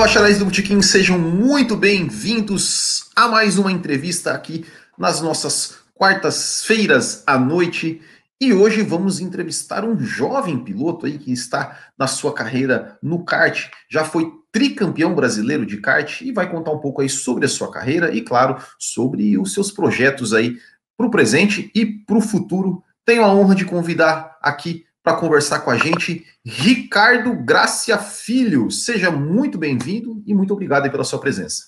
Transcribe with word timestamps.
Bacharéis 0.00 0.38
do 0.38 0.46
Botequim, 0.46 0.80
sejam 0.80 1.18
muito 1.18 1.76
bem-vindos 1.76 3.10
a 3.14 3.28
mais 3.28 3.58
uma 3.58 3.70
entrevista 3.70 4.32
aqui 4.32 4.64
nas 4.96 5.20
nossas 5.20 5.74
quartas-feiras 5.92 7.22
à 7.26 7.38
noite. 7.38 8.00
E 8.40 8.50
hoje 8.50 8.80
vamos 8.80 9.20
entrevistar 9.20 9.84
um 9.84 10.00
jovem 10.00 10.64
piloto 10.64 11.04
aí 11.04 11.18
que 11.18 11.30
está 11.30 11.78
na 11.98 12.06
sua 12.06 12.32
carreira 12.32 12.96
no 13.02 13.26
kart, 13.26 13.68
já 13.90 14.02
foi 14.02 14.32
tricampeão 14.50 15.14
brasileiro 15.14 15.66
de 15.66 15.76
kart 15.76 16.22
e 16.22 16.32
vai 16.32 16.50
contar 16.50 16.70
um 16.70 16.80
pouco 16.80 17.02
aí 17.02 17.08
sobre 17.10 17.44
a 17.44 17.48
sua 17.48 17.70
carreira 17.70 18.10
e, 18.10 18.22
claro, 18.22 18.56
sobre 18.78 19.36
os 19.36 19.52
seus 19.52 19.70
projetos 19.70 20.32
aí 20.32 20.56
para 20.96 21.06
o 21.06 21.10
presente 21.10 21.70
e 21.74 21.84
para 21.84 22.16
o 22.16 22.22
futuro. 22.22 22.82
Tenho 23.04 23.22
a 23.22 23.30
honra 23.34 23.54
de 23.54 23.66
convidar 23.66 24.38
aqui 24.40 24.86
para 25.02 25.16
conversar 25.16 25.60
com 25.60 25.70
a 25.70 25.76
gente 25.76 26.26
Ricardo 26.44 27.34
Gracia 27.34 27.98
Filho. 27.98 28.70
Seja 28.70 29.10
muito 29.10 29.58
bem-vindo 29.58 30.22
e 30.26 30.34
muito 30.34 30.52
obrigado 30.52 30.90
pela 30.90 31.04
sua 31.04 31.20
presença. 31.20 31.64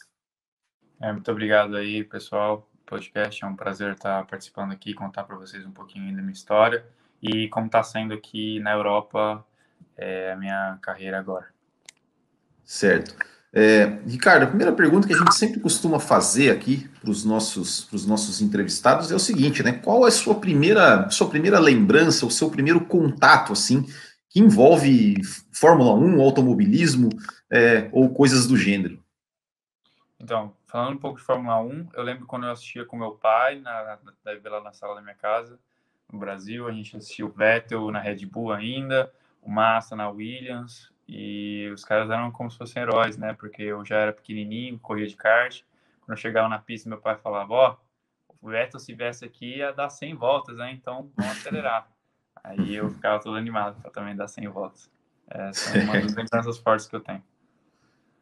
É, 1.00 1.12
muito 1.12 1.30
obrigado 1.30 1.76
aí, 1.76 2.04
pessoal. 2.04 2.68
Podcast 2.84 3.42
é 3.42 3.46
um 3.46 3.56
prazer 3.56 3.92
estar 3.92 4.26
participando 4.26 4.72
aqui, 4.72 4.92
contar 4.92 5.24
para 5.24 5.36
vocês 5.36 5.64
um 5.64 5.72
pouquinho 5.72 6.14
da 6.14 6.20
minha 6.20 6.32
história 6.32 6.84
e 7.22 7.48
como 7.48 7.66
está 7.66 7.82
sendo 7.82 8.12
aqui 8.12 8.60
na 8.60 8.72
Europa 8.72 9.44
é, 9.96 10.32
a 10.32 10.36
minha 10.36 10.78
carreira 10.82 11.18
agora. 11.18 11.46
Certo. 12.64 13.31
É, 13.54 13.84
Ricardo, 14.06 14.44
a 14.44 14.46
primeira 14.46 14.72
pergunta 14.72 15.06
que 15.06 15.12
a 15.12 15.18
gente 15.18 15.34
sempre 15.34 15.60
costuma 15.60 16.00
fazer 16.00 16.50
aqui 16.50 16.88
para 17.00 17.10
os 17.10 17.22
nossos, 17.22 18.06
nossos 18.06 18.40
entrevistados 18.40 19.12
é 19.12 19.14
o 19.14 19.18
seguinte, 19.18 19.62
né? 19.62 19.72
Qual 19.72 20.06
é 20.06 20.08
a 20.08 20.12
sua 20.12 20.34
primeira, 20.36 21.10
sua 21.10 21.28
primeira 21.28 21.58
lembrança, 21.58 22.24
o 22.24 22.30
seu 22.30 22.50
primeiro 22.50 22.80
contato, 22.86 23.52
assim, 23.52 23.86
que 24.30 24.40
envolve 24.40 25.20
Fórmula 25.52 25.92
1, 25.92 26.22
automobilismo 26.22 27.10
é, 27.50 27.90
ou 27.92 28.08
coisas 28.08 28.46
do 28.46 28.56
gênero? 28.56 28.98
Então, 30.18 30.54
falando 30.66 30.94
um 30.94 31.00
pouco 31.00 31.18
de 31.18 31.24
Fórmula 31.24 31.60
1, 31.60 31.88
eu 31.92 32.02
lembro 32.02 32.24
quando 32.26 32.46
eu 32.46 32.52
assistia 32.52 32.86
com 32.86 32.96
meu 32.96 33.12
pai, 33.12 33.56
na, 33.60 33.98
na, 34.24 34.50
lá 34.50 34.62
na 34.62 34.72
sala 34.72 34.94
da 34.94 35.02
minha 35.02 35.14
casa, 35.14 35.58
no 36.10 36.18
Brasil, 36.18 36.66
a 36.66 36.72
gente 36.72 36.96
assistia 36.96 37.26
o 37.26 37.30
Vettel 37.30 37.90
na 37.90 37.98
Red 37.98 38.24
Bull 38.24 38.52
ainda, 38.52 39.12
o 39.42 39.50
Massa 39.50 39.96
na 39.96 40.08
Williams, 40.08 40.91
e 41.14 41.68
os 41.68 41.84
caras 41.84 42.08
eram 42.08 42.32
como 42.32 42.50
se 42.50 42.56
fossem 42.56 42.80
heróis, 42.82 43.18
né? 43.18 43.34
Porque 43.34 43.62
eu 43.62 43.84
já 43.84 43.96
era 43.96 44.14
pequenininho, 44.14 44.78
corria 44.78 45.06
de 45.06 45.14
kart. 45.14 45.60
Quando 46.00 46.16
eu 46.16 46.16
chegava 46.16 46.48
na 46.48 46.58
pista, 46.58 46.88
meu 46.88 46.96
pai 46.96 47.18
falava: 47.18 47.52
Ó, 47.52 47.76
oh, 47.76 48.34
o 48.40 48.48
Vettel 48.48 48.80
se 48.80 48.94
viesse 48.94 49.22
aqui 49.22 49.58
ia 49.58 49.72
dar 49.72 49.90
100 49.90 50.14
voltas, 50.14 50.56
né? 50.56 50.72
Então 50.72 51.10
vamos 51.14 51.32
acelerar. 51.32 51.86
Aí 52.42 52.74
eu 52.74 52.88
ficava 52.88 53.22
todo 53.22 53.36
animado 53.36 53.78
para 53.82 53.90
também 53.90 54.16
dar 54.16 54.26
100 54.26 54.48
voltas. 54.48 54.90
Essa 55.28 55.78
é 55.78 55.82
uma 55.82 56.00
das 56.00 56.14
lembranças 56.14 56.56
fortes 56.56 56.86
que 56.86 56.96
eu 56.96 57.00
tenho. 57.00 57.22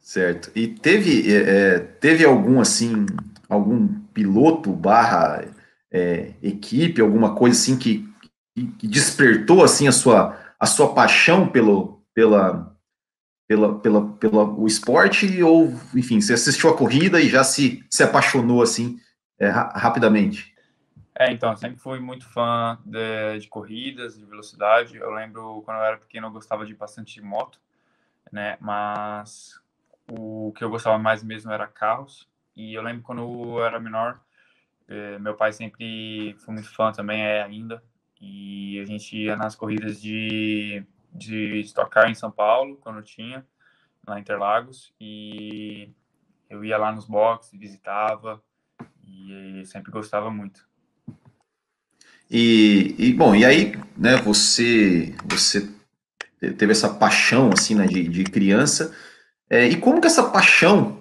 Certo. 0.00 0.50
E 0.56 0.66
teve, 0.66 1.33
é, 1.33 1.77
é, 1.77 1.78
teve 1.78 2.24
algum 2.24 2.61
assim, 2.61 3.06
algum 3.48 3.86
piloto 4.12 4.72
barra 4.72 5.44
é, 5.92 6.33
equipe, 6.42 7.00
alguma 7.00 7.36
coisa 7.36 7.56
assim 7.56 7.78
que, 7.78 8.12
que 8.78 8.88
despertou 8.88 9.62
assim 9.62 9.86
a 9.86 9.92
sua, 9.92 10.36
a 10.58 10.66
sua 10.66 10.92
paixão 10.92 11.48
pelo, 11.48 12.02
pela, 12.12 12.70
pela, 13.50 13.80
pela, 13.80 14.12
pela 14.12 14.44
o 14.44 14.64
esporte 14.64 15.42
ou, 15.42 15.74
enfim, 15.92 16.20
você 16.20 16.34
assistiu 16.34 16.70
a 16.70 16.76
corrida 16.76 17.20
e 17.20 17.28
já 17.28 17.42
se, 17.42 17.84
se 17.90 18.00
apaixonou 18.00 18.62
assim 18.62 19.00
é, 19.40 19.48
rapidamente? 19.48 20.55
É, 21.18 21.33
então, 21.33 21.56
sempre 21.56 21.80
fui 21.80 21.98
muito 21.98 22.28
fã 22.28 22.78
de, 22.84 23.40
de, 23.40 23.48
corridas, 23.48 24.16
de 24.16 24.24
velocidade. 24.24 24.96
Eu 24.96 25.10
lembro 25.10 25.62
quando 25.64 25.78
eu 25.78 25.83
era 25.83 25.96
pequeno 25.96 26.28
eu 26.28 26.30
gostava 26.30 26.64
de 26.64 26.72
bastante 26.77 27.14
de 27.14 27.22
moto, 27.22 27.58
né? 28.30 28.56
Mas 28.60 29.60
o 30.08 30.52
que 30.56 30.62
eu 30.62 30.70
gostava 30.70 30.96
mais 30.96 31.24
mesmo 31.24 31.50
era 31.50 31.66
carros. 31.66 32.28
E 32.55 32.72
eu 32.72 32.83
lembro 32.83 33.02
quando 33.02 33.22
eu 33.22 33.64
era 33.64 33.80
menor, 33.80 34.20
eh, 34.86 35.18
meu 35.18 35.34
pai 35.34 35.52
sempre 35.52 36.36
foi 36.39 36.55
muito 36.55 36.72
fã 36.72 36.92
também, 36.92 37.20
é 37.20 37.42
ainda. 37.42 37.83
E 38.20 38.78
a 38.78 38.84
gente 38.84 39.16
ia 39.16 39.34
nas 39.34 39.56
corridas 39.56 40.00
de 40.00 40.86
de 41.12 41.60
Stock 41.60 41.90
Car 41.90 42.10
em 42.10 42.14
São 42.14 42.30
Paulo, 42.30 42.76
quando 42.76 43.02
tinha, 43.02 43.46
lá 44.06 44.18
em 44.18 44.22
Interlagos, 44.22 44.92
e 45.00 45.90
eu 46.48 46.64
ia 46.64 46.78
lá 46.78 46.92
nos 46.92 47.06
boxes, 47.06 47.58
visitava, 47.58 48.42
e 49.06 49.62
sempre 49.66 49.90
gostava 49.90 50.30
muito. 50.30 50.68
E, 52.30 52.94
e, 52.98 53.12
bom, 53.12 53.34
e 53.34 53.44
aí, 53.44 53.72
né, 53.96 54.16
você, 54.16 55.14
você 55.24 55.68
teve 56.56 56.72
essa 56.72 56.88
paixão, 56.88 57.50
assim, 57.52 57.74
né, 57.74 57.86
de, 57.86 58.06
de 58.08 58.24
criança, 58.24 58.94
é, 59.48 59.66
e 59.66 59.77
como 59.77 60.00
que 60.00 60.06
essa 60.06 60.30
paixão 60.30 61.00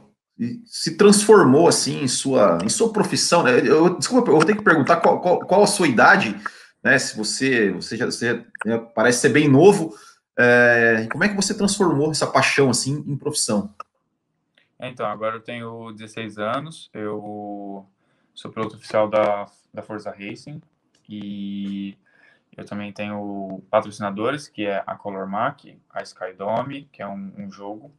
se 0.65 0.95
transformou, 0.95 1.67
assim, 1.67 2.01
em 2.01 2.07
sua, 2.07 2.59
em 2.63 2.69
sua 2.69 2.93
profissão, 2.93 3.43
né? 3.43 3.59
Eu, 3.59 3.97
desculpa, 3.97 4.31
eu 4.31 4.37
vou 4.37 4.45
ter 4.45 4.55
que 4.55 4.63
perguntar 4.63 4.97
qual, 4.97 5.19
qual, 5.19 5.39
qual 5.39 5.63
a 5.63 5.67
sua 5.67 5.87
idade, 5.87 6.35
né? 6.83 6.97
Se 6.97 7.17
você, 7.17 7.71
você 7.71 7.97
já 7.97 8.05
você, 8.05 8.45
né, 8.65 8.77
parece 8.93 9.19
ser 9.19 9.29
bem 9.29 9.47
novo, 9.47 9.95
é, 10.37 11.07
como 11.11 11.23
é 11.23 11.29
que 11.29 11.35
você 11.35 11.53
transformou 11.53 12.11
essa 12.11 12.27
paixão 12.27 12.69
assim 12.69 13.03
em 13.05 13.17
profissão? 13.17 13.73
Então, 14.79 15.05
agora 15.05 15.35
eu 15.35 15.41
tenho 15.41 15.91
16 15.91 16.37
anos, 16.37 16.89
eu 16.93 17.85
sou 18.33 18.49
piloto 18.49 18.77
oficial 18.77 19.09
da, 19.09 19.47
da 19.73 19.81
Forza 19.81 20.09
Racing 20.09 20.61
e 21.09 21.97
eu 22.55 22.63
também 22.65 22.93
tenho 22.93 23.61
patrocinadores, 23.69 24.47
que 24.47 24.65
é 24.65 24.81
a 24.87 24.95
Color 24.95 25.27
Mac, 25.27 25.65
a 25.89 26.01
Skydome, 26.01 26.87
que 26.91 27.01
é 27.01 27.07
um, 27.07 27.33
um 27.37 27.51
jogo, 27.51 27.91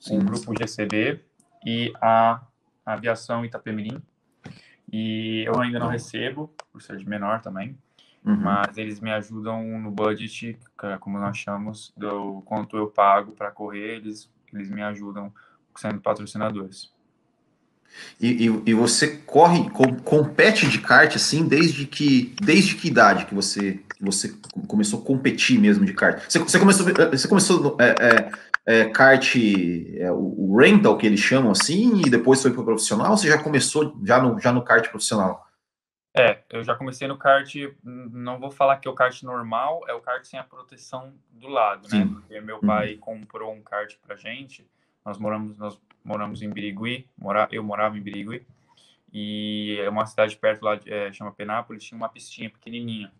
Sim. 0.00 0.18
o 0.18 0.24
grupo 0.24 0.54
GCB 0.58 1.22
e 1.66 1.92
a 2.00 2.40
Aviação 2.86 3.44
Itapemirim. 3.44 4.02
E 4.90 5.44
eu 5.46 5.60
ainda 5.60 5.78
não 5.78 5.88
recebo, 5.88 6.54
por 6.72 6.80
ser 6.80 6.96
de 6.96 7.08
menor 7.08 7.42
também, 7.42 7.76
Uhum. 8.24 8.36
Mas 8.36 8.78
eles 8.78 9.00
me 9.00 9.10
ajudam 9.12 9.78
no 9.78 9.90
budget, 9.90 10.58
é 10.82 10.96
como 10.96 11.18
nós 11.18 11.36
chamamos, 11.36 11.92
do 11.96 12.42
quanto 12.46 12.76
eu 12.76 12.86
pago 12.86 13.32
para 13.32 13.50
correr, 13.50 13.96
eles, 13.96 14.30
eles 14.52 14.70
me 14.70 14.82
ajudam 14.82 15.32
sendo 15.76 16.00
patrocinadores. 16.00 16.92
E, 18.20 18.46
e, 18.46 18.62
e, 18.66 18.74
você 18.74 19.18
corre, 19.24 19.70
com, 19.70 19.94
compete 19.96 20.68
de 20.68 20.80
kart 20.80 21.14
assim 21.14 21.46
desde 21.46 21.86
que 21.86 22.34
desde 22.42 22.74
que 22.74 22.88
idade 22.88 23.24
que 23.26 23.34
você 23.34 23.80
você 24.00 24.34
começou 24.66 25.00
a 25.00 25.04
competir 25.04 25.60
mesmo 25.60 25.84
de 25.84 25.92
kart? 25.92 26.20
Você, 26.28 26.38
você 26.40 26.58
começou 26.58 26.86
você 27.10 27.28
começou 27.28 27.76
é, 27.78 27.94
é, 28.00 28.80
é, 28.80 28.84
kart 28.86 29.36
é, 29.36 30.10
o 30.10 30.56
rental 30.56 30.98
que 30.98 31.06
eles 31.06 31.20
chamam 31.20 31.52
assim 31.52 32.02
e 32.04 32.10
depois 32.10 32.42
foi 32.42 32.50
para 32.50 32.62
o 32.62 32.64
profissional? 32.64 33.12
Ou 33.12 33.16
você 33.16 33.28
já 33.28 33.38
começou 33.38 33.96
já 34.02 34.20
no 34.20 34.40
já 34.40 34.52
no 34.52 34.62
kart 34.62 34.88
profissional? 34.88 35.43
É, 36.16 36.44
eu 36.48 36.62
já 36.62 36.76
comecei 36.76 37.08
no 37.08 37.18
kart, 37.18 37.52
não 37.82 38.38
vou 38.38 38.48
falar 38.48 38.76
que 38.76 38.86
é 38.86 38.90
o 38.90 38.94
kart 38.94 39.20
normal, 39.24 39.82
é 39.88 39.94
o 39.94 40.00
kart 40.00 40.24
sem 40.24 40.38
a 40.38 40.44
proteção 40.44 41.12
do 41.32 41.48
lado, 41.48 41.88
né? 41.88 42.04
Sim. 42.04 42.14
Porque 42.14 42.40
meu 42.40 42.56
uhum. 42.56 42.66
pai 42.66 42.94
comprou 42.94 43.52
um 43.52 43.60
kart 43.60 43.96
pra 44.00 44.14
gente, 44.14 44.64
nós 45.04 45.18
moramos, 45.18 45.58
nós 45.58 45.80
moramos 46.04 46.40
em 46.40 46.48
Birigui, 46.48 47.08
mora, 47.18 47.48
eu 47.50 47.64
morava 47.64 47.98
em 47.98 48.00
Birigui, 48.00 48.46
e 49.12 49.76
é 49.80 49.88
uma 49.90 50.06
cidade 50.06 50.36
perto 50.36 50.62
lá, 50.62 50.78
é, 50.86 51.12
chama 51.12 51.32
Penápolis, 51.32 51.82
tinha 51.82 51.98
uma 51.98 52.08
pistinha 52.08 52.48
pequenininha. 52.48 53.10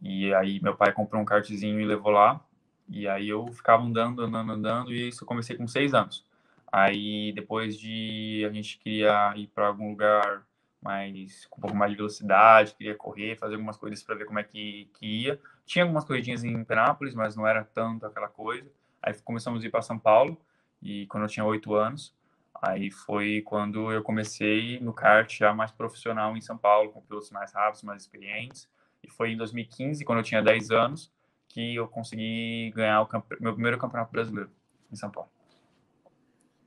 E 0.00 0.32
aí 0.32 0.58
meu 0.60 0.74
pai 0.74 0.90
comprou 0.90 1.20
um 1.20 1.26
kartzinho 1.26 1.78
e 1.80 1.84
levou 1.84 2.12
lá, 2.12 2.40
e 2.88 3.06
aí 3.06 3.28
eu 3.28 3.46
ficava 3.48 3.82
andando, 3.82 4.22
andando, 4.22 4.52
andando, 4.52 4.92
e 4.92 5.08
isso 5.08 5.22
eu 5.22 5.28
comecei 5.28 5.54
com 5.54 5.68
seis 5.68 5.92
anos. 5.92 6.24
Aí 6.72 7.30
depois 7.34 7.78
de 7.78 8.42
a 8.48 8.52
gente 8.52 8.78
queria 8.78 9.34
ir 9.36 9.48
para 9.48 9.66
algum 9.66 9.90
lugar 9.90 10.42
mais 10.82 11.46
com 11.46 11.58
um 11.58 11.62
pouco 11.62 11.76
mais 11.76 11.90
de 11.92 11.96
velocidade, 11.96 12.74
queria 12.74 12.94
correr, 12.94 13.36
fazer 13.36 13.54
algumas 13.54 13.76
coisas 13.76 14.02
para 14.02 14.14
ver 14.14 14.24
como 14.24 14.38
é 14.38 14.42
que, 14.42 14.90
que 14.94 15.06
ia. 15.06 15.40
Tinha 15.64 15.84
algumas 15.84 16.04
corridinhas 16.04 16.44
em 16.44 16.64
Penápolis, 16.64 17.14
mas 17.14 17.36
não 17.36 17.46
era 17.46 17.64
tanto 17.64 18.04
aquela 18.04 18.28
coisa. 18.28 18.70
Aí 19.02 19.14
começamos 19.22 19.62
a 19.62 19.66
ir 19.66 19.70
para 19.70 19.82
São 19.82 19.98
Paulo, 19.98 20.36
e 20.82 21.06
quando 21.06 21.24
eu 21.24 21.28
tinha 21.28 21.44
oito 21.44 21.74
anos, 21.74 22.14
aí 22.60 22.90
foi 22.90 23.42
quando 23.42 23.92
eu 23.92 24.02
comecei 24.02 24.80
no 24.80 24.92
kart 24.92 25.32
já 25.36 25.54
mais 25.54 25.70
profissional 25.70 26.36
em 26.36 26.40
São 26.40 26.58
Paulo, 26.58 26.90
com 26.90 27.00
pilotos 27.00 27.30
mais 27.30 27.52
rápidos, 27.52 27.82
mais 27.82 28.02
experientes. 28.02 28.68
E 29.02 29.10
foi 29.10 29.32
em 29.32 29.36
2015, 29.36 30.04
quando 30.04 30.18
eu 30.18 30.24
tinha 30.24 30.42
10 30.42 30.70
anos, 30.70 31.12
que 31.48 31.74
eu 31.74 31.88
consegui 31.88 32.72
ganhar 32.74 33.02
o 33.02 33.08
meu 33.40 33.52
primeiro 33.52 33.78
campeonato 33.78 34.12
brasileiro 34.12 34.50
em 34.90 34.96
São 34.96 35.10
Paulo. 35.10 35.28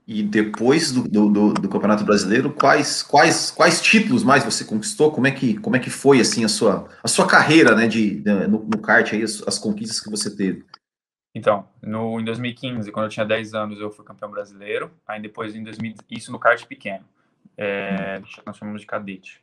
E 0.08 0.22
depois 0.22 0.92
do, 0.92 1.08
do, 1.08 1.54
do, 1.54 1.70
Campeonato 1.70 2.04
Brasileiro, 2.04 2.54
quais, 2.54 3.02
quais, 3.02 3.50
quais 3.50 3.82
títulos 3.82 4.24
mais 4.24 4.44
você 4.44 4.64
conquistou? 4.64 5.12
Como 5.12 5.26
é 5.26 5.32
que, 5.32 5.58
como 5.58 5.76
é 5.76 5.80
que 5.80 5.90
foi 5.90 6.20
assim 6.20 6.46
a 6.46 6.48
sua, 6.48 6.88
a 7.04 7.08
sua 7.08 7.28
carreira 7.28 7.76
né, 7.76 7.88
de, 7.88 8.20
de 8.20 8.48
no, 8.48 8.64
no, 8.64 8.78
kart, 8.80 9.12
aí, 9.14 9.24
as, 9.24 9.42
as, 9.48 9.58
conquistas 9.58 10.00
que 10.00 10.12
você 10.12 10.36
teve? 10.36 10.64
Então, 11.34 11.68
no, 11.82 12.20
em 12.20 12.24
2015, 12.24 12.92
quando 12.92 13.06
eu 13.06 13.10
tinha 13.10 13.26
10 13.26 13.56
anos, 13.56 13.80
eu 13.80 13.90
fui 13.90 14.06
campeão 14.06 14.30
brasileiro. 14.30 14.92
Aí 15.08 15.20
depois, 15.20 15.56
em 15.56 15.64
2000, 15.64 15.96
isso 16.12 16.32
no 16.32 16.38
kart 16.38 16.64
pequeno. 16.68 17.04
É, 17.58 18.22
nós 18.46 18.58
chamamos 18.58 18.82
de 18.82 18.88
cadete, 18.88 19.42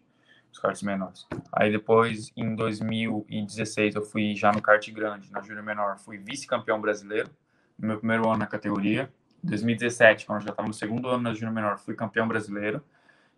os 0.53 0.61
karts 0.61 0.83
menores. 0.83 1.27
Aí 1.53 1.73
depois, 1.73 2.31
em 2.37 2.55
2016, 2.55 3.97
eu 3.97 4.03
fui 4.03 4.37
já 4.37 4.53
no 4.53 4.63
kart 4.63 4.89
grande, 4.93 5.29
na 5.33 5.41
Júnior 5.41 5.65
Menor. 5.65 5.99
Fui 5.99 6.19
vice-campeão 6.19 6.81
brasileiro, 6.81 7.31
no 7.77 7.89
meu 7.89 7.99
primeiro 7.99 8.29
ano 8.29 8.39
na 8.39 8.47
categoria 8.47 9.11
2017, 9.43 10.27
quando 10.27 10.41
eu 10.41 10.47
já 10.47 10.51
estava 10.51 10.69
no 10.69 10.75
segundo 10.75 11.09
ano 11.09 11.23
na 11.23 11.35
Júnior 11.35 11.53
Menor, 11.53 11.79
fui 11.79 11.95
campeão 11.95 12.29
brasileiro. 12.29 12.83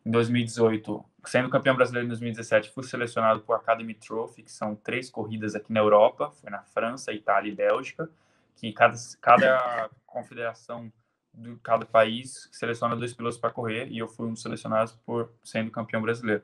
Em 0.05 0.11
2018, 0.11 1.05
sendo 1.25 1.49
campeão 1.49 1.75
brasileiro 1.75 2.07
em 2.07 2.09
2017, 2.09 2.71
fui 2.71 2.85
selecionado 2.85 3.41
para 3.41 3.55
o 3.55 3.57
Academy 3.57 3.95
Trophy, 3.95 4.43
que 4.43 4.53
são 4.53 4.75
três 4.75 5.09
corridas 5.09 5.55
aqui 5.55 5.73
na 5.73 5.81
Europa, 5.81 6.31
foi 6.31 6.51
na 6.51 6.63
França, 6.63 7.13
Itália 7.13 7.51
e 7.51 7.55
Bélgica, 7.55 8.11
que 8.57 8.71
cada, 8.73 8.97
cada 9.21 9.91
confederação 10.07 10.93
de 11.33 11.57
cada 11.63 11.85
país 11.87 12.49
seleciona 12.53 12.95
dois 12.95 13.13
pilotos 13.13 13.39
para 13.39 13.51
correr, 13.51 13.89
e 13.89 13.99
eu 13.99 14.07
fui 14.07 14.27
um 14.27 14.35
dos 14.35 14.43
selecionados 14.43 14.93
por 15.05 15.33
sendo 15.43 15.71
campeão 15.71 16.03
brasileiro. 16.03 16.43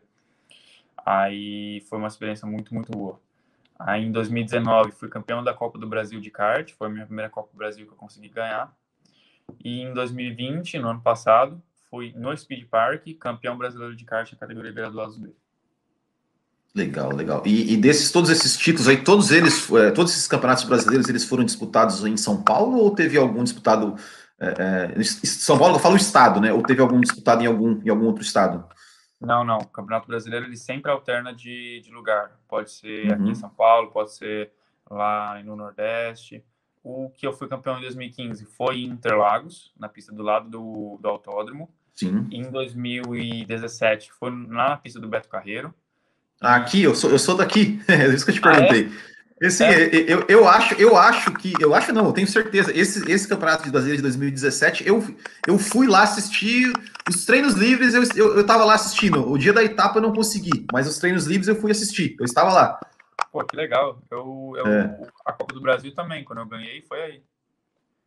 Aí 1.04 1.80
foi 1.88 1.98
uma 1.98 2.08
experiência 2.08 2.46
muito, 2.46 2.74
muito 2.74 2.90
boa. 2.90 3.20
Aí 3.78 4.04
em 4.04 4.12
2019 4.12 4.92
fui 4.92 5.08
campeão 5.08 5.42
da 5.42 5.54
Copa 5.54 5.78
do 5.78 5.86
Brasil 5.86 6.20
de 6.20 6.30
kart, 6.30 6.72
foi 6.72 6.88
a 6.88 6.90
minha 6.90 7.06
primeira 7.06 7.30
Copa 7.30 7.50
do 7.52 7.56
Brasil 7.56 7.86
que 7.86 7.92
eu 7.92 7.96
consegui 7.96 8.28
ganhar. 8.28 8.74
E 9.62 9.82
em 9.82 9.92
2020, 9.92 10.78
no 10.78 10.88
ano 10.88 11.00
passado, 11.00 11.60
fui 11.90 12.12
no 12.16 12.36
Speed 12.36 12.66
Park 12.68 13.06
campeão 13.18 13.56
brasileiro 13.56 13.96
de 13.96 14.04
kart 14.04 14.30
na 14.32 14.38
categoria 14.38 14.72
graduados 14.72 15.16
B. 15.16 15.30
Legal, 16.74 17.12
legal. 17.12 17.42
E, 17.44 17.72
e, 17.72 17.76
desses 17.76 18.12
todos 18.12 18.30
esses 18.30 18.56
títulos 18.56 18.86
aí, 18.86 19.02
todos 19.02 19.32
eles, 19.32 19.68
é, 19.72 19.90
todos 19.90 20.12
esses 20.12 20.28
campeonatos 20.28 20.64
brasileiros, 20.64 21.08
eles 21.08 21.24
foram 21.24 21.44
disputados 21.44 22.04
em 22.04 22.16
São 22.16 22.42
Paulo 22.42 22.78
ou 22.78 22.94
teve 22.94 23.18
algum 23.18 23.42
disputado 23.42 23.96
é, 24.40 24.94
é, 24.96 25.02
São 25.02 25.58
Paulo? 25.58 25.76
Eu 25.76 25.80
falo 25.80 25.96
estado, 25.96 26.40
né? 26.40 26.52
Ou 26.52 26.62
teve 26.62 26.80
algum 26.80 27.00
disputado 27.00 27.42
em 27.42 27.46
algum 27.46 27.80
em 27.84 27.90
algum 27.90 28.06
outro 28.06 28.22
estado? 28.22 28.64
Não, 29.20 29.44
não. 29.44 29.58
O 29.58 29.66
Campeonato 29.66 30.08
Brasileiro 30.08 30.46
ele 30.46 30.56
sempre 30.56 30.90
alterna 30.90 31.34
de, 31.34 31.80
de 31.84 31.90
lugar. 31.92 32.32
Pode 32.48 32.70
ser 32.70 33.06
uhum. 33.06 33.12
aqui 33.12 33.30
em 33.30 33.34
São 33.34 33.50
Paulo, 33.50 33.90
pode 33.90 34.14
ser 34.14 34.50
lá 34.88 35.42
no 35.42 35.54
Nordeste. 35.54 36.42
O 36.82 37.10
que 37.10 37.26
eu 37.26 37.32
fui 37.32 37.46
campeão 37.46 37.78
em 37.78 37.82
2015 37.82 38.46
foi 38.46 38.78
em 38.78 38.86
Interlagos, 38.86 39.72
na 39.78 39.88
pista 39.88 40.12
do 40.12 40.22
lado 40.22 40.48
do, 40.48 40.98
do 41.00 41.08
autódromo. 41.08 41.68
Sim. 41.94 42.26
Em 42.30 42.50
2017 42.50 44.10
foi 44.18 44.30
na 44.30 44.76
pista 44.76 44.98
do 44.98 45.08
Beto 45.08 45.28
Carreiro. 45.28 45.74
Ah, 46.40 46.56
aqui, 46.56 46.82
eu 46.82 46.94
sou, 46.94 47.10
eu 47.10 47.18
sou 47.18 47.36
daqui. 47.36 47.80
é 47.86 48.08
isso 48.08 48.24
que 48.24 48.30
eu 48.30 48.34
te 48.34 48.40
perguntei. 48.40 48.90
Ah, 48.90 49.06
é? 49.06 49.10
Esse, 49.40 49.64
é. 49.64 49.90
eu, 50.06 50.24
eu, 50.28 50.46
acho, 50.46 50.74
eu 50.74 50.98
acho 50.98 51.32
que, 51.32 51.54
eu 51.58 51.74
acho 51.74 51.92
não, 51.94 52.06
eu 52.06 52.12
tenho 52.12 52.26
certeza. 52.26 52.70
Esse, 52.76 53.10
esse 53.10 53.26
campeonato 53.26 53.64
de 53.64 53.70
brasileiro 53.70 53.96
de 53.96 54.02
2017, 54.02 54.86
eu, 54.86 55.02
eu 55.46 55.58
fui 55.58 55.86
lá 55.86 56.02
assistir 56.02 56.70
os 57.08 57.24
treinos 57.24 57.54
livres, 57.54 57.94
eu, 57.94 58.02
eu, 58.14 58.36
eu 58.36 58.44
tava 58.44 58.64
lá 58.64 58.74
assistindo. 58.74 59.26
O 59.30 59.38
dia 59.38 59.52
da 59.52 59.64
etapa 59.64 59.96
eu 59.96 60.02
não 60.02 60.12
consegui, 60.12 60.66
mas 60.70 60.86
os 60.86 60.98
treinos 60.98 61.24
livres 61.24 61.48
eu 61.48 61.56
fui 61.56 61.70
assistir, 61.70 62.16
eu 62.20 62.24
estava 62.26 62.52
lá. 62.52 62.80
Pô, 63.32 63.44
que 63.44 63.56
legal. 63.56 64.02
Eu, 64.10 64.52
eu 64.56 64.66
é. 64.66 65.08
A 65.26 65.32
Copa 65.32 65.54
do 65.54 65.60
Brasil 65.60 65.94
também, 65.94 66.24
quando 66.24 66.40
eu 66.40 66.46
ganhei, 66.46 66.82
foi 66.82 67.02
aí. 67.02 67.22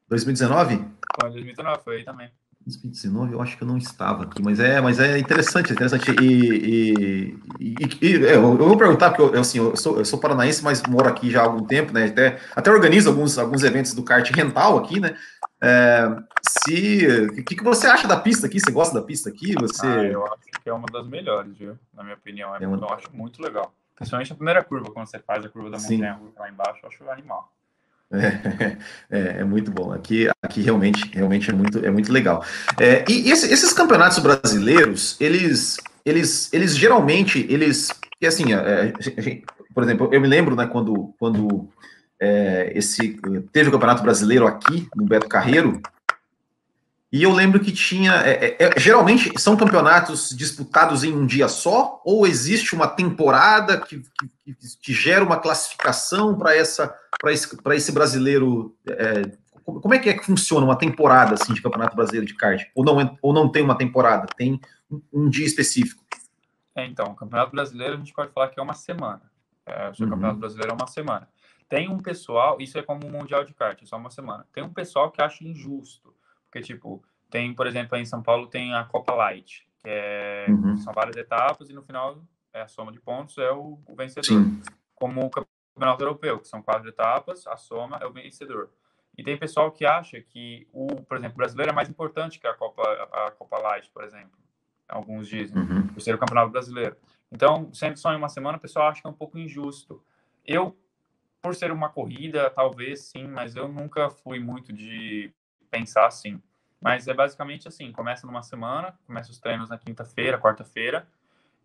2019? 0.10 0.78
Foi 1.20 1.32
2019, 1.32 1.84
foi 1.84 1.98
aí 1.98 2.04
também. 2.04 2.30
2019 2.66 3.34
eu 3.34 3.42
acho 3.42 3.58
que 3.58 3.64
eu 3.64 3.68
não 3.68 3.78
estava 3.78 4.24
aqui, 4.24 4.42
mas 4.42 4.60
é, 4.60 4.80
mas 4.80 5.00
é 5.00 5.18
interessante, 5.18 5.72
é 5.72 5.74
interessante. 5.74 6.12
E, 6.22 6.94
e, 6.94 7.38
e, 7.60 7.76
e 8.02 8.26
é, 8.26 8.36
eu, 8.36 8.56
vou 8.56 8.78
perguntar, 8.78 9.10
porque 9.12 9.36
eu, 9.36 9.42
assim, 9.42 9.58
eu, 9.58 9.76
sou, 9.76 9.98
eu 9.98 10.06
sou 10.06 10.20
paranaense, 10.20 10.64
mas 10.64 10.82
moro 10.84 11.08
aqui 11.08 11.30
já 11.30 11.42
há 11.42 11.44
algum 11.44 11.66
tempo, 11.66 11.94
né? 11.94 12.06
Até, 12.06 12.40
até 12.56 12.72
organizo 12.72 13.10
alguns, 13.10 13.38
alguns 13.38 13.64
eventos 13.64 13.94
do 13.94 14.04
kart 14.04 14.30
rental 14.32 14.78
aqui, 14.78 15.00
né? 15.00 15.18
É, 15.62 16.08
se 16.42 17.08
o 17.40 17.44
que, 17.44 17.56
que 17.56 17.64
você 17.64 17.88
acha 17.88 18.08
da 18.08 18.18
pista 18.18 18.48
aqui? 18.48 18.60
Você 18.60 18.72
gosta 18.72 19.00
da 19.00 19.06
pista 19.06 19.30
aqui? 19.30 19.54
Você... 19.60 19.86
Ah, 19.86 20.04
eu 20.04 20.26
acho 20.26 20.62
que 20.64 20.70
é 20.70 20.74
uma 20.74 20.88
das 20.92 21.08
melhores, 21.08 21.58
viu? 21.58 21.78
Na 21.94 22.04
minha 22.04 22.16
opinião. 22.16 22.56
É, 22.56 22.64
é 22.64 22.68
uma... 22.68 22.78
Eu 22.78 22.90
acho 22.90 23.14
muito 23.14 23.42
legal. 23.42 23.74
Principalmente 24.04 24.34
a 24.34 24.36
primeira 24.36 24.64
curva, 24.64 24.92
quando 24.92 25.08
você 25.08 25.20
faz 25.20 25.46
a 25.46 25.50
curva 25.50 25.70
da 25.70 25.80
montanha 25.80 26.20
lá 26.38 26.50
embaixo, 26.50 26.80
eu 26.84 26.90
acho 26.90 27.10
animal. 27.10 27.52
É, 28.12 28.78
é, 29.10 29.40
é, 29.40 29.44
muito 29.46 29.72
bom. 29.72 29.94
Aqui, 29.94 30.28
aqui 30.42 30.62
realmente, 30.62 31.10
realmente 31.14 31.50
é 31.50 31.54
muito, 31.54 31.86
é 31.86 31.90
muito 31.90 32.12
legal. 32.12 32.44
É, 32.80 33.06
e 33.10 33.32
esse, 33.32 33.52
esses 33.52 33.72
campeonatos 33.72 34.20
brasileiros, 34.20 35.16
eles, 35.22 35.78
eles, 36.06 36.52
eles 36.54 36.76
geralmente, 36.76 37.48
eles, 37.50 37.90
assim, 38.26 38.54
é, 38.54 38.92
por 39.74 39.84
exemplo, 39.84 40.10
eu 40.12 40.20
me 40.20 40.28
lembro, 40.28 40.54
né, 40.54 40.68
quando, 40.68 41.16
quando 41.18 41.70
é, 42.20 42.74
esse 42.76 43.18
teve 43.54 43.70
o 43.70 43.72
campeonato 43.72 44.04
brasileiro 44.04 44.46
aqui 44.46 44.88
no 44.96 45.06
Beto 45.06 45.30
Carreiro, 45.30 45.82
e 47.14 47.22
eu 47.22 47.32
lembro 47.32 47.60
que 47.60 47.72
tinha. 47.72 48.14
É, 48.26 48.32
é, 48.32 48.58
é, 48.60 48.80
geralmente 48.80 49.40
são 49.40 49.56
campeonatos 49.56 50.30
disputados 50.36 51.04
em 51.04 51.14
um 51.14 51.28
dia 51.28 51.48
só, 51.48 52.02
ou 52.04 52.26
existe 52.26 52.74
uma 52.74 52.88
temporada 52.88 53.80
que, 53.80 54.02
que, 54.44 54.56
que 54.82 54.94
gera 54.94 55.24
uma 55.24 55.40
classificação 55.40 56.36
para 56.36 56.56
essa 56.56 56.92
para 57.22 57.32
esse, 57.32 57.56
esse 57.76 57.92
brasileiro. 57.92 58.76
É, 58.88 59.32
como 59.64 59.94
é 59.94 60.00
que 60.00 60.10
é 60.10 60.14
que 60.16 60.26
funciona 60.26 60.66
uma 60.66 60.76
temporada 60.76 61.36
assim 61.36 61.54
de 61.54 61.62
campeonato 61.62 61.96
brasileiro 61.96 62.26
de 62.26 62.34
kart? 62.34 62.64
Ou 62.74 62.84
não, 62.84 63.00
é, 63.00 63.16
ou 63.22 63.32
não 63.32 63.48
tem 63.48 63.62
uma 63.62 63.78
temporada? 63.78 64.26
Tem 64.36 64.60
um, 64.90 65.00
um 65.14 65.30
dia 65.30 65.46
específico? 65.46 66.04
É, 66.76 66.84
então, 66.84 67.06
o 67.12 67.16
campeonato 67.16 67.52
brasileiro 67.52 67.94
a 67.94 67.98
gente 67.98 68.12
pode 68.12 68.34
falar 68.34 68.50
que 68.50 68.60
é 68.60 68.64
uma 68.64 68.74
semana. 68.74 69.22
O 69.92 69.96
seu 69.96 70.06
uhum. 70.06 70.14
campeonato 70.14 70.40
brasileiro 70.40 70.72
é 70.72 70.76
uma 70.76 70.88
semana. 70.88 71.30
Tem 71.70 71.88
um 71.88 72.00
pessoal, 72.00 72.60
isso 72.60 72.78
é 72.78 72.82
como 72.82 73.06
o 73.06 73.12
Mundial 73.12 73.46
de 73.46 73.54
Kart, 73.54 73.80
é 73.82 73.86
só 73.86 73.98
uma 73.98 74.10
semana. 74.10 74.48
Tem 74.52 74.64
um 74.64 74.74
pessoal 74.74 75.12
que 75.12 75.22
acha 75.22 75.44
injusto 75.44 76.12
porque, 76.54 76.62
tipo, 76.62 77.04
tem, 77.32 77.52
por 77.52 77.66
exemplo, 77.66 77.96
aí 77.96 78.04
em 78.04 78.06
São 78.06 78.22
Paulo 78.22 78.46
tem 78.46 78.76
a 78.76 78.84
Copa 78.84 79.12
Light, 79.16 79.68
que 79.80 79.90
é, 79.90 80.46
uhum. 80.48 80.78
são 80.78 80.94
várias 80.94 81.18
etapas 81.18 81.68
e 81.68 81.74
no 81.74 81.82
final 81.82 82.24
é 82.54 82.62
a 82.62 82.68
soma 82.68 82.92
de 82.92 83.02
pontos 83.02 83.40
é 83.40 83.52
o, 83.52 83.80
o 83.88 83.96
vencedor. 83.96 84.24
Sim. 84.24 84.62
Como 84.94 85.26
o 85.26 85.32
Campeonato 85.32 86.04
Europeu, 86.04 86.40
que 86.40 86.48
são 86.48 86.62
quatro 86.62 86.88
etapas, 86.88 87.48
a 87.48 87.58
soma 87.58 87.98
é 88.00 88.06
o 88.06 88.14
vencedor. 88.14 88.70
E 89.18 89.24
tem 89.24 89.36
pessoal 89.36 89.72
que 89.72 89.84
acha 89.84 90.22
que 90.22 90.68
o, 90.72 90.86
por 91.02 91.18
exemplo, 91.18 91.34
o 91.34 91.38
brasileiro 91.38 91.72
é 91.72 91.74
mais 91.74 91.90
importante 91.90 92.40
que 92.40 92.46
a 92.46 92.54
Copa, 92.54 92.84
a 93.12 93.32
Copa 93.32 93.58
Light, 93.58 93.90
por 93.90 94.04
exemplo. 94.04 94.38
Alguns 94.88 95.28
dizem, 95.28 95.58
uhum. 95.58 95.88
por 95.88 96.02
ser 96.02 96.14
o 96.14 96.20
campeonato 96.20 96.52
brasileiro. 96.52 96.96
Então, 97.32 97.74
sendo 97.74 97.98
só 97.98 98.14
em 98.14 98.18
uma 98.18 98.30
semana, 98.30 98.60
o 98.60 98.62
pessoal 98.62 98.90
acha 98.90 99.02
que 99.02 99.08
é 99.08 99.10
um 99.10 99.14
pouco 99.14 99.40
injusto. 99.40 100.04
Eu, 100.46 100.78
por 101.42 101.56
ser 101.56 101.72
uma 101.72 101.90
corrida, 101.90 102.48
talvez 102.52 103.06
sim, 103.06 103.28
mas 103.28 103.56
eu 103.56 103.68
nunca 103.68 104.12
fui 104.12 104.40
muito 104.40 104.72
de 104.72 105.34
pensar 105.74 106.06
assim. 106.06 106.40
Mas 106.80 107.08
é 107.08 107.14
basicamente 107.14 107.68
assim: 107.68 107.92
começa 107.92 108.28
numa 108.28 108.44
semana, 108.44 108.94
começa 109.08 109.32
os 109.32 109.40
treinos 109.40 109.70
na 109.70 109.78
quinta-feira, 109.78 110.38
quarta-feira, 110.38 111.08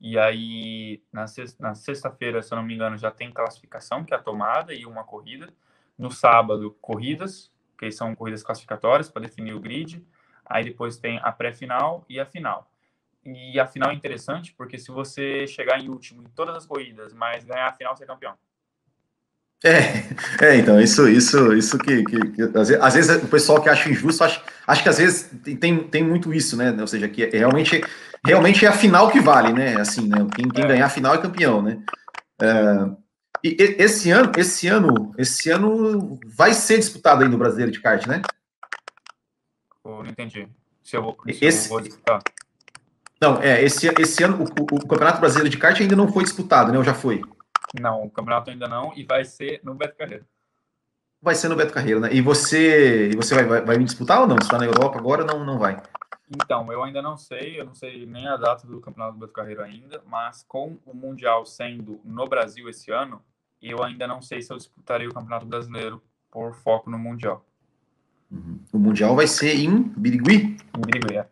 e 0.00 0.18
aí 0.18 1.02
na 1.12 1.26
sexta-feira, 1.74 2.40
se 2.40 2.54
eu 2.54 2.56
não 2.56 2.62
me 2.62 2.74
engano, 2.74 2.96
já 2.96 3.10
tem 3.10 3.30
classificação, 3.30 4.04
que 4.04 4.14
é 4.14 4.16
a 4.16 4.22
tomada 4.22 4.72
e 4.72 4.86
uma 4.86 5.04
corrida. 5.04 5.52
No 5.98 6.12
sábado, 6.12 6.76
corridas, 6.80 7.52
que 7.76 7.90
são 7.90 8.14
corridas 8.14 8.44
classificatórias 8.44 9.10
para 9.10 9.22
definir 9.22 9.52
o 9.52 9.60
grid. 9.60 10.06
Aí 10.46 10.64
depois 10.64 10.96
tem 10.96 11.18
a 11.22 11.32
pré-final 11.32 12.04
e 12.08 12.20
a 12.20 12.24
final. 12.24 12.70
E 13.24 13.58
a 13.58 13.66
final 13.66 13.90
é 13.90 13.94
interessante 13.94 14.54
porque 14.54 14.78
se 14.78 14.92
você 14.92 15.46
chegar 15.46 15.80
em 15.80 15.88
último 15.88 16.22
em 16.22 16.30
todas 16.30 16.54
as 16.54 16.64
corridas, 16.64 17.12
mas 17.12 17.44
ganhar 17.44 17.66
a 17.66 17.72
final, 17.72 17.96
você 17.96 18.04
é 18.04 18.06
campeão. 18.06 18.38
É, 19.64 20.04
é, 20.44 20.56
então, 20.56 20.80
isso, 20.80 21.08
isso, 21.08 21.52
isso 21.52 21.78
que, 21.78 22.04
que, 22.04 22.20
que 22.30 22.42
às, 22.42 22.68
vezes, 22.68 22.82
às, 22.82 22.94
vezes, 22.94 23.22
o 23.22 23.28
pessoal 23.28 23.60
que 23.60 23.68
acha 23.68 23.88
injusto, 23.90 24.24
acho, 24.24 24.42
acho 24.66 24.82
que 24.82 24.88
às 24.88 24.98
vezes 24.98 25.30
tem, 25.58 25.78
tem 25.78 26.04
muito 26.04 26.32
isso, 26.32 26.56
né? 26.56 26.74
Ou 26.78 26.86
seja, 26.86 27.08
que 27.08 27.24
é, 27.24 27.38
realmente, 27.38 27.82
realmente 28.24 28.64
é 28.64 28.68
a 28.68 28.72
final 28.72 29.10
que 29.10 29.20
vale, 29.20 29.52
né? 29.52 29.80
Assim, 29.80 30.08
né? 30.08 30.26
Quem, 30.34 30.48
quem 30.48 30.64
é. 30.64 30.68
ganhar 30.68 30.86
a 30.86 30.90
final 30.90 31.14
é 31.14 31.18
campeão, 31.18 31.62
né? 31.62 31.78
É, 32.40 33.08
e 33.44 33.56
esse 33.78 34.10
ano, 34.10 34.32
esse 34.36 34.68
ano, 34.68 35.12
esse 35.16 35.50
ano 35.50 36.18
vai 36.26 36.52
ser 36.52 36.78
disputado 36.78 37.22
ainda 37.22 37.36
o 37.36 37.38
brasileiro 37.38 37.70
de 37.70 37.80
kart, 37.80 38.06
né? 38.06 38.22
Eu 39.84 40.02
não 40.02 40.06
entendi. 40.06 40.48
Se 40.82 40.96
eu 40.96 41.16
se 41.26 41.44
esse, 41.44 41.66
eu 41.66 41.70
vou 41.70 41.80
disputar. 41.80 42.20
Não, 43.20 43.42
é, 43.42 43.62
esse, 43.62 43.88
esse 43.98 44.22
ano 44.22 44.44
o, 44.44 44.76
o, 44.76 44.86
Campeonato 44.86 45.20
Brasileiro 45.20 45.50
de 45.50 45.56
Kart 45.56 45.80
ainda 45.80 45.96
não 45.96 46.12
foi 46.12 46.22
disputado, 46.22 46.70
né? 46.70 46.78
Ou 46.78 46.84
já 46.84 46.94
foi? 46.94 47.20
Não, 47.78 48.04
o 48.04 48.10
campeonato 48.10 48.50
ainda 48.50 48.66
não, 48.66 48.92
e 48.96 49.04
vai 49.04 49.24
ser 49.24 49.60
no 49.62 49.74
Beto 49.74 49.96
Carreiro. 49.96 50.24
Vai 51.20 51.34
ser 51.34 51.48
no 51.48 51.56
Beto 51.56 51.72
Carreiro, 51.72 52.00
né? 52.00 52.12
E 52.12 52.20
você, 52.20 53.10
e 53.10 53.16
você 53.16 53.34
vai, 53.34 53.44
vai, 53.44 53.60
vai 53.60 53.78
me 53.78 53.84
disputar 53.84 54.20
ou 54.20 54.26
não? 54.26 54.36
Você 54.36 54.44
está 54.44 54.58
na 54.58 54.66
Europa 54.66 54.98
agora 54.98 55.24
não, 55.24 55.44
não 55.44 55.58
vai? 55.58 55.82
Então, 56.30 56.70
eu 56.72 56.82
ainda 56.82 57.02
não 57.02 57.16
sei, 57.16 57.58
eu 57.58 57.64
não 57.64 57.74
sei 57.74 58.06
nem 58.06 58.28
a 58.28 58.36
data 58.36 58.66
do 58.66 58.80
Campeonato 58.80 59.14
do 59.14 59.20
Beto 59.20 59.32
Carreiro 59.32 59.62
ainda, 59.62 60.02
mas 60.06 60.44
com 60.46 60.78
o 60.86 60.94
Mundial 60.94 61.44
sendo 61.44 62.00
no 62.04 62.28
Brasil 62.28 62.68
esse 62.68 62.90
ano, 62.90 63.22
eu 63.60 63.82
ainda 63.82 64.06
não 64.06 64.22
sei 64.22 64.40
se 64.40 64.52
eu 64.52 64.56
disputarei 64.56 65.08
o 65.08 65.14
Campeonato 65.14 65.46
Brasileiro 65.46 66.02
por 66.30 66.54
foco 66.54 66.88
no 66.88 66.98
Mundial. 66.98 67.44
Uhum. 68.30 68.60
O 68.72 68.78
Mundial 68.78 69.16
vai 69.16 69.26
ser 69.26 69.56
em 69.56 69.82
Birigui? 69.82 70.56
Em 70.76 70.80
Birigui, 70.80 71.16
é. 71.16 71.26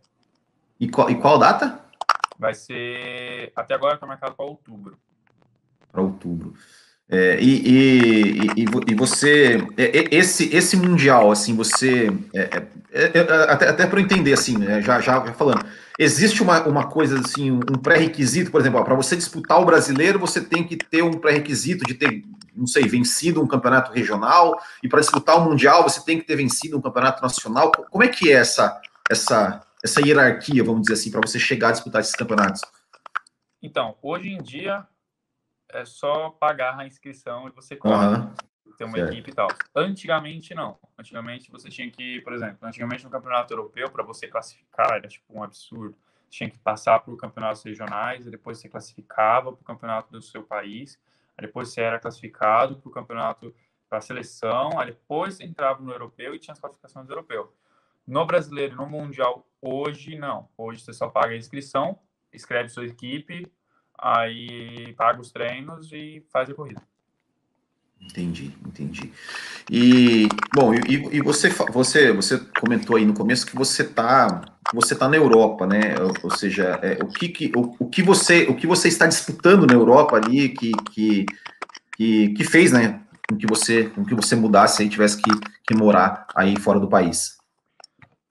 E 0.80 0.88
qual, 0.88 1.10
e 1.10 1.14
qual 1.14 1.38
data? 1.38 1.80
Vai 2.38 2.54
ser. 2.54 3.52
Até 3.54 3.74
agora 3.74 3.94
está 3.94 4.06
marcado 4.06 4.34
para 4.34 4.44
outubro 4.44 4.98
para 5.96 6.02
outubro. 6.02 6.52
É, 7.08 7.38
e, 7.40 7.62
e, 7.64 8.40
e, 8.56 8.64
e, 8.88 8.94
você, 8.94 9.64
esse, 10.10 10.54
esse 10.54 10.76
mundial, 10.76 11.30
assim, 11.30 11.54
você, 11.54 12.12
é, 12.34 12.40
é, 12.40 12.68
é, 12.92 13.18
é 13.18 13.50
até, 13.50 13.68
até 13.68 13.86
para 13.86 14.00
entender, 14.00 14.32
assim, 14.32 14.58
né, 14.58 14.82
já, 14.82 15.00
já 15.00 15.24
falando, 15.32 15.64
existe 15.98 16.42
uma, 16.42 16.66
uma 16.66 16.88
coisa 16.88 17.20
assim, 17.20 17.52
um 17.52 17.78
pré-requisito, 17.80 18.50
por 18.50 18.60
exemplo, 18.60 18.84
para 18.84 18.94
você 18.94 19.14
disputar 19.14 19.60
o 19.60 19.64
brasileiro, 19.64 20.18
você 20.18 20.40
tem 20.40 20.64
que 20.64 20.76
ter 20.76 21.02
um 21.02 21.12
pré-requisito 21.12 21.84
de 21.86 21.94
ter, 21.94 22.24
não 22.54 22.66
sei, 22.66 22.82
vencido 22.88 23.40
um 23.40 23.46
campeonato 23.46 23.92
regional, 23.92 24.60
e 24.82 24.88
para 24.88 25.00
disputar 25.00 25.38
o 25.38 25.44
Mundial 25.48 25.84
você 25.84 26.04
tem 26.04 26.18
que 26.18 26.26
ter 26.26 26.34
vencido 26.34 26.76
um 26.76 26.82
campeonato 26.82 27.22
nacional. 27.22 27.70
Como 27.70 28.02
é 28.02 28.08
que 28.08 28.32
é 28.32 28.34
essa, 28.34 28.80
essa, 29.08 29.62
essa 29.82 30.00
hierarquia, 30.04 30.64
vamos 30.64 30.82
dizer 30.82 30.94
assim, 30.94 31.10
para 31.12 31.20
você 31.24 31.38
chegar 31.38 31.68
a 31.68 31.72
disputar 31.72 32.00
esses 32.00 32.16
campeonatos? 32.16 32.62
Então, 33.62 33.94
hoje 34.02 34.28
em 34.28 34.42
dia 34.42 34.84
é 35.70 35.84
só 35.84 36.30
pagar 36.30 36.78
a 36.78 36.86
inscrição 36.86 37.48
e 37.48 37.50
você 37.50 37.76
corre. 37.76 38.06
Uhum 38.06 38.34
ter 38.76 38.84
uma 38.84 38.96
certo. 38.96 39.12
equipe 39.12 39.30
e 39.30 39.34
tal. 39.34 39.48
Antigamente, 39.74 40.54
não. 40.54 40.78
Antigamente, 40.98 41.50
você 41.50 41.68
tinha 41.68 41.90
que, 41.90 42.20
por 42.20 42.32
exemplo, 42.32 42.58
antigamente 42.62 43.04
no 43.04 43.10
campeonato 43.10 43.52
europeu, 43.52 43.90
para 43.90 44.04
você 44.04 44.28
classificar, 44.28 44.92
era 44.92 45.08
tipo 45.08 45.24
um 45.30 45.42
absurdo. 45.42 45.96
Você 46.28 46.38
tinha 46.38 46.50
que 46.50 46.58
passar 46.58 47.00
por 47.00 47.16
campeonatos 47.16 47.62
regionais, 47.62 48.26
e 48.26 48.30
depois 48.30 48.58
você 48.58 48.68
classificava 48.68 49.52
para 49.52 49.62
o 49.62 49.64
campeonato 49.64 50.12
do 50.12 50.20
seu 50.20 50.42
país, 50.42 50.98
aí 51.36 51.46
depois 51.46 51.68
você 51.68 51.80
era 51.80 51.98
classificado 51.98 52.76
para 52.76 52.88
o 52.88 52.92
campeonato 52.92 53.54
para 53.88 53.98
a 53.98 54.00
seleção, 54.00 54.78
aí 54.78 54.86
depois 54.86 55.40
entrava 55.40 55.80
no 55.80 55.92
europeu 55.92 56.34
e 56.34 56.38
tinha 56.38 56.52
as 56.52 56.60
classificações 56.60 57.06
do 57.06 57.12
europeu. 57.12 57.54
No 58.06 58.26
brasileiro 58.26 58.76
no 58.76 58.86
mundial, 58.86 59.46
hoje 59.60 60.16
não. 60.16 60.48
Hoje 60.56 60.80
você 60.80 60.92
só 60.92 61.08
paga 61.08 61.34
a 61.34 61.36
inscrição, 61.36 61.98
escreve 62.32 62.68
sua 62.68 62.84
equipe, 62.84 63.50
aí 63.98 64.92
paga 64.94 65.20
os 65.20 65.30
treinos 65.30 65.92
e 65.92 66.24
faz 66.32 66.50
a 66.50 66.54
corrida. 66.54 66.82
Entendi, 68.00 68.52
entendi. 68.64 69.12
E 69.70 70.28
bom, 70.54 70.72
e, 70.74 71.16
e, 71.16 71.20
você, 71.20 71.48
você, 71.48 72.12
você 72.12 72.38
comentou 72.60 72.96
aí 72.96 73.04
no 73.04 73.14
começo 73.14 73.46
que 73.46 73.56
você 73.56 73.82
está 73.82 74.42
você 74.74 74.94
tá 74.94 75.08
na 75.08 75.16
Europa, 75.16 75.66
né? 75.66 75.94
Ou, 76.00 76.12
ou 76.24 76.30
seja, 76.30 76.78
é, 76.82 77.02
o, 77.02 77.08
que, 77.08 77.28
que, 77.28 77.52
o, 77.56 77.74
o, 77.78 77.88
que 77.88 78.02
você 78.02 78.44
o 78.44 78.54
que 78.54 78.66
você 78.66 78.88
está 78.88 79.06
disputando 79.06 79.66
na 79.66 79.74
Europa 79.74 80.16
ali 80.16 80.50
que, 80.50 80.72
que, 80.92 81.26
que, 81.96 82.28
que 82.34 82.44
fez, 82.44 82.72
né? 82.72 83.02
Com 83.28 83.36
que 83.36 83.46
você 83.46 83.88
com 83.90 84.04
que 84.04 84.14
você 84.14 84.36
mudasse 84.36 84.84
e 84.84 84.88
tivesse 84.88 85.20
que, 85.20 85.30
que 85.66 85.74
morar 85.74 86.26
aí 86.34 86.58
fora 86.58 86.78
do 86.78 86.88
país. 86.88 87.36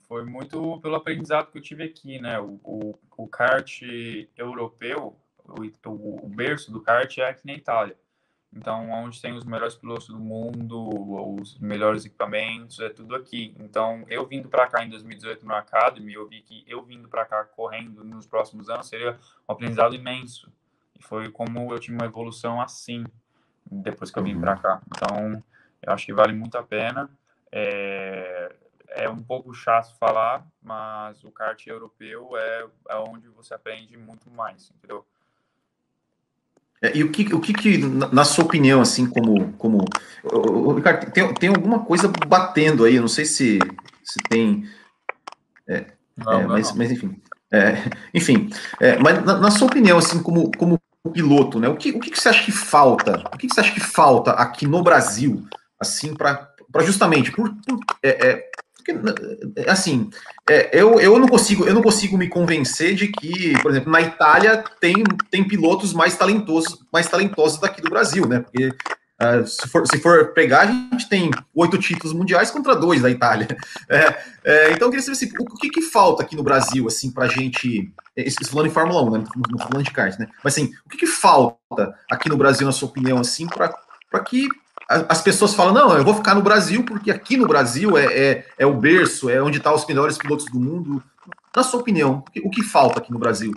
Foi 0.07 0.23
muito 0.23 0.79
pelo 0.81 0.95
aprendizado 0.95 1.51
que 1.51 1.57
eu 1.57 1.61
tive 1.61 1.83
aqui, 1.83 2.19
né? 2.19 2.39
O, 2.39 2.59
o, 2.63 2.99
o 3.17 3.27
kart 3.27 3.81
europeu, 4.37 5.17
o, 5.47 6.25
o 6.25 6.29
berço 6.29 6.71
do 6.71 6.81
kart 6.81 7.17
é 7.17 7.29
aqui 7.29 7.45
na 7.45 7.53
Itália. 7.53 7.97
Então, 8.55 8.89
onde 8.89 9.21
tem 9.21 9.33
os 9.33 9.43
melhores 9.43 9.75
pilotos 9.75 10.07
do 10.07 10.17
mundo, 10.17 11.35
os 11.37 11.59
melhores 11.59 12.05
equipamentos, 12.05 12.79
é 12.79 12.89
tudo 12.89 13.13
aqui. 13.13 13.53
Então, 13.59 14.05
eu 14.07 14.25
vindo 14.25 14.47
para 14.47 14.65
cá 14.65 14.85
em 14.85 14.89
2018 14.89 15.45
no 15.45 15.53
Academy, 15.53 16.13
eu 16.13 16.25
vi 16.25 16.41
que 16.41 16.63
eu 16.65 16.81
vindo 16.81 17.09
para 17.09 17.25
cá 17.25 17.43
correndo 17.43 18.01
nos 18.05 18.25
próximos 18.25 18.69
anos 18.69 18.87
seria 18.87 19.19
um 19.47 19.51
aprendizado 19.51 19.93
imenso. 19.93 20.49
E 20.97 21.03
foi 21.03 21.29
como 21.29 21.73
eu 21.73 21.79
tive 21.79 21.97
uma 21.97 22.05
evolução 22.05 22.61
assim, 22.61 23.03
depois 23.69 24.09
que 24.09 24.17
eu 24.17 24.23
vim 24.23 24.39
para 24.39 24.55
uhum. 24.55 24.61
cá. 24.61 24.81
Então, 24.87 25.43
eu 25.81 25.91
acho 25.91 26.05
que 26.05 26.13
vale 26.13 26.31
muito 26.31 26.57
a 26.57 26.63
pena. 26.63 27.09
É, 27.51 28.55
é 28.87 29.09
um 29.09 29.21
pouco 29.21 29.53
chato 29.53 29.93
falar, 29.97 30.47
mas 30.61 31.21
o 31.25 31.31
kart 31.31 31.67
europeu 31.67 32.37
é, 32.37 32.67
é 32.89 32.95
onde 32.95 33.27
você 33.27 33.53
aprende 33.53 33.97
muito 33.97 34.29
mais, 34.31 34.71
entendeu? 34.71 35.05
É, 36.81 36.97
e 36.97 37.03
o 37.03 37.11
que, 37.11 37.33
o 37.33 37.39
que, 37.39 37.53
que, 37.53 37.77
na 37.77 38.23
sua 38.25 38.43
opinião, 38.45 38.81
assim, 38.81 39.05
como. 39.05 39.53
como 39.53 39.85
Ricardo, 40.75 41.11
tem, 41.11 41.33
tem 41.33 41.49
alguma 41.49 41.79
coisa 41.79 42.11
batendo 42.27 42.83
aí, 42.83 42.99
não 42.99 43.07
sei 43.07 43.25
se, 43.25 43.59
se 44.03 44.19
tem. 44.29 44.67
É, 45.67 45.85
não, 46.17 46.41
é, 46.41 46.47
mas, 46.47 46.69
não. 46.69 46.77
mas, 46.77 46.91
enfim. 46.91 47.21
É, 47.51 47.89
enfim, 48.13 48.49
é, 48.81 48.97
mas 48.97 49.23
na, 49.23 49.37
na, 49.37 49.51
sua 49.51 49.67
opinião, 49.67 49.97
assim, 49.97 50.21
como, 50.21 50.51
como 50.57 50.79
piloto, 51.13 51.59
né? 51.59 51.69
O 51.69 51.77
que, 51.77 51.91
o 51.91 51.99
que, 51.99 52.11
que 52.11 52.19
você 52.19 52.29
acha 52.29 52.43
que 52.43 52.51
falta? 52.51 53.23
O 53.33 53.37
que, 53.37 53.47
que 53.47 53.53
você 53.53 53.61
acha 53.61 53.73
que 53.73 53.79
falta 53.79 54.31
aqui 54.31 54.67
no 54.67 54.83
Brasil, 54.83 55.45
assim, 55.79 56.13
para 56.13 56.51
justamente 56.81 57.31
por, 57.31 57.49
por 57.49 57.79
é, 58.03 58.49
porque, 58.85 59.69
assim, 59.69 60.09
é, 60.47 60.69
eu, 60.79 60.99
eu 60.99 61.17
não 61.17 61.27
consigo 61.27 61.65
eu 61.65 61.73
não 61.73 61.81
consigo 61.81 62.17
me 62.17 62.29
convencer 62.29 62.93
de 62.93 63.07
que, 63.07 63.59
por 63.61 63.71
exemplo, 63.71 63.91
na 63.91 64.01
Itália 64.01 64.63
tem, 64.79 65.03
tem 65.31 65.47
pilotos 65.47 65.91
mais 65.91 66.15
talentosos 66.15 66.79
mais 66.93 67.07
talentosos 67.07 67.59
daqui 67.59 67.81
do 67.81 67.89
Brasil, 67.89 68.27
né? 68.27 68.41
Porque 68.41 68.67
uh, 68.67 69.47
se, 69.47 69.67
for, 69.67 69.87
se 69.87 69.97
for 69.97 70.33
pegar, 70.33 70.61
a 70.61 70.65
gente 70.67 71.09
tem 71.09 71.31
oito 71.55 71.79
títulos 71.79 72.13
mundiais 72.13 72.51
contra 72.51 72.75
dois 72.75 73.01
da 73.01 73.09
Itália. 73.09 73.47
É, 73.87 74.17
é, 74.43 74.71
então, 74.71 74.87
eu 74.87 74.91
queria 74.91 75.01
saber 75.01 75.13
assim, 75.13 75.29
o 75.39 75.55
que, 75.57 75.69
que 75.69 75.81
falta 75.81 76.23
aqui 76.23 76.35
no 76.35 76.41
Brasil, 76.41 76.87
assim, 76.87 77.11
para 77.11 77.25
a 77.25 77.27
gente. 77.27 77.93
Isso 78.17 78.49
falando 78.49 78.67
em 78.67 78.73
Fórmula 78.73 79.03
1, 79.03 79.11
né? 79.11 79.23
Não 79.51 79.59
falando 79.59 79.83
de 79.83 79.91
kart, 79.91 80.17
né? 80.17 80.27
Mas 80.43 80.53
assim, 80.53 80.71
o 80.85 80.89
que, 80.89 80.97
que 80.97 81.07
falta 81.07 81.93
aqui 82.09 82.29
no 82.29 82.37
Brasil, 82.37 82.65
na 82.65 82.73
sua 82.73 82.89
opinião, 82.89 83.19
assim, 83.19 83.45
para 83.47 84.23
que 84.23 84.49
as 84.87 85.21
pessoas 85.21 85.53
falam, 85.53 85.73
não, 85.73 85.97
eu 85.97 86.03
vou 86.03 86.13
ficar 86.13 86.35
no 86.35 86.43
Brasil 86.43 86.85
porque 86.85 87.09
aqui 87.09 87.37
no 87.37 87.47
Brasil 87.47 87.97
é, 87.97 88.05
é, 88.05 88.47
é 88.59 88.65
o 88.65 88.73
berço, 88.73 89.29
é 89.29 89.41
onde 89.41 89.57
estão 89.57 89.71
tá 89.71 89.77
os 89.77 89.87
melhores 89.87 90.17
pilotos 90.17 90.45
do 90.45 90.59
mundo. 90.59 91.03
Na 91.55 91.63
sua 91.63 91.79
opinião, 91.79 92.23
o 92.43 92.49
que 92.49 92.63
falta 92.63 92.99
aqui 92.99 93.11
no 93.11 93.17
Brasil? 93.17 93.51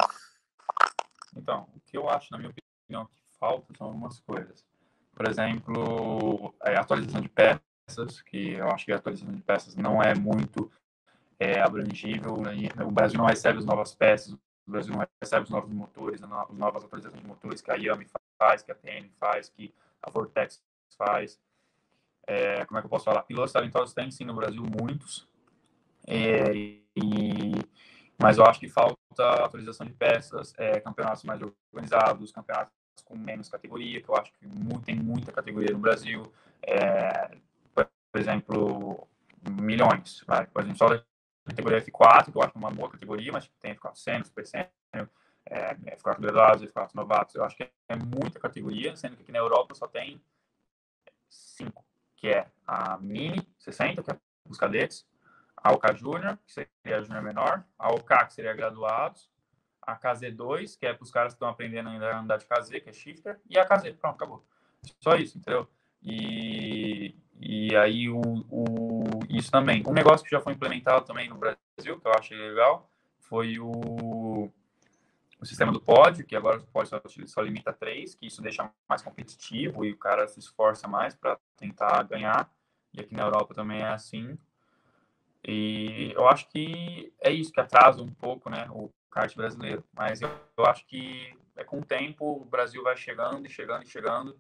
Então, 1.37 1.67
o 1.75 1.81
que 1.81 1.97
eu 1.97 2.09
acho, 2.09 2.29
na 2.31 2.39
minha 2.39 2.51
opinião, 2.51 3.07
que 3.07 3.39
falta 3.39 3.67
são 3.77 3.89
algumas 3.89 4.21
coisas. 4.21 4.65
Por 5.15 5.29
exemplo, 5.29 6.55
é, 6.63 6.77
atualização 6.77 7.21
de 7.21 7.29
peças, 7.29 8.23
que 8.23 8.53
eu 8.53 8.71
acho 8.71 8.87
que 8.87 8.93
a 8.93 8.97
atualização 8.97 9.35
de 9.35 9.43
peças 9.43 9.77
não 9.77 10.03
é 10.03 10.15
muito 10.15 10.71
é, 11.39 11.61
abrangível. 11.61 12.37
Né? 12.39 12.69
O 12.85 12.91
Brasil 12.91 13.19
não 13.19 13.27
recebe 13.27 13.59
as 13.59 13.65
novas 13.65 13.95
peças, 13.95 14.33
o 14.33 14.39
Brasil 14.67 14.95
não 14.95 15.07
recebe 15.21 15.45
os 15.45 15.51
novos 15.51 15.71
motores, 15.73 16.23
as 16.23 16.29
novas 16.57 16.85
atualizações 16.85 17.23
de 17.23 17.29
motores 17.29 17.61
que 17.61 17.71
a 17.71 17.75
Yami 17.75 18.07
faz, 18.39 18.63
que 18.63 18.73
a 18.73 18.75
TN 18.75 19.09
faz, 19.19 19.49
que 19.49 19.75
a 20.03 20.11
Vortex 20.11 20.63
faz. 20.97 21.39
É, 22.27 22.65
como 22.67 22.79
é 22.79 22.83
que 22.83 22.87
eu 22.87 22.91
posso 22.91 23.05
falar? 23.05 23.23
Pilotos 23.23 23.53
talentosos 23.53 23.95
tem 23.95 24.11
sim 24.11 24.25
no 24.25 24.35
Brasil, 24.35 24.63
muitos. 24.63 25.27
É, 26.07 26.53
e, 26.55 27.53
mas 28.21 28.39
eu 28.39 28.45
acho 28.45 28.61
que 28.61 28.69
falta 28.69 28.99
atualização 29.45 29.87
de 29.87 29.93
peças, 29.93 30.55
é, 30.59 30.81
campeonatos 30.81 31.25
mais 31.25 31.41
organizados, 31.73 32.33
campeonatos 32.33 32.73
com 33.05 33.17
menos 33.17 33.49
categoria, 33.49 34.03
que 34.03 34.09
eu 34.09 34.17
acho 34.17 34.33
que 34.33 34.47
muito, 34.47 34.83
tem 34.83 34.97
muita 34.97 35.33
categoria 35.33 35.73
no 35.73 35.79
Brasil. 35.79 36.33
É, 36.63 37.31
por 37.75 38.21
exemplo, 38.21 39.09
milhões. 39.61 40.25
Vai. 40.27 40.47
Por 40.47 40.63
exemplo, 40.63 40.79
só 40.79 40.89
da 40.89 41.05
categoria 41.47 41.81
F4, 41.81 42.31
que 42.31 42.37
eu 42.37 42.43
acho 42.43 42.53
uma 42.57 42.71
boa 42.71 42.91
categoria, 42.91 43.33
mas 43.33 43.51
tem 43.61 43.75
F400, 43.75 44.27
Super 44.27 44.47
Sênior, 44.47 45.09
é, 45.47 45.75
F4 45.97 46.21
graduados, 46.21 46.71
F4 46.71 46.91
novatos. 46.95 47.35
Eu 47.35 47.45
acho 47.45 47.57
que 47.57 47.63
é 47.63 47.97
muita 47.97 48.39
categoria, 48.41 48.97
sendo 48.97 49.17
que 49.17 49.23
aqui 49.23 49.33
na 49.33 49.39
Europa 49.39 49.75
só 49.75 49.87
tem 49.87 50.21
5, 51.59 51.85
que 52.17 52.29
é 52.29 52.47
a 52.67 52.99
Mini 52.99 53.47
60, 53.59 54.03
que 54.03 54.11
é 54.11 54.17
os 54.49 54.59
cadetes, 54.59 55.07
a 55.57 55.73
OK 55.73 55.97
Júnior, 55.97 56.39
que 56.47 56.53
seria 56.53 56.99
a 56.99 57.03
Júnior 57.03 57.23
menor, 57.23 57.65
a 57.79 57.91
OK, 57.91 58.17
que 58.27 58.35
seria 58.35 58.55
graduados, 58.55 59.29
a 59.83 59.97
KZ2, 59.97 60.79
que 60.79 60.87
é 60.87 60.93
para 60.93 61.03
os 61.03 61.11
caras 61.11 61.33
que 61.33 61.37
estão 61.37 61.49
aprendendo 61.49 61.89
ainda 61.89 62.11
a 62.11 62.21
andar 62.21 62.39
de 62.39 62.47
KZ, 62.47 62.71
que 62.81 62.91
é 62.91 62.93
shifter, 62.93 63.41
e 63.49 63.59
a 63.59 63.65
KZ, 63.65 63.95
pronto, 63.97 64.17
acabou. 64.17 64.45
Só 65.01 65.15
isso, 65.17 65.39
entendeu? 65.39 65.69
E, 66.03 67.15
e 67.41 67.75
aí 67.77 68.09
o, 68.09 68.21
o, 68.21 69.05
isso 69.29 69.51
também. 69.51 69.83
Um 69.87 69.93
negócio 69.93 70.25
que 70.25 70.31
já 70.31 70.41
foi 70.41 70.53
implementado 70.53 71.05
também 71.05 71.29
no 71.29 71.37
Brasil, 71.37 71.99
que 72.01 72.07
eu 72.07 72.13
achei 72.13 72.37
legal, 72.37 72.91
foi 73.19 73.59
o 73.59 73.71
o 75.41 75.47
sistema 75.47 75.73
do 75.73 75.81
pódio, 75.81 76.27
que 76.27 76.35
agora 76.35 76.59
o 76.59 76.67
pódio 76.67 76.91
só, 76.91 77.27
só 77.27 77.41
limita 77.41 77.73
três, 77.73 78.15
que 78.15 78.27
isso 78.27 78.43
deixa 78.43 78.71
mais 78.89 79.03
competitivo 79.03 79.85
e 79.85 79.93
o 79.93 79.97
cara 79.97 80.27
se 80.27 80.41
esforça 80.41 80.89
mais 80.89 81.15
para 81.15 81.39
tentar 81.57 82.03
ganhar. 82.03 82.51
E 82.93 83.01
aqui 83.01 83.15
na 83.15 83.23
Europa 83.23 83.55
também 83.55 83.81
é 83.81 83.89
assim. 83.89 84.37
E 85.47 86.13
eu 86.15 86.29
acho 86.29 86.49
que 86.49 87.13
é 87.21 87.31
isso 87.31 87.53
que 87.53 87.61
atrasa 87.61 88.03
um 88.03 88.13
pouco 88.13 88.51
né, 88.51 88.67
o 88.71 88.91
kart 89.11 89.35
brasileiro. 89.37 89.85
Mas 89.93 90.21
eu, 90.21 90.31
eu 90.57 90.67
acho 90.67 90.85
que 90.87 91.33
é 91.57 91.63
com 91.63 91.79
o 91.79 91.85
tempo 91.85 92.43
o 92.43 92.45
Brasil 92.45 92.83
vai 92.83 92.97
chegando 92.97 93.47
e 93.47 93.51
chegando 93.51 93.85
e 93.85 93.89
chegando. 93.89 94.37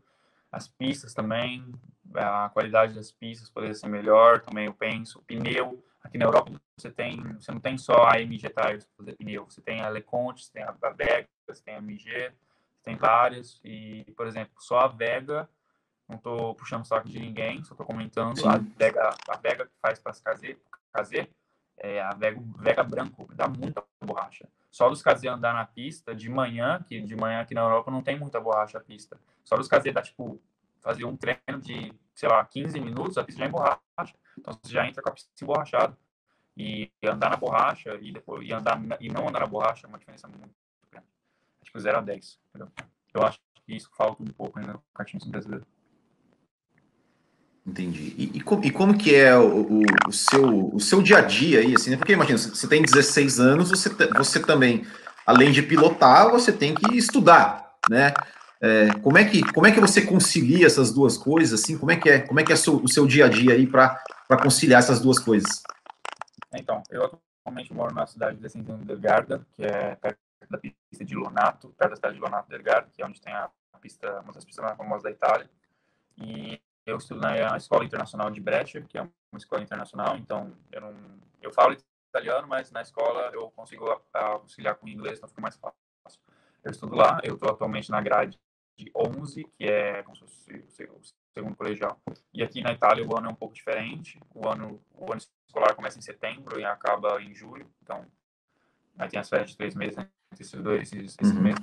As 0.50 0.67
pistas 0.67 1.14
também, 1.14 1.71
a 2.14 2.49
qualidade 2.49 2.95
das 2.95 3.12
pistas 3.12 3.50
poderia 3.50 3.75
ser 3.75 3.88
melhor, 3.88 4.40
também 4.40 4.67
eu 4.67 4.75
penso. 4.75 5.19
O 5.19 5.23
pneu, 5.23 5.85
Aqui 6.08 6.16
na 6.16 6.24
Europa 6.24 6.50
você 6.74 6.90
tem, 6.90 7.22
você 7.34 7.52
não 7.52 7.60
tem 7.60 7.76
só 7.76 8.08
a 8.08 8.18
MG 8.18 8.48
Tires 8.48 8.86
para 8.86 8.96
fazer 8.96 9.12
pneu, 9.16 9.44
você 9.44 9.60
tem 9.60 9.82
a 9.82 9.90
LeConte, 9.90 10.42
você 10.42 10.52
tem 10.52 10.62
a 10.62 10.72
Vega, 10.90 11.28
você 11.46 11.62
tem 11.62 11.74
a 11.74 11.78
MG, 11.78 12.10
você 12.10 12.82
tem 12.82 12.96
várias. 12.96 13.60
E, 13.62 14.04
por 14.16 14.26
exemplo, 14.26 14.54
só 14.58 14.80
a 14.80 14.88
Vega, 14.88 15.46
não 16.08 16.16
estou 16.16 16.54
puxando 16.54 16.86
saco 16.86 17.10
de 17.10 17.20
ninguém, 17.20 17.62
só 17.62 17.74
estou 17.74 17.84
comentando, 17.86 18.40
a 18.48 18.56
Vega, 18.56 19.10
a 19.28 19.36
Vega 19.36 19.66
que 19.66 19.72
faz 19.82 19.98
para 19.98 20.12
as 20.12 20.20
KZ, 20.22 21.28
é 21.76 22.00
a 22.00 22.14
Vega, 22.14 22.40
Vega 22.58 22.82
branco, 22.82 23.28
dá 23.34 23.46
muita 23.46 23.84
borracha. 24.02 24.48
Só 24.70 24.88
dos 24.88 25.02
KZ 25.02 25.26
andar 25.26 25.52
na 25.52 25.66
pista 25.66 26.14
de 26.14 26.30
manhã, 26.30 26.82
que 26.88 27.02
de 27.02 27.16
manhã 27.16 27.42
aqui 27.42 27.52
na 27.52 27.60
Europa 27.60 27.90
não 27.90 28.02
tem 28.02 28.18
muita 28.18 28.40
borracha 28.40 28.78
a 28.78 28.80
pista. 28.80 29.20
Só 29.44 29.56
dos 29.56 29.68
KZ 29.68 29.92
dá 29.92 30.00
tipo 30.00 30.40
fazer 30.80 31.04
um 31.04 31.16
treino 31.18 31.60
de, 31.60 31.92
sei 32.18 32.28
lá, 32.28 32.44
15 32.44 32.80
minutos, 32.80 33.16
a 33.16 33.22
pista 33.22 33.38
já 33.38 33.46
emborracha. 33.46 33.78
Então 34.37 34.58
você 34.60 34.72
já 34.72 34.84
entra 34.84 35.00
com 35.00 35.08
a 35.08 35.12
pista 35.12 35.30
emborrachada. 35.40 35.96
E 36.56 36.90
andar 37.04 37.30
na 37.30 37.37
borracha 37.37 37.96
e 38.02 38.10
depois 38.10 38.44
e 38.44 38.52
andar 38.52 38.80
e 38.98 39.08
não 39.08 39.28
andar 39.28 39.38
na 39.38 39.46
borracha 39.46 39.87
é 39.87 39.88
uma 39.88 39.98
diferença 39.98 40.26
muito 40.26 40.50
grande. 40.90 41.06
Tipo 41.62 41.78
0 41.78 41.98
a 41.98 42.00
10, 42.00 42.40
entendeu? 42.48 42.72
Eu 43.14 43.22
acho 43.22 43.38
que 43.64 43.76
isso 43.76 43.88
falta 43.96 44.20
um 44.20 44.26
pouco 44.26 44.58
ainda 44.58 44.72
no 44.72 44.82
kartismo 44.92 45.30
brasileiro. 45.30 45.64
Entendi. 47.64 48.14
E, 48.18 48.38
e, 48.38 48.40
como, 48.40 48.64
e, 48.64 48.70
como 48.72 48.98
que 48.98 49.14
é 49.14 49.37
o, 49.37 49.60
o, 49.60 49.82
o, 50.08 50.12
seu, 50.12 50.75
o 50.75 50.80
seu 50.80 51.00
dia 51.00 51.18
a 51.18 51.20
dia 51.20 51.60
aí, 51.60 51.76
assim, 51.76 51.90
né? 51.90 51.96
Porque 51.96 52.14
imagina, 52.14 52.37
você 52.37 52.66
tem 52.66 52.82
16 52.82 53.38
anos, 53.38 53.70
você, 53.70 53.90
você 54.16 54.40
também, 54.40 54.84
além 55.25 55.52
de 55.52 55.62
pilotar, 55.62 56.30
você 56.30 56.50
tem 56.50 56.75
que 56.75 56.96
estudar, 56.96 57.76
né? 57.88 58.12
É, 58.60 58.92
como, 59.00 59.16
é 59.16 59.24
que, 59.24 59.40
como 59.52 59.66
é 59.66 59.72
que 59.72 59.80
você 59.80 60.04
concilia 60.04 60.66
essas 60.66 60.92
duas 60.92 61.16
coisas, 61.16 61.60
assim? 61.60 61.78
Como 61.78 61.92
é 61.92 61.96
que 61.96 62.08
é, 62.08 62.20
como 62.20 62.40
é, 62.40 62.44
que 62.44 62.52
é 62.52 62.56
seu, 62.56 62.76
o 62.76 62.88
seu 62.88 63.06
dia 63.06 63.26
a 63.26 63.28
dia 63.28 63.52
aí 63.52 63.66
para 63.66 64.02
conciliar 64.42 64.80
essas 64.80 65.00
duas 65.00 65.18
coisas? 65.18 65.62
Então, 66.54 66.82
eu 66.90 67.04
atualmente 67.04 67.72
moro 67.72 67.94
na 67.94 68.06
cidade 68.06 68.38
de 68.38 68.48
Santana 68.48 68.84
del 68.84 68.98
Garda, 68.98 69.46
que 69.52 69.64
é 69.64 69.94
perto 69.94 70.18
da 70.50 70.58
pista 70.58 71.04
de 71.04 71.14
Lonato, 71.14 71.68
perto 71.78 71.90
da 71.90 71.96
cidade 71.96 72.14
de 72.14 72.20
Lonato 72.20 72.48
del 72.48 72.62
Garda, 72.62 72.88
que 72.92 73.00
é 73.00 73.06
onde 73.06 73.20
tem 73.20 73.32
a 73.32 73.48
pista, 73.80 74.20
uma 74.20 74.32
das 74.32 74.44
pistas 74.44 74.64
mais 74.64 74.76
famosas 74.76 75.04
da 75.04 75.10
Itália. 75.10 75.48
E 76.16 76.60
eu 76.84 76.96
estudo 76.96 77.20
na 77.20 77.56
Escola 77.56 77.84
Internacional 77.84 78.28
de 78.30 78.40
Brescia, 78.40 78.82
que 78.82 78.98
é 78.98 79.02
uma 79.02 79.38
escola 79.38 79.62
internacional, 79.62 80.16
então 80.16 80.52
eu 80.72 80.80
não 80.80 80.94
eu 81.40 81.52
falo 81.52 81.76
italiano, 82.08 82.48
mas 82.48 82.72
na 82.72 82.82
escola 82.82 83.30
eu 83.32 83.50
consigo 83.52 83.86
auxiliar 84.12 84.74
com 84.74 84.88
inglês, 84.88 85.18
então 85.18 85.28
fica 85.28 85.40
mais 85.40 85.56
fácil. 85.56 86.20
Eu 86.64 86.72
estudo 86.72 86.96
lá, 86.96 87.20
eu 87.22 87.34
estou 87.34 87.50
atualmente 87.50 87.90
na 87.90 88.00
grade 88.00 88.38
de 88.78 88.90
11, 88.94 89.44
que 89.56 89.64
é 89.64 90.02
como 90.04 90.16
se 90.16 90.23
fosse 90.23 90.85
o 90.85 91.00
segundo 91.35 91.56
colegial. 91.56 92.00
E 92.32 92.42
aqui 92.42 92.62
na 92.62 92.73
Itália 92.73 93.04
o 93.04 93.18
ano 93.18 93.28
é 93.28 93.30
um 93.30 93.35
pouco 93.35 93.54
diferente. 93.54 94.20
O 94.32 94.49
ano, 94.49 94.80
o 94.94 95.12
ano 95.12 95.20
escolar 95.49 95.75
começa 95.75 95.99
em 95.99 96.02
setembro 96.02 96.61
e 96.61 96.64
acaba 96.64 97.20
em 97.20 97.35
julho, 97.35 97.68
então 97.82 98.06
aí 98.97 99.08
tem 99.08 99.18
as 99.18 99.28
férias 99.28 99.50
de 99.50 99.56
três 99.56 99.75
meses 99.75 99.99
entre 99.99 100.11
esses 100.40 100.62
dois 100.62 100.92
esses, 100.92 101.16
esses 101.20 101.35
uhum. 101.35 101.42
meses. 101.42 101.61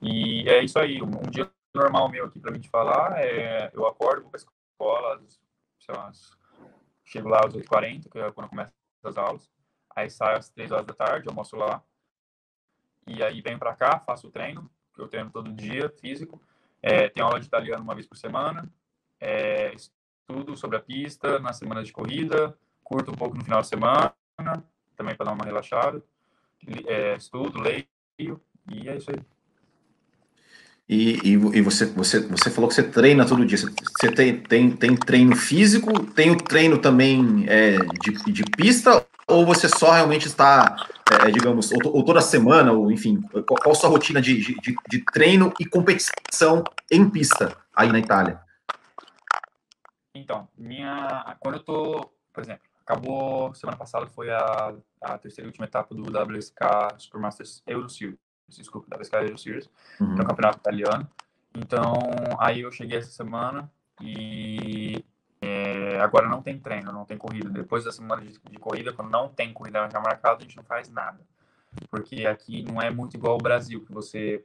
E 0.00 0.48
é 0.48 0.62
isso 0.64 0.78
aí, 0.78 1.02
um 1.02 1.30
dia 1.30 1.50
normal 1.74 2.08
meu 2.08 2.26
aqui 2.26 2.40
para 2.40 2.50
mim 2.50 2.60
te 2.60 2.68
falar 2.70 3.18
é 3.18 3.70
eu 3.74 3.86
acordo, 3.86 4.22
vou 4.22 4.30
para 4.30 4.38
escola, 4.38 5.22
sei 5.80 5.94
lá, 5.94 6.12
chego 7.04 7.28
lá 7.28 7.40
às 7.44 7.52
8h40, 7.52 8.08
que 8.08 8.18
é 8.18 8.32
quando 8.32 8.48
começa 8.48 8.72
as 9.04 9.18
aulas. 9.18 9.50
Aí 9.94 10.08
saio 10.08 10.38
às 10.38 10.48
3 10.48 10.70
horas 10.70 10.86
da 10.86 10.94
tarde, 10.94 11.28
almoço 11.28 11.56
lá. 11.56 11.82
E 13.06 13.22
aí 13.22 13.40
venho 13.40 13.58
para 13.58 13.74
cá, 13.74 13.98
faço 13.98 14.28
o 14.28 14.30
treino, 14.30 14.70
que 14.98 15.02
eu 15.02 15.08
treino 15.08 15.30
todo 15.30 15.52
dia, 15.52 15.88
físico. 16.00 16.40
É, 16.82 17.08
tenho 17.08 17.26
aula 17.26 17.38
de 17.38 17.46
italiano 17.46 17.82
uma 17.82 17.94
vez 17.94 18.06
por 18.06 18.16
semana. 18.16 18.68
É, 19.20 19.72
estudo 19.74 20.56
sobre 20.56 20.76
a 20.76 20.80
pista 20.80 21.38
na 21.38 21.52
semana 21.52 21.82
de 21.82 21.92
corrida. 21.92 22.56
Curto 22.82 23.12
um 23.12 23.14
pouco 23.14 23.36
no 23.36 23.44
final 23.44 23.60
de 23.60 23.68
semana, 23.68 24.12
também 24.96 25.14
para 25.14 25.26
dar 25.26 25.32
uma 25.32 25.44
relaxada. 25.44 26.02
É, 26.86 27.14
estudo, 27.16 27.60
leio, 27.60 27.86
e 28.18 28.88
é 28.88 28.96
isso 28.96 29.10
aí. 29.10 29.20
E, 30.88 31.18
e, 31.22 31.32
e, 31.32 31.60
você, 31.60 31.84
você, 31.84 32.20
você 32.20 32.50
falou 32.50 32.66
que 32.66 32.74
você 32.74 32.82
treina 32.82 33.26
todo 33.26 33.44
dia. 33.44 33.58
Você 33.58 34.10
tem, 34.10 34.40
tem, 34.40 34.70
tem 34.70 34.96
treino 34.96 35.36
físico, 35.36 35.92
tem 36.06 36.30
o 36.30 36.36
treino 36.36 36.78
também 36.78 37.44
é, 37.46 37.76
de, 37.76 38.32
de 38.32 38.42
pista, 38.56 39.06
ou 39.28 39.44
você 39.44 39.68
só 39.68 39.92
realmente 39.92 40.26
está, 40.26 40.76
é, 41.22 41.30
digamos, 41.30 41.70
ou, 41.72 41.96
ou, 41.96 42.04
toda 42.04 42.20
semana, 42.20 42.72
ou 42.72 42.90
enfim, 42.90 43.20
qual, 43.20 43.44
qual 43.44 43.72
a 43.72 43.74
sua 43.74 43.90
rotina 43.90 44.20
de, 44.20 44.42
de, 44.60 44.76
de, 44.88 45.04
treino 45.12 45.52
e 45.60 45.66
competição 45.66 46.64
em 46.90 47.08
pista 47.08 47.56
aí 47.74 47.92
na 47.92 47.98
Itália? 47.98 48.40
Então, 50.14 50.48
minha, 50.56 51.36
quando 51.38 51.56
eu 51.56 51.62
tô, 51.62 52.10
por 52.32 52.42
exemplo, 52.42 52.62
acabou 52.84 53.54
semana 53.54 53.76
passada 53.76 54.06
foi 54.06 54.30
a, 54.30 54.74
a 55.02 55.18
terceira 55.18 55.46
e 55.46 55.50
última 55.50 55.66
etapa 55.66 55.94
do 55.94 56.02
WSK 56.02 56.96
Supermasters 56.98 57.62
Euro 57.66 57.88
Series 57.88 58.18
desculpa, 58.56 58.96
da 58.96 59.02
Sky 59.02 59.36
Series, 59.36 59.68
uhum. 60.00 60.14
que 60.14 60.20
é 60.20 60.24
o 60.24 60.26
campeonato 60.26 60.58
italiano. 60.58 61.08
Então, 61.54 61.92
aí 62.38 62.60
eu 62.60 62.72
cheguei 62.72 62.98
essa 62.98 63.10
semana 63.10 63.70
e 64.00 65.04
é, 65.98 66.00
agora 66.00 66.28
não 66.28 66.40
tem 66.40 66.58
treino, 66.58 66.92
não 66.92 67.04
tem 67.04 67.18
corrida. 67.18 67.50
Depois 67.50 67.84
da 67.84 67.92
semana 67.92 68.22
de, 68.22 68.38
de 68.38 68.58
corrida, 68.58 68.92
quando 68.92 69.10
não 69.10 69.28
tem 69.28 69.52
corrida 69.52 69.88
já 69.90 70.00
marcada, 70.00 70.38
a 70.38 70.42
gente 70.42 70.56
não 70.56 70.64
faz 70.64 70.88
nada. 70.88 71.18
Porque 71.90 72.26
aqui 72.26 72.62
não 72.62 72.80
é 72.80 72.90
muito 72.90 73.16
igual 73.16 73.34
ao 73.34 73.38
Brasil, 73.38 73.84
que 73.84 73.92
você 73.92 74.44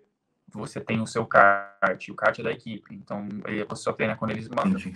você 0.52 0.80
tem 0.80 1.02
o 1.02 1.08
seu 1.08 1.26
kart, 1.26 2.10
o 2.10 2.14
kart 2.14 2.38
é 2.38 2.44
da 2.44 2.52
equipe, 2.52 2.94
então 2.94 3.28
você 3.68 3.82
só 3.82 3.92
treina 3.92 4.16
quando 4.16 4.32
eles 4.32 4.48
mandam. 4.50 4.78
Entendi. 4.78 4.94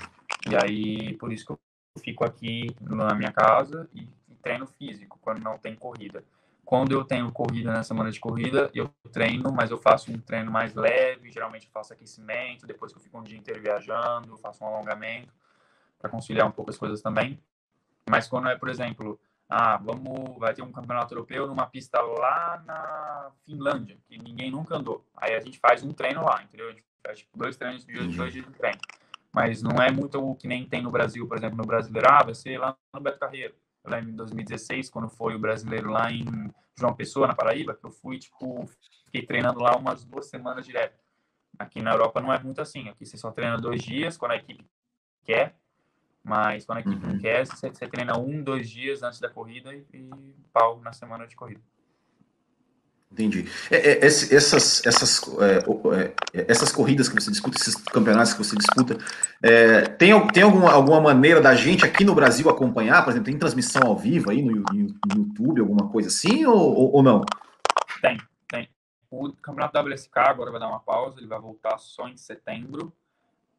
E 0.48 0.56
aí, 0.56 1.14
por 1.18 1.32
isso 1.32 1.46
que 1.46 1.52
eu 1.52 1.60
fico 2.00 2.24
aqui 2.24 2.68
na 2.80 3.16
minha 3.16 3.32
casa 3.32 3.90
e, 3.92 4.08
e 4.30 4.36
treino 4.36 4.68
físico, 4.68 5.18
quando 5.20 5.42
não 5.42 5.58
tem 5.58 5.74
corrida. 5.74 6.24
Quando 6.64 6.92
eu 6.92 7.04
tenho 7.04 7.32
corrida 7.32 7.72
na 7.72 7.82
semana 7.82 8.12
de 8.12 8.20
corrida, 8.20 8.70
eu 8.74 8.94
treino, 9.12 9.52
mas 9.52 9.72
eu 9.72 9.78
faço 9.78 10.12
um 10.12 10.20
treino 10.20 10.52
mais 10.52 10.76
leve, 10.76 11.32
geralmente 11.32 11.68
faço 11.74 11.94
aquecimento, 11.94 12.68
depois 12.68 12.92
que 12.92 13.00
eu 13.00 13.02
fico 13.02 13.18
um 13.18 13.24
dia 13.24 13.38
inteiro 13.38 13.62
viajando, 13.62 14.38
faço 14.38 14.64
um 14.64 14.68
alongamento 14.68 15.34
para 16.00 16.10
conciliar 16.10 16.48
um 16.48 16.52
pouco 16.52 16.72
as 16.72 16.78
coisas 16.78 17.02
também. 17.02 17.40
Mas 18.10 18.28
quando 18.28 18.48
é, 18.48 18.56
por 18.56 18.70
exemplo, 18.70 19.20
ah, 19.50 19.78
vamos, 19.78 20.38
vai 20.38 20.54
ter 20.54 20.62
um 20.62 20.72
campeonato 20.72 21.14
europeu 21.14 21.48
numa 21.48 21.68
pista 21.68 22.02
lá 22.02 22.62
na 22.66 23.32
Finlândia, 23.46 23.98
que 24.08 24.18
ninguém 24.18 24.52
nunca 24.52 24.76
andou. 24.76 25.06
Aí 25.16 25.34
a 25.34 25.40
gente 25.40 25.60
faz 25.60 25.84
um 25.84 25.92
treino 25.92 26.24
lá, 26.24 26.44
entendeu? 26.44 26.68
A 26.70 26.72
gente 26.72 26.86
faz 27.06 27.20
tipo, 27.20 27.38
dois 27.38 27.58
treinos 27.58 27.86
de 27.86 27.94
dois 27.94 28.34
dias 28.34 28.46
de 28.46 28.52
treino. 28.52 28.80
Mas 29.34 29.62
não 29.62 29.82
é 29.82 29.92
muito 29.92 30.20
o 30.20 30.36
que 30.36 30.48
nem 30.48 30.66
tem 30.66 30.82
no 30.82 30.92
Brasil, 30.92 31.28
por 31.28 31.38
exemplo, 31.38 31.58
no 31.58 31.66
Brasileiro, 31.66 32.08
ah, 32.10 32.24
vai 32.24 32.34
ser 32.34 32.58
lá 32.58 32.76
no 32.94 33.02
Beto 33.02 33.20
Carreiro 33.20 33.54
lá 33.88 34.00
em 34.00 34.12
2016, 34.12 34.90
quando 34.90 35.10
foi 35.10 35.36
o 35.36 35.40
brasileiro 35.40 35.90
lá 35.90 36.12
em 36.12 36.26
João 36.78 36.94
Pessoa, 36.94 37.28
na 37.28 37.36
Paraíba, 37.36 37.74
que 37.74 37.86
eu 37.86 37.92
fui, 37.92 38.20
tipo, 38.20 38.70
fiquei 39.06 39.26
treinando 39.26 39.60
lá 39.60 39.76
umas 39.76 40.04
duas 40.04 40.28
semanas 40.28 40.66
direto. 40.66 41.00
Aqui 41.58 41.82
na 41.82 41.92
Europa 41.92 42.22
não 42.22 42.32
é 42.32 42.40
muito 42.40 42.62
assim. 42.62 42.88
Aqui 42.88 43.06
você 43.06 43.18
só 43.18 43.32
treina 43.32 43.58
dois 43.58 43.82
dias 43.82 44.18
quando 44.18 44.32
a 44.32 44.36
equipe 44.36 44.64
quer, 45.24 45.56
mas 46.28 46.66
quando 46.66 46.80
a 46.80 46.82
equipe 46.82 47.06
uhum. 47.06 47.20
quer, 47.20 47.48
você, 47.48 47.70
você, 47.70 47.88
treina 47.88 48.18
um, 48.20 48.44
dois 48.44 48.70
dias 48.70 49.02
antes 49.02 49.20
da 49.20 49.30
corrida 49.30 49.74
e, 49.74 49.86
e 49.94 50.10
pau 50.52 50.82
na 50.82 50.92
semana 50.92 51.26
de 51.26 51.38
corrida. 51.38 51.62
Entendi. 53.10 53.50
É, 53.72 53.78
é, 53.78 54.06
essas, 54.06 54.86
essas, 54.86 55.22
é, 55.40 56.40
é, 56.40 56.46
essas 56.52 56.74
corridas 56.74 57.08
que 57.08 57.16
você 57.16 57.32
disputa, 57.32 57.58
esses 57.58 57.76
campeonatos 57.76 58.34
que 58.34 58.44
você 58.44 58.58
disputa, 58.58 58.98
é, 59.42 59.84
tem, 59.84 60.28
tem 60.28 60.44
alguma, 60.44 60.70
alguma 60.74 61.00
maneira 61.00 61.40
da 61.40 61.56
gente 61.56 61.86
aqui 61.86 62.04
no 62.04 62.14
Brasil 62.14 62.50
acompanhar? 62.50 63.06
Por 63.06 63.12
exemplo, 63.12 63.28
tem 63.28 63.40
transmissão 63.40 63.84
ao 63.88 63.98
vivo 63.98 64.30
aí 64.30 64.42
no, 64.42 64.58
no, 64.74 65.16
YouTube, 65.16 65.62
alguma 65.62 65.88
coisa 65.90 66.10
assim, 66.10 66.46
ou, 66.46 66.58
ou, 66.58 66.96
ou, 66.96 67.04
não? 67.04 67.24
Tem, 68.02 68.18
tem. 68.50 68.70
O 69.10 69.32
campeonato 69.32 69.80
WSK 69.80 70.18
agora 70.18 70.52
vai 70.52 70.60
dar 70.60 70.68
uma 70.68 70.82
pausa, 70.82 71.20
ele 71.20 71.28
vai 71.28 71.40
voltar 71.40 71.78
só 71.78 72.10
em 72.10 72.18
setembro 72.18 72.92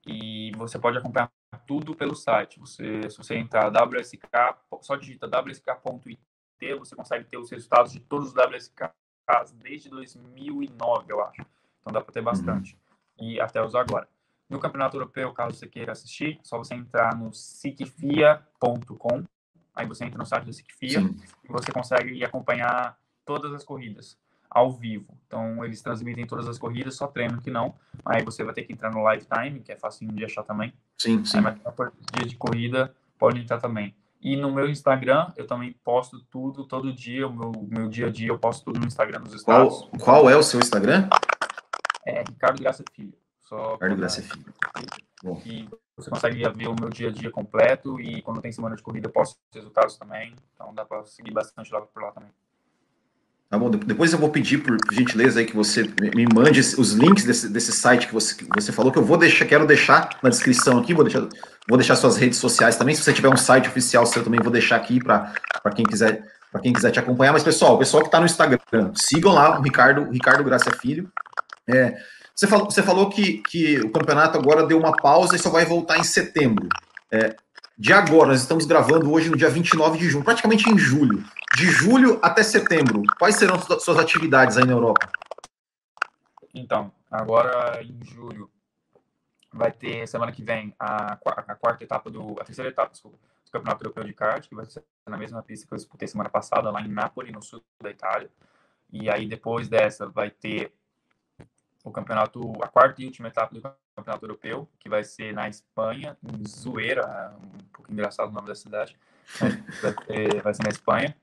e 0.06 0.52
você 0.56 0.78
pode 0.78 0.98
acompanhar 0.98 1.30
tudo 1.66 1.94
pelo 1.94 2.14
site. 2.14 2.58
Você, 2.58 3.08
se 3.10 3.16
você 3.16 3.36
entrar 3.36 3.70
WSK, 3.70 4.28
só 4.80 4.96
digita 4.96 5.28
wsk.it, 5.28 6.74
você 6.78 6.94
consegue 6.96 7.24
ter 7.24 7.38
os 7.38 7.50
resultados 7.50 7.92
de 7.92 8.00
todos 8.00 8.28
os 8.28 8.34
WSK 8.34 8.90
casa 9.28 9.54
desde 9.56 9.90
2009, 9.90 11.12
eu 11.12 11.22
acho. 11.22 11.42
Então 11.80 11.92
dá 11.92 12.00
para 12.00 12.12
ter 12.12 12.22
bastante. 12.22 12.78
Uhum. 13.20 13.30
E 13.30 13.40
até 13.40 13.62
usar 13.62 13.80
agora. 13.80 14.08
No 14.48 14.58
Campeonato 14.58 14.96
Europeu, 14.96 15.30
caso 15.34 15.54
você 15.56 15.66
queira 15.66 15.92
assistir, 15.92 16.38
é 16.40 16.44
só 16.44 16.56
você 16.56 16.74
entrar 16.74 17.14
no 17.14 17.32
sikfia.com. 17.34 19.22
Aí 19.74 19.86
você 19.86 20.06
entra 20.06 20.18
no 20.18 20.24
site 20.24 20.46
da 20.46 20.52
Sikfia 20.52 21.00
e 21.44 21.52
você 21.52 21.70
consegue 21.70 22.24
acompanhar 22.24 22.98
todas 23.24 23.52
as 23.52 23.62
corridas 23.62 24.18
ao 24.50 24.72
vivo. 24.72 25.16
Então, 25.26 25.64
eles 25.64 25.82
transmitem 25.82 26.26
todas 26.26 26.48
as 26.48 26.58
corridas, 26.58 26.96
só 26.96 27.06
treino 27.06 27.40
que 27.40 27.50
não. 27.50 27.74
Aí 28.04 28.22
você 28.22 28.42
vai 28.42 28.54
ter 28.54 28.62
que 28.62 28.72
entrar 28.72 28.90
no 28.90 29.02
live 29.02 29.26
time, 29.26 29.60
que 29.60 29.72
é 29.72 29.76
fácil 29.76 30.08
de 30.08 30.24
achar 30.24 30.42
também. 30.42 30.72
Sim, 30.96 31.24
sim. 31.24 31.38
Aí, 31.38 31.42
mas 31.42 31.58
dia 32.14 32.26
de 32.26 32.36
corrida, 32.36 32.94
pode 33.18 33.40
entrar 33.40 33.58
também. 33.58 33.94
E 34.20 34.36
no 34.36 34.50
meu 34.50 34.68
Instagram, 34.68 35.32
eu 35.36 35.46
também 35.46 35.72
posto 35.84 36.20
tudo, 36.30 36.64
todo 36.64 36.92
dia, 36.92 37.28
o 37.28 37.32
meu, 37.32 37.52
meu 37.68 37.88
dia 37.88 38.06
a 38.06 38.10
dia, 38.10 38.28
eu 38.28 38.38
posto 38.38 38.64
tudo 38.64 38.80
no 38.80 38.86
Instagram 38.86 39.20
dos 39.20 39.34
estados. 39.34 39.80
Qual, 39.80 40.00
qual 40.00 40.30
é 40.30 40.36
o 40.36 40.42
seu 40.42 40.58
Instagram? 40.58 41.08
É 42.04 42.20
Ricardo 42.22 42.60
Graça 42.60 42.82
Filho. 42.92 43.14
Só 43.40 43.74
Ricardo 43.74 43.96
Graça 43.96 44.22
Filho. 44.22 44.52
Bom. 45.22 45.40
E 45.44 45.68
você 45.96 46.10
consegue 46.10 46.48
ver 46.50 46.68
o 46.68 46.74
meu 46.74 46.88
dia 46.88 47.08
a 47.08 47.12
dia 47.12 47.30
completo 47.30 48.00
e 48.00 48.22
quando 48.22 48.40
tem 48.40 48.50
semana 48.50 48.76
de 48.76 48.82
corrida, 48.82 49.08
eu 49.08 49.12
posto 49.12 49.36
os 49.50 49.56
resultados 49.56 49.96
também. 49.96 50.34
Então 50.54 50.74
dá 50.74 50.84
para 50.84 51.04
seguir 51.04 51.32
bastante 51.32 51.72
lá 51.72 51.80
por 51.80 52.02
lá 52.02 52.10
também. 52.12 52.30
Tá 53.50 53.58
bom, 53.58 53.70
depois 53.70 54.12
eu 54.12 54.18
vou 54.18 54.28
pedir, 54.28 54.58
por 54.58 54.76
gentileza, 54.92 55.40
aí 55.40 55.46
que 55.46 55.56
você 55.56 55.82
me 56.14 56.26
mande 56.34 56.60
os 56.60 56.92
links 56.92 57.24
desse, 57.24 57.48
desse 57.48 57.72
site 57.72 58.06
que 58.06 58.12
você, 58.12 58.34
que 58.34 58.46
você 58.54 58.70
falou, 58.70 58.92
que 58.92 58.98
eu 58.98 59.04
vou 59.04 59.16
deixar, 59.16 59.46
quero 59.46 59.66
deixar 59.66 60.10
na 60.22 60.28
descrição 60.28 60.78
aqui, 60.78 60.92
vou 60.92 61.02
deixar, 61.02 61.26
vou 61.66 61.78
deixar 61.78 61.96
suas 61.96 62.18
redes 62.18 62.38
sociais 62.38 62.76
também. 62.76 62.94
Se 62.94 63.02
você 63.02 63.12
tiver 63.12 63.30
um 63.30 63.38
site 63.38 63.66
oficial 63.66 64.04
seu, 64.04 64.22
também 64.22 64.40
vou 64.42 64.52
deixar 64.52 64.76
aqui 64.76 65.02
para 65.02 65.32
quem 65.74 65.84
quiser 65.84 66.22
para 66.50 66.62
quem 66.62 66.72
quiser 66.72 66.90
te 66.90 66.98
acompanhar. 66.98 67.32
Mas, 67.32 67.42
pessoal, 67.42 67.74
o 67.74 67.78
pessoal 67.78 68.02
que 68.02 68.08
está 68.08 68.20
no 68.20 68.26
Instagram, 68.26 68.58
sigam 68.94 69.32
lá 69.32 69.58
o 69.58 69.62
Ricardo, 69.62 70.10
Ricardo 70.10 70.44
Graça 70.44 70.70
Filho. 70.80 71.10
É, 71.66 71.94
você 72.34 72.46
falou, 72.46 72.70
você 72.70 72.82
falou 72.82 73.10
que, 73.10 73.42
que 73.48 73.78
o 73.80 73.90
campeonato 73.90 74.38
agora 74.38 74.66
deu 74.66 74.78
uma 74.78 74.92
pausa 74.92 75.36
e 75.36 75.38
só 75.38 75.50
vai 75.50 75.64
voltar 75.64 75.98
em 75.98 76.04
setembro. 76.04 76.68
É, 77.10 77.34
de 77.78 77.92
agora, 77.92 78.28
nós 78.28 78.40
estamos 78.40 78.64
gravando 78.64 79.12
hoje 79.12 79.30
no 79.30 79.36
dia 79.36 79.50
29 79.50 79.98
de 79.98 80.08
junho, 80.08 80.24
praticamente 80.24 80.68
em 80.68 80.78
julho. 80.78 81.22
De 81.58 81.66
julho 81.72 82.20
até 82.22 82.44
setembro, 82.44 83.02
quais 83.18 83.34
serão 83.34 83.60
suas 83.60 83.98
atividades 83.98 84.56
aí 84.56 84.64
na 84.64 84.74
Europa? 84.74 85.10
Então, 86.54 86.92
agora 87.10 87.82
em 87.82 87.98
julho 88.04 88.48
vai 89.52 89.72
ter 89.72 90.06
semana 90.06 90.30
que 90.30 90.40
vem 90.40 90.72
a, 90.78 91.14
a 91.14 91.54
quarta 91.56 91.82
etapa 91.82 92.08
do 92.12 92.36
a 92.40 92.44
terceira 92.44 92.70
etapa 92.70 92.92
desculpa, 92.92 93.18
do 93.44 93.50
Campeonato 93.50 93.82
Europeu 93.82 94.04
de 94.04 94.14
Kart, 94.14 94.48
que 94.48 94.54
vai 94.54 94.66
ser 94.66 94.84
na 95.04 95.16
mesma 95.16 95.42
pista 95.42 95.66
que 95.66 95.74
eu 95.74 95.78
disputei 95.78 96.06
semana 96.06 96.30
passada 96.30 96.70
lá 96.70 96.80
em 96.80 96.86
Nápoles, 96.86 97.32
no 97.32 97.42
sul 97.42 97.60
da 97.82 97.90
Itália. 97.90 98.30
E 98.92 99.10
aí 99.10 99.26
depois 99.26 99.68
dessa 99.68 100.08
vai 100.08 100.30
ter 100.30 100.72
o 101.82 101.90
campeonato, 101.90 102.52
a 102.62 102.68
quarta 102.68 103.02
e 103.02 103.06
última 103.06 103.26
etapa 103.26 103.52
do 103.52 103.60
Campeonato 103.96 104.24
Europeu, 104.24 104.68
que 104.78 104.88
vai 104.88 105.02
ser 105.02 105.34
na 105.34 105.48
Espanha, 105.48 106.16
em 106.22 106.46
Zueira, 106.46 107.36
um 107.36 107.64
pouco 107.72 107.92
engraçado 107.92 108.28
o 108.28 108.32
nome 108.32 108.46
da 108.46 108.54
cidade, 108.54 108.96
vai 109.40 109.50
ser, 110.06 110.40
vai 110.40 110.54
ser 110.54 110.62
na 110.62 110.68
Espanha, 110.68 111.16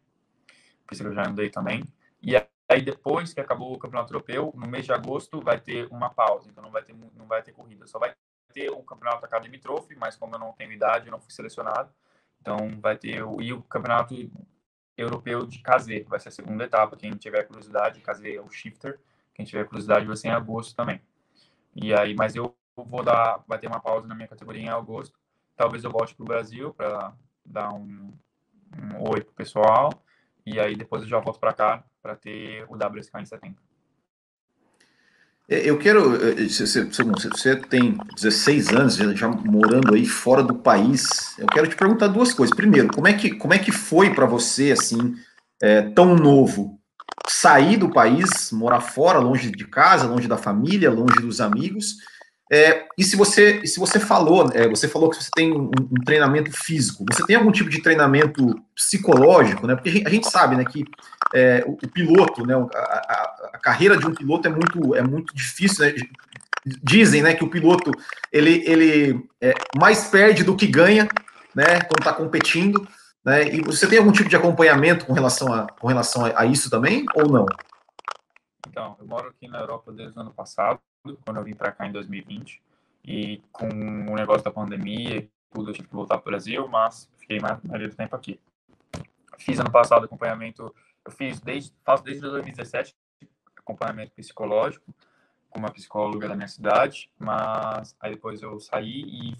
por 0.85 0.95
que 0.95 1.03
eu 1.03 1.13
já 1.13 1.27
andei 1.27 1.49
também. 1.49 1.83
E 2.21 2.35
aí 2.35 2.81
depois 2.81 3.33
que 3.33 3.39
acabou 3.39 3.73
o 3.73 3.79
Campeonato 3.79 4.13
Europeu, 4.13 4.53
no 4.55 4.67
mês 4.67 4.85
de 4.85 4.93
agosto 4.93 5.41
vai 5.41 5.59
ter 5.59 5.87
uma 5.91 6.09
pausa, 6.09 6.49
então 6.49 6.63
não 6.63 6.71
vai 6.71 6.83
ter, 6.83 6.95
não 7.15 7.27
vai 7.27 7.41
ter 7.41 7.51
corrida, 7.51 7.85
só 7.87 7.99
vai 7.99 8.13
ter 8.53 8.69
o 8.69 8.81
Campeonato 8.83 9.25
Academy 9.25 9.59
Trophy, 9.59 9.95
mas 9.95 10.15
como 10.15 10.35
eu 10.35 10.39
não 10.39 10.53
tenho 10.53 10.71
idade, 10.71 11.07
eu 11.07 11.11
não 11.11 11.19
fui 11.19 11.31
selecionado, 11.31 11.89
então 12.41 12.57
vai 12.79 12.97
ter 12.97 13.23
o, 13.23 13.41
e 13.41 13.53
o 13.53 13.61
Campeonato 13.63 14.15
Europeu 14.97 15.45
de 15.45 15.59
KZ, 15.59 16.05
vai 16.07 16.19
ser 16.19 16.29
a 16.29 16.31
segunda 16.31 16.63
etapa, 16.63 16.95
quem 16.95 17.11
tiver 17.11 17.43
curiosidade, 17.43 18.01
KZ 18.01 18.23
é 18.23 18.41
o 18.41 18.49
shifter, 18.49 18.99
quem 19.33 19.45
tiver 19.45 19.65
curiosidade 19.65 20.05
vai 20.05 20.15
ser 20.15 20.29
em 20.29 20.31
agosto 20.31 20.75
também. 20.75 21.01
E 21.75 21.93
aí, 21.93 22.15
mas 22.15 22.35
eu 22.35 22.55
vou 22.75 23.03
dar, 23.03 23.43
vai 23.45 23.59
ter 23.59 23.67
uma 23.67 23.81
pausa 23.81 24.07
na 24.07 24.15
minha 24.15 24.27
categoria 24.27 24.61
em 24.61 24.69
agosto. 24.69 25.19
Talvez 25.55 25.83
eu 25.83 25.91
volte 25.91 26.15
para 26.15 26.23
o 26.23 26.27
Brasil 26.27 26.73
para 26.73 27.13
dar 27.45 27.73
um, 27.73 28.13
um 28.77 29.09
oi 29.09 29.21
pro 29.21 29.33
pessoal. 29.33 29.89
E 30.45 30.59
aí 30.59 30.75
depois 30.75 31.01
eu 31.03 31.09
já 31.09 31.19
volto 31.19 31.39
para 31.39 31.53
cá 31.53 31.83
para 32.01 32.15
ter 32.15 32.65
o 32.69 32.75
WSK 32.75 33.19
em 33.19 33.25
setembro. 33.25 33.61
É, 35.47 35.69
eu 35.69 35.77
quero. 35.77 36.11
Você, 36.49 36.85
você 36.85 37.55
tem 37.55 37.97
16 38.15 38.69
anos 38.69 38.95
já 38.95 39.27
morando 39.27 39.93
aí 39.93 40.05
fora 40.05 40.43
do 40.43 40.55
país. 40.55 41.37
Eu 41.37 41.47
quero 41.47 41.67
te 41.67 41.75
perguntar 41.75 42.07
duas 42.07 42.33
coisas. 42.33 42.55
Primeiro, 42.55 42.91
como 42.93 43.07
é 43.07 43.13
que, 43.13 43.35
como 43.35 43.53
é 43.53 43.59
que 43.59 43.71
foi 43.71 44.13
para 44.13 44.25
você, 44.25 44.71
assim, 44.71 45.15
é, 45.61 45.83
tão 45.83 46.15
novo, 46.15 46.79
sair 47.27 47.77
do 47.77 47.91
país, 47.91 48.51
morar 48.51 48.81
fora, 48.81 49.19
longe 49.19 49.51
de 49.51 49.65
casa, 49.65 50.07
longe 50.07 50.27
da 50.27 50.37
família, 50.37 50.91
longe 50.91 51.19
dos 51.21 51.39
amigos. 51.39 51.97
É, 52.51 52.85
e 52.95 53.03
se 53.03 53.15
você, 53.15 53.65
se 53.65 53.79
você 53.79 53.99
falou, 53.99 54.51
é, 54.53 54.67
você 54.67 54.87
falou 54.87 55.09
que 55.09 55.15
você 55.15 55.31
tem 55.33 55.51
um, 55.51 55.65
um, 55.65 56.03
treinamento 56.05 56.51
físico, 56.51 57.03
você 57.11 57.25
tem 57.25 57.35
algum 57.35 57.51
tipo 57.51 57.69
de 57.69 57.81
treinamento 57.81 58.61
psicológico, 58.75 59.65
né? 59.65 59.75
Porque 59.75 59.89
a 59.89 59.91
gente, 59.91 60.07
a 60.07 60.09
gente 60.11 60.29
sabe, 60.29 60.55
né, 60.55 60.63
que 60.63 60.85
é, 61.33 61.63
o, 61.65 61.71
o, 61.71 61.87
piloto, 61.87 62.45
né, 62.45 62.53
a, 62.53 62.77
a, 62.77 63.49
a, 63.53 63.57
carreira 63.57 63.97
de 63.97 64.05
um 64.05 64.13
piloto 64.13 64.47
é 64.47 64.51
muito, 64.51 64.95
é 64.95 65.01
muito 65.01 65.33
difícil, 65.33 65.85
né? 65.85 65.95
Dizem, 66.83 67.23
né, 67.23 67.33
que 67.33 67.43
o 67.43 67.49
piloto 67.49 67.91
ele, 68.31 68.63
ele 68.65 69.27
é, 69.41 69.53
mais 69.75 70.07
perde 70.07 70.43
do 70.43 70.55
que 70.55 70.67
ganha, 70.67 71.07
né, 71.53 71.81
quando 71.81 71.99
está 71.99 72.13
competindo. 72.13 72.87
Né? 73.23 73.55
E 73.55 73.61
você 73.61 73.87
tem 73.87 73.97
algum 73.97 74.11
tipo 74.11 74.29
de 74.29 74.35
acompanhamento 74.35 75.07
com 75.07 75.13
relação, 75.13 75.51
a, 75.51 75.67
com 75.67 75.87
relação 75.87 76.25
a, 76.25 76.41
a 76.41 76.45
isso 76.45 76.69
também, 76.69 77.05
ou 77.15 77.27
não? 77.27 77.45
Então, 78.67 78.95
eu 78.99 79.07
moro 79.07 79.29
aqui 79.29 79.47
na 79.47 79.59
Europa 79.59 79.91
desde 79.91 80.15
o 80.17 80.21
ano 80.21 80.31
passado, 80.31 80.79
quando 81.23 81.37
eu 81.37 81.43
vim 81.43 81.53
para 81.53 81.71
cá 81.71 81.87
em 81.87 81.91
2020, 81.91 82.61
e 83.03 83.41
com 83.51 83.67
o 83.67 84.15
negócio 84.15 84.43
da 84.43 84.51
pandemia 84.51 85.17
e 85.17 85.31
tudo, 85.53 85.69
eu 85.69 85.73
tive 85.73 85.87
que 85.87 85.93
voltar 85.93 86.17
para 86.17 86.27
o 86.27 86.31
Brasil, 86.31 86.67
mas 86.67 87.09
fiquei 87.17 87.39
mais 87.39 87.61
maioria 87.63 87.87
do 87.87 87.95
tempo 87.95 88.15
aqui. 88.15 88.39
Fiz 89.37 89.59
ano 89.59 89.71
passado 89.71 90.05
acompanhamento, 90.05 90.73
eu 91.05 91.11
fiz 91.11 91.39
desde, 91.39 91.73
faço 91.83 92.03
desde 92.03 92.21
2017 92.21 92.95
acompanhamento 93.57 94.11
psicológico 94.13 94.93
com 95.49 95.59
uma 95.59 95.71
psicóloga 95.71 96.27
da 96.27 96.35
minha 96.35 96.47
cidade, 96.47 97.09
mas 97.17 97.95
aí 97.99 98.11
depois 98.11 98.41
eu 98.41 98.59
saí 98.59 99.03
e 99.03 99.35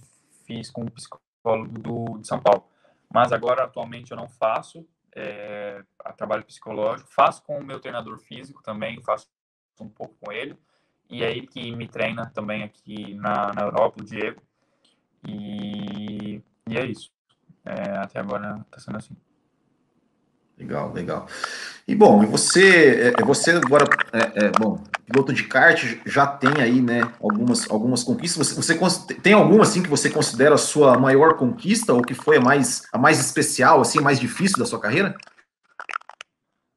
fiz 0.46 0.70
com 0.72 0.84
um 0.84 0.90
psicólogo 0.90 1.80
do, 1.80 2.18
de 2.20 2.28
São 2.28 2.40
Paulo. 2.40 2.66
Mas 3.14 3.32
agora, 3.32 3.64
atualmente, 3.64 4.12
eu 4.12 4.18
não 4.18 4.28
faço 4.28 4.88
é, 5.16 5.84
trabalho 6.18 6.44
psicológico. 6.44 7.10
Faço 7.12 7.44
com 7.44 7.58
o 7.58 7.64
meu 7.64 7.80
treinador 7.80 8.20
físico 8.20 8.62
também, 8.62 9.02
faço 9.02 9.28
um 9.80 9.90
pouco 9.90 10.16
com 10.20 10.32
ele. 10.32 10.58
E 11.10 11.24
é 11.24 11.32
ele 11.32 11.48
que 11.48 11.76
me 11.76 11.88
treina 11.88 12.32
também 12.34 12.64
aqui 12.64 13.14
na, 13.16 13.54
na 13.54 13.62
Europa, 13.62 14.02
o 14.02 14.06
Diego. 14.06 14.42
E, 15.28 16.42
e 16.68 16.78
é 16.78 16.86
isso. 16.86 17.12
É, 17.64 17.98
até 17.98 18.20
agora 18.20 18.66
está 18.68 18.80
sendo 18.80 18.98
assim. 18.98 19.16
Legal, 20.58 20.94
legal. 20.94 21.28
E 21.88 21.94
bom, 21.94 22.26
você, 22.26 23.14
é, 23.18 23.24
você 23.24 23.52
agora, 23.52 23.86
é, 24.14 24.46
é, 24.46 24.52
bom, 24.52 24.82
piloto 25.06 25.34
de 25.34 25.44
kart 25.44 26.00
já 26.06 26.26
tem 26.26 26.62
aí, 26.62 26.82
né, 26.82 27.02
algumas, 27.22 27.70
algumas 27.70 28.04
conquistas. 28.04 28.48
Você, 28.48 28.74
você 28.78 29.14
tem 29.16 29.34
alguma 29.34 29.64
assim 29.64 29.84
que 29.84 29.90
você 29.90 30.10
considera 30.10 30.56
a 30.56 30.58
sua 30.58 30.98
maior 30.98 31.36
conquista 31.36 31.94
ou 31.94 32.02
que 32.02 32.14
foi 32.14 32.38
a 32.38 32.42
mais, 32.42 32.84
a 32.94 32.98
mais 32.98 33.20
especial, 33.20 33.82
assim, 33.82 34.00
a 34.00 34.02
mais 34.02 34.20
difícil 34.20 34.58
da 34.58 34.66
sua 34.66 34.80
carreira? 34.80 35.16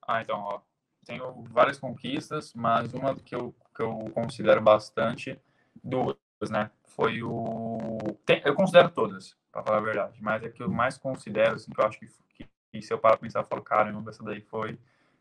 Ah, 0.07 0.23
então, 0.23 0.39
ó, 0.41 0.61
tenho 1.07 1.45
várias 1.51 1.79
conquistas, 1.79 2.53
mas 2.55 2.93
uma 2.93 3.15
que 3.15 3.35
eu, 3.35 3.55
que 3.79 3.83
eu 3.83 4.11
considero 4.13 4.61
bastante, 4.61 5.41
duas, 5.83 6.17
né, 6.51 6.69
foi 6.85 7.23
o... 7.23 7.97
Tem, 8.27 8.43
eu 8.45 8.55
considero 8.57 8.91
todas, 8.91 9.37
para 9.53 9.63
falar 9.63 9.79
a 9.79 9.83
verdade, 9.83 10.19
mas 10.21 10.43
é 10.43 10.49
que 10.49 10.61
eu 10.61 10.69
mais 10.69 10.99
considero, 10.99 11.55
assim, 11.55 11.71
que 11.71 11.81
eu 11.81 11.87
acho 11.87 12.01
que, 12.01 12.09
que, 12.35 12.83
se 12.83 12.93
eu 12.93 12.99
parar 12.99 13.17
pra 13.17 13.23
pensar, 13.23 13.39
eu 13.39 13.45
falo, 13.45 13.63
caramba, 13.63 14.11
essa 14.11 14.25
daí 14.25 14.41
foi, 14.41 14.77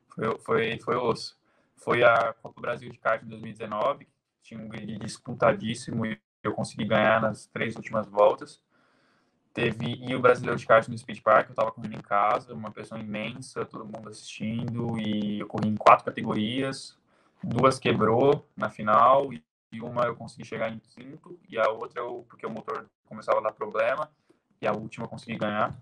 foi, 0.10 0.40
foi, 0.40 0.80
foi 0.80 0.96
osso. 0.96 1.38
Foi 1.76 2.04
a 2.04 2.34
Copa 2.34 2.60
Brasil 2.60 2.92
de 2.92 2.98
kart 2.98 3.22
em 3.22 3.28
2019, 3.28 4.06
que 4.06 4.12
tinha 4.42 4.60
um 4.60 4.68
grid 4.68 4.98
disputadíssimo 4.98 6.04
e 6.08 6.20
eu 6.42 6.54
consegui 6.54 6.86
ganhar 6.86 7.22
nas 7.22 7.46
três 7.46 7.76
últimas 7.76 8.08
voltas. 8.08 8.60
Teve 9.54 9.86
e 9.86 10.16
o 10.16 10.20
Brasileiro 10.20 10.58
de 10.58 10.66
kart 10.66 10.88
no 10.88 10.98
Speed 10.98 11.22
Park, 11.22 11.50
eu 11.50 11.52
estava 11.52 11.72
correndo 11.72 11.96
em 11.96 12.02
casa, 12.02 12.56
uma 12.56 12.72
pessoa 12.72 13.00
imensa, 13.00 13.64
todo 13.66 13.86
mundo 13.86 14.10
assistindo 14.10 14.98
e 15.00 15.42
eu 15.42 15.48
corri 15.48 15.70
em 15.70 15.76
quatro 15.76 16.06
categorias, 16.06 16.97
duas 17.44 17.80
quebrou 17.80 18.48
na 18.56 18.70
final 18.70 19.32
e 19.34 19.44
uma 19.82 20.06
eu 20.06 20.16
consegui 20.16 20.46
chegar 20.46 20.70
em 20.70 20.80
quinto 20.80 21.40
e 21.48 21.58
a 21.58 21.70
outra 21.70 22.02
eu, 22.02 22.26
porque 22.30 22.46
o 22.46 22.50
motor 22.50 22.90
começava 23.06 23.40
a 23.40 23.44
dar 23.44 23.52
problema 23.52 24.10
e 24.62 24.68
a 24.68 24.74
última 24.74 25.06
eu 25.06 25.10
consegui 25.10 25.38
ganhar. 25.38 25.76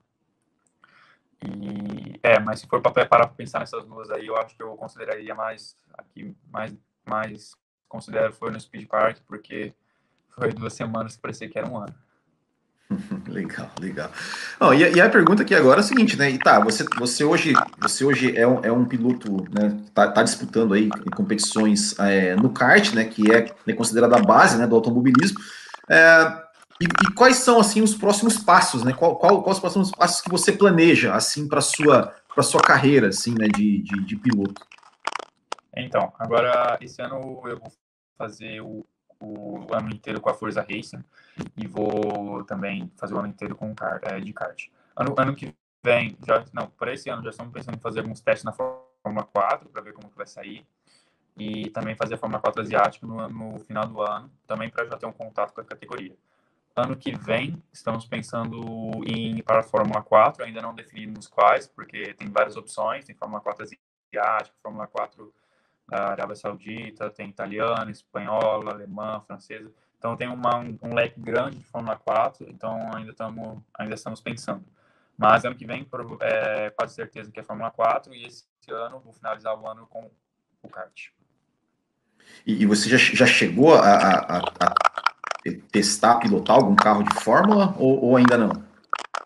E, 1.43 2.19
é, 2.23 2.39
mas 2.39 2.61
se 2.61 2.67
for 2.67 2.81
para 2.81 2.91
parar 2.91 3.27
para 3.27 3.35
pensar 3.35 3.59
nessas 3.59 3.85
duas 3.85 4.09
aí, 4.09 4.27
eu 4.27 4.37
acho 4.37 4.55
que 4.55 4.63
eu 4.63 4.75
consideraria 4.75 5.35
mais 5.35 5.75
aqui 5.93 6.35
mais 6.51 6.75
mais 7.05 7.55
considero 7.87 8.33
foi 8.33 8.51
no 8.51 8.59
Speed 8.59 8.87
Park 8.87 9.19
porque 9.27 9.73
foi 10.29 10.51
duas 10.51 10.73
semanas 10.73 11.15
que 11.15 11.21
parecia 11.21 11.49
que 11.49 11.57
era 11.57 11.69
um 11.69 11.77
ano. 11.77 11.95
legal, 13.27 13.69
legal. 13.79 14.11
Não, 14.59 14.73
e, 14.73 14.81
e, 14.93 15.01
a 15.01 15.09
pergunta 15.09 15.41
aqui 15.41 15.55
agora 15.55 15.79
é 15.79 15.83
a 15.83 15.83
seguinte, 15.83 16.17
né? 16.17 16.29
E 16.29 16.37
tá, 16.37 16.59
você, 16.59 16.85
você 16.97 17.23
hoje, 17.23 17.53
você 17.79 18.05
hoje 18.05 18.37
é 18.37 18.47
um, 18.47 18.63
é 18.63 18.71
um 18.71 18.85
piloto, 18.85 19.43
né? 19.51 19.77
Tá, 19.93 20.11
tá 20.11 20.23
disputando 20.23 20.73
aí 20.73 20.89
competições 21.15 21.97
é, 21.99 22.35
no 22.35 22.51
kart, 22.51 22.93
né? 22.93 23.05
Que 23.05 23.31
é 23.31 23.53
né, 23.65 23.73
considerada 23.73 24.17
a 24.17 24.21
base, 24.21 24.57
né? 24.57 24.67
Do 24.67 24.75
automobilismo. 24.75 25.39
É, 25.89 26.45
e, 26.79 26.85
e, 26.85 27.13
quais 27.13 27.37
são 27.37 27.59
assim 27.59 27.81
os 27.81 27.95
próximos 27.95 28.37
passos, 28.37 28.83
né? 28.83 28.93
Qual, 28.93 29.15
qual, 29.15 29.41
quais 29.41 29.57
os 29.57 29.61
próximos 29.61 29.91
passos 29.91 30.21
que 30.21 30.29
você 30.29 30.51
planeja 30.51 31.13
assim 31.13 31.47
para 31.47 31.61
sua 31.61 32.13
para 32.33 32.43
sua 32.43 32.59
carreira 32.59 33.07
assim, 33.07 33.33
né, 33.33 33.47
de, 33.47 33.81
de, 33.81 34.05
de, 34.05 34.15
piloto? 34.17 34.61
Então, 35.73 36.11
agora 36.19 36.77
esse 36.81 37.01
ano 37.01 37.15
eu 37.45 37.57
vou 37.57 37.71
fazer 38.17 38.59
o, 38.59 38.85
o 39.19 39.65
ano 39.73 39.89
inteiro 39.89 40.21
com 40.21 40.29
a 40.29 40.33
Forza 40.33 40.61
Racing 40.61 41.03
e 41.55 41.67
vou 41.67 42.43
também 42.43 42.91
fazer 42.97 43.13
o 43.13 43.19
ano 43.19 43.27
inteiro 43.27 43.55
com 43.55 43.73
é, 44.03 44.19
de 44.19 44.33
kart. 44.33 44.67
Ano, 44.95 45.15
ano 45.17 45.35
que 45.35 45.53
vem, 45.83 46.17
já 46.25 46.43
não, 46.53 46.67
para 46.67 46.93
esse 46.93 47.09
ano 47.09 47.23
já 47.23 47.29
estamos 47.29 47.53
pensando 47.53 47.75
em 47.75 47.79
fazer 47.79 47.99
alguns 47.99 48.21
testes 48.21 48.43
na 48.43 48.51
Fórmula 48.51 49.23
4 49.33 49.69
para 49.69 49.81
ver 49.81 49.93
como 49.93 50.09
que 50.09 50.17
vai 50.17 50.27
sair 50.27 50.65
e 51.37 51.69
também 51.69 51.95
fazer 51.95 52.15
a 52.15 52.17
Fórmula 52.17 52.41
4 52.41 52.61
asiática 52.61 53.05
no, 53.05 53.27
no 53.27 53.59
final 53.59 53.85
do 53.85 54.01
ano, 54.01 54.31
também 54.47 54.69
para 54.69 54.85
já 54.85 54.97
ter 54.97 55.05
um 55.05 55.11
contato 55.11 55.53
com 55.53 55.61
a 55.61 55.65
categoria. 55.65 56.15
Ano 56.75 56.95
que 56.95 57.15
vem, 57.15 57.61
estamos 57.71 58.05
pensando 58.05 58.59
em 59.05 59.37
ir 59.37 59.43
para 59.43 59.59
a 59.59 59.63
Fórmula 59.63 60.01
4, 60.01 60.43
ainda 60.43 60.61
não 60.61 60.73
definimos 60.73 61.27
quais, 61.27 61.67
porque 61.67 62.13
tem 62.15 62.29
várias 62.29 62.57
opções, 62.57 63.05
tem 63.05 63.15
Fórmula 63.15 63.41
4 63.41 63.63
asiática, 63.63 64.55
Fórmula 64.61 64.87
4 64.87 65.33
da 65.87 66.09
Arábia 66.09 66.35
Saudita, 66.35 67.09
tem 67.09 67.29
italiana, 67.29 67.91
espanhola, 67.91 68.71
alemã, 68.71 69.21
francesa. 69.25 69.71
Então 69.97 70.15
tem 70.15 70.27
uma, 70.27 70.57
um, 70.57 70.77
um, 70.83 70.93
leque 70.93 71.19
grande 71.19 71.57
de 71.57 71.65
Fórmula 71.65 71.95
4, 71.95 72.47
então 72.49 72.91
ainda, 72.95 73.11
estamos 73.11 73.59
ainda 73.77 73.95
estamos 73.95 74.21
pensando. 74.21 74.63
Mas 75.17 75.45
ano 75.45 75.55
que 75.55 75.65
vem, 75.65 75.87
é 76.21 76.69
quase 76.71 76.95
certeza 76.95 77.31
que 77.31 77.39
é 77.39 77.43
Fórmula 77.43 77.71
4, 77.71 78.13
e 78.13 78.25
esse 78.25 78.45
ano 78.69 78.99
vou 78.99 79.13
finalizar 79.13 79.57
o 79.57 79.67
ano 79.67 79.87
com 79.87 80.11
o 80.61 80.69
kart. 80.69 81.09
E, 82.45 82.63
e 82.63 82.65
você 82.65 82.89
já, 82.89 82.97
já 82.97 83.25
chegou 83.25 83.75
a, 83.75 83.89
a, 83.89 84.37
a 84.39 84.73
testar, 85.71 86.19
pilotar 86.19 86.55
algum 86.55 86.75
carro 86.75 87.03
de 87.03 87.21
Fórmula 87.21 87.75
ou, 87.77 88.03
ou 88.03 88.17
ainda 88.17 88.37
não? 88.37 88.49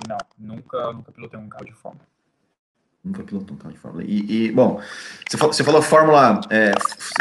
Não, 0.08 0.18
nunca, 0.38 0.94
nunca 0.94 1.12
pilotei 1.12 1.40
um 1.40 1.50
carro 1.50 1.66
de 1.66 1.74
Fórmula. 1.74 2.06
Nunca 3.04 3.24
pilotou 3.24 3.56
um 3.56 3.60
carro 3.60 3.74
de 3.74 3.80
Fórmula. 3.80 4.04
E, 4.06 4.48
e 4.48 4.52
bom, 4.52 4.82
você 5.28 5.38
falou, 5.38 5.54
você 5.54 5.64
falou 5.64 5.82
Fórmula, 5.82 6.42
é, 6.50 6.72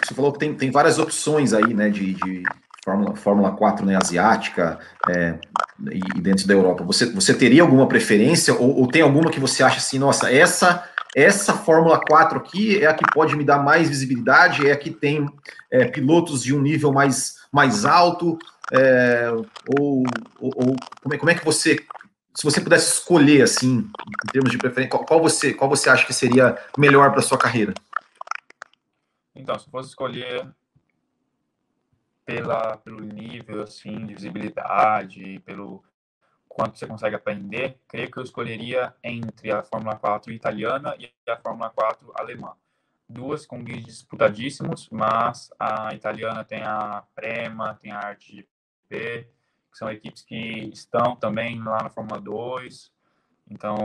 você 0.05 0.15
falou 0.15 0.33
que 0.33 0.39
tem, 0.39 0.55
tem 0.55 0.71
várias 0.71 0.99
opções 0.99 1.53
aí, 1.53 1.73
né, 1.73 1.89
de, 1.89 2.15
de 2.15 2.43
Fórmula, 2.85 3.17
Fórmula 3.17 3.53
4 3.53 3.87
né, 3.87 3.97
asiática 3.97 4.79
é, 5.09 5.39
e, 5.93 6.21
dentro 6.21 6.49
da 6.49 6.55
Europa. 6.55 6.83
Você, 6.85 7.07
você 7.07 7.33
teria 7.33 7.63
alguma 7.63 7.87
preferência 7.87 8.55
ou, 8.55 8.81
ou, 8.81 8.89
tem 8.89 9.03
alguma 9.03 9.31
que 9.31 9.39
você 9.39 9.63
acha 9.63 9.79
assim, 9.79 9.99
nossa, 9.99 10.33
essa 10.33 10.85
essa 11.15 11.55
Fórmula 11.55 12.01
4 12.01 12.39
aqui 12.39 12.83
é 12.83 12.87
a 12.87 12.95
que 12.95 13.05
pode 13.13 13.35
me 13.35 13.43
dar 13.43 13.59
mais 13.59 13.89
visibilidade, 13.89 14.69
é 14.69 14.73
a 14.73 14.77
que 14.77 14.91
tem 14.91 15.27
é, 15.71 15.87
pilotos 15.87 16.43
de 16.43 16.55
um 16.55 16.61
nível 16.61 16.93
mais, 16.93 17.39
mais 17.51 17.85
alto, 17.85 18.39
é, 18.73 19.31
ou, 19.79 20.05
ou, 20.39 20.53
ou 20.55 20.77
como, 21.03 21.15
é, 21.15 21.19
como 21.19 21.31
é 21.31 21.35
que 21.35 21.45
você 21.45 21.79
se 22.39 22.45
você 22.45 22.61
pudesse 22.61 22.93
escolher 22.93 23.43
assim, 23.43 23.91
em 24.01 24.33
termos 24.33 24.53
de 24.53 24.59
preferência, 24.59 24.91
qual, 24.91 25.05
qual 25.05 25.21
você, 25.21 25.53
qual 25.53 25.69
você 25.69 25.91
acha 25.91 26.07
que 26.07 26.13
seria 26.13 26.57
melhor 26.79 27.11
para 27.11 27.21
sua 27.21 27.37
carreira? 27.37 27.75
Então, 29.35 29.59
se 29.59 29.69
fosse 29.69 29.89
escolher 29.89 30.49
pela, 32.25 32.77
pelo 32.77 33.01
nível 33.01 33.63
assim 33.63 34.07
de 34.07 34.15
visibilidade, 34.15 35.43
pelo 35.45 35.83
quanto 36.49 36.79
você 36.79 36.87
consegue 36.87 37.17
aprender, 37.17 37.77
creio 37.89 38.09
que 38.09 38.19
eu 38.19 38.23
escolheria 38.23 38.95
entre 39.03 39.51
a 39.51 39.65
Fórmula 39.65 39.97
4 39.97 40.33
italiana 40.33 40.95
e 40.97 41.11
a 41.29 41.37
Fórmula 41.39 41.71
4 41.71 42.13
alemã. 42.15 42.53
Duas 43.09 43.47
com 43.47 43.65
guias 43.65 43.85
disputadíssimos, 43.85 44.89
mas 44.91 45.51
a 45.59 45.93
italiana 45.93 46.45
tem 46.45 46.63
a 46.63 47.03
Prema, 47.17 47.75
tem 47.83 47.91
a 47.91 47.99
Arte 47.99 48.47
GP, 48.89 49.27
são 49.79 49.91
equipes 49.91 50.23
que 50.23 50.71
estão 50.73 51.15
também 51.15 51.63
lá 51.63 51.85
na 51.85 51.89
Fórmula 51.89 52.21
2, 52.21 52.91
então 53.49 53.79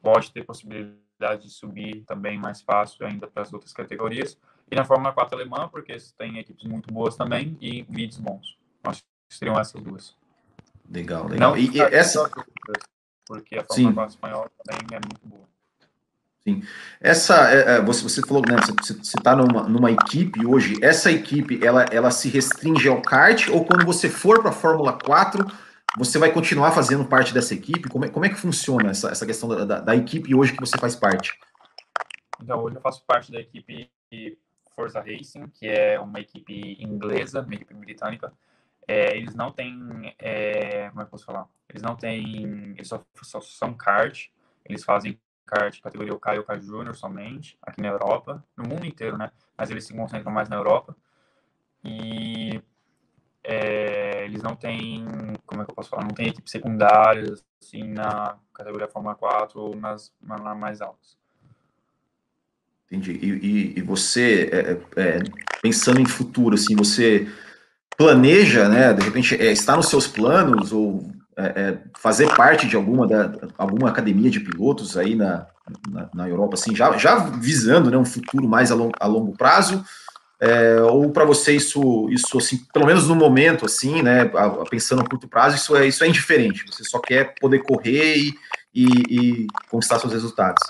pode 0.00 0.32
ter 0.32 0.42
possibilidade 0.42 1.42
de 1.42 1.50
subir 1.50 2.02
também 2.06 2.38
mais 2.38 2.62
fácil 2.62 3.06
ainda 3.06 3.26
para 3.26 3.42
as 3.42 3.52
outras 3.52 3.74
categorias. 3.74 4.38
E 4.70 4.74
na 4.74 4.84
Fórmula 4.84 5.12
4 5.12 5.36
alemã, 5.36 5.68
porque 5.68 5.94
tem 6.16 6.38
equipes 6.38 6.64
muito 6.64 6.92
boas 6.92 7.14
também 7.14 7.58
e 7.60 7.82
vídeos 7.82 8.18
bons. 8.18 8.58
Acho 8.84 9.02
que 9.28 9.34
seriam 9.36 9.60
essas 9.60 9.82
duas. 9.82 10.16
Legal, 10.90 11.28
legal. 11.28 11.50
Não, 11.50 11.58
e, 11.58 11.68
e 11.70 11.80
essa. 11.80 12.30
Porque 13.26 13.58
a 13.58 13.64
Fórmula 13.64 13.92
4 13.92 14.14
espanhola 14.14 14.50
também 14.64 14.96
é 14.96 15.00
muito 15.00 15.28
boa. 15.28 15.51
Sim. 16.46 16.62
Essa, 17.00 17.52
é, 17.52 17.76
é, 17.76 17.80
você, 17.80 18.02
você 18.02 18.20
falou, 18.20 18.42
né, 18.48 18.56
você 18.80 18.94
está 19.16 19.36
numa, 19.36 19.68
numa 19.68 19.92
equipe 19.92 20.44
hoje, 20.44 20.74
essa 20.82 21.10
equipe, 21.10 21.64
ela, 21.64 21.84
ela 21.84 22.10
se 22.10 22.28
restringe 22.28 22.88
ao 22.88 23.00
kart, 23.00 23.48
ou 23.48 23.64
quando 23.64 23.86
você 23.86 24.08
for 24.08 24.40
para 24.40 24.50
a 24.50 24.54
Fórmula 24.54 24.98
4, 24.98 25.46
você 25.96 26.18
vai 26.18 26.32
continuar 26.32 26.72
fazendo 26.72 27.04
parte 27.04 27.32
dessa 27.32 27.54
equipe? 27.54 27.88
Como 27.88 28.04
é, 28.04 28.08
como 28.08 28.24
é 28.24 28.28
que 28.28 28.34
funciona 28.34 28.90
essa, 28.90 29.10
essa 29.10 29.26
questão 29.26 29.48
da, 29.48 29.64
da, 29.64 29.80
da 29.80 29.96
equipe 29.96 30.34
hoje 30.34 30.52
que 30.52 30.60
você 30.60 30.76
faz 30.78 30.96
parte? 30.96 31.38
Então, 32.42 32.60
hoje 32.60 32.76
eu 32.76 32.80
faço 32.80 33.04
parte 33.06 33.30
da 33.30 33.38
equipe 33.38 33.88
Forza 34.74 35.00
Racing, 35.00 35.48
que 35.48 35.68
é 35.68 36.00
uma 36.00 36.18
equipe 36.18 36.76
inglesa, 36.82 37.42
uma 37.42 37.54
equipe 37.54 37.74
britânica. 37.74 38.32
É, 38.88 39.16
eles 39.16 39.34
não 39.34 39.52
têm, 39.52 40.14
é, 40.18 40.88
como 40.88 41.02
é 41.02 41.04
que 41.04 41.08
eu 41.08 41.10
posso 41.10 41.24
falar? 41.24 41.46
Eles 41.68 41.82
não 41.82 41.94
têm, 41.94 42.74
eles 42.76 42.88
só, 42.88 43.04
só 43.22 43.40
são 43.40 43.74
kart, 43.74 44.28
eles 44.64 44.82
fazem 44.82 45.20
kart 45.52 45.80
categoria 45.82 46.14
OK 46.14 46.34
e 46.34 46.38
OK 46.38 46.60
Júnior 46.60 46.96
somente, 46.96 47.58
aqui 47.62 47.82
na 47.82 47.88
Europa, 47.88 48.42
no 48.56 48.66
mundo 48.66 48.86
inteiro, 48.86 49.18
né? 49.18 49.30
Mas 49.56 49.70
eles 49.70 49.84
se 49.84 49.94
concentram 49.94 50.32
mais 50.32 50.48
na 50.48 50.56
Europa. 50.56 50.96
E 51.84 52.62
é, 53.44 54.24
eles 54.24 54.42
não 54.42 54.56
têm, 54.56 55.04
como 55.44 55.60
é 55.60 55.64
que 55.64 55.70
eu 55.70 55.74
posso 55.74 55.90
falar? 55.90 56.04
Não 56.04 56.14
tem 56.14 56.28
equipe 56.28 56.50
secundária, 56.50 57.34
assim, 57.60 57.84
na 57.84 58.38
categoria 58.54 58.88
Fórmula 58.88 59.14
4 59.14 59.60
ou 59.60 59.76
nas, 59.76 60.10
nas 60.22 60.56
mais 60.56 60.80
altas. 60.80 61.18
Entendi. 62.86 63.12
E, 63.12 63.28
e, 63.28 63.78
e 63.78 63.82
você, 63.82 64.48
é, 64.52 65.00
é, 65.00 65.18
pensando 65.60 66.00
em 66.00 66.06
futuro, 66.06 66.54
assim, 66.54 66.74
você 66.74 67.30
planeja, 67.96 68.68
né, 68.68 68.92
de 68.94 69.02
repente, 69.02 69.34
é, 69.34 69.52
está 69.52 69.76
nos 69.76 69.88
seus 69.88 70.06
planos 70.06 70.72
ou 70.72 71.12
é, 71.36 71.44
é, 71.44 71.78
fazer 71.98 72.34
parte 72.34 72.66
de 72.66 72.76
alguma, 72.76 73.06
da, 73.06 73.32
alguma 73.56 73.88
academia 73.88 74.30
de 74.30 74.40
pilotos 74.40 74.96
aí 74.96 75.14
na, 75.14 75.46
na, 75.88 76.10
na, 76.14 76.28
Europa, 76.28 76.54
assim, 76.54 76.74
já, 76.74 76.96
já 76.98 77.16
visando 77.16 77.90
né, 77.90 77.96
um 77.96 78.04
futuro 78.04 78.46
mais 78.46 78.70
a, 78.70 78.74
long, 78.74 78.90
a 79.00 79.06
longo 79.06 79.36
prazo, 79.36 79.84
é, 80.40 80.80
ou 80.82 81.10
para 81.10 81.24
você 81.24 81.54
isso, 81.54 82.08
isso 82.10 82.36
assim, 82.36 82.58
pelo 82.72 82.86
menos 82.86 83.08
no 83.08 83.14
momento, 83.14 83.64
assim, 83.64 84.02
né, 84.02 84.30
pensando 84.68 85.00
a 85.00 85.08
curto 85.08 85.28
prazo, 85.28 85.56
isso 85.56 85.76
é, 85.76 85.86
isso 85.86 86.04
é 86.04 86.08
indiferente, 86.08 86.64
você 86.66 86.84
só 86.84 86.98
quer 86.98 87.34
poder 87.40 87.60
correr 87.60 88.16
e, 88.16 88.34
e, 88.74 88.86
e 89.10 89.46
conquistar 89.70 89.98
seus 90.00 90.12
resultados. 90.12 90.62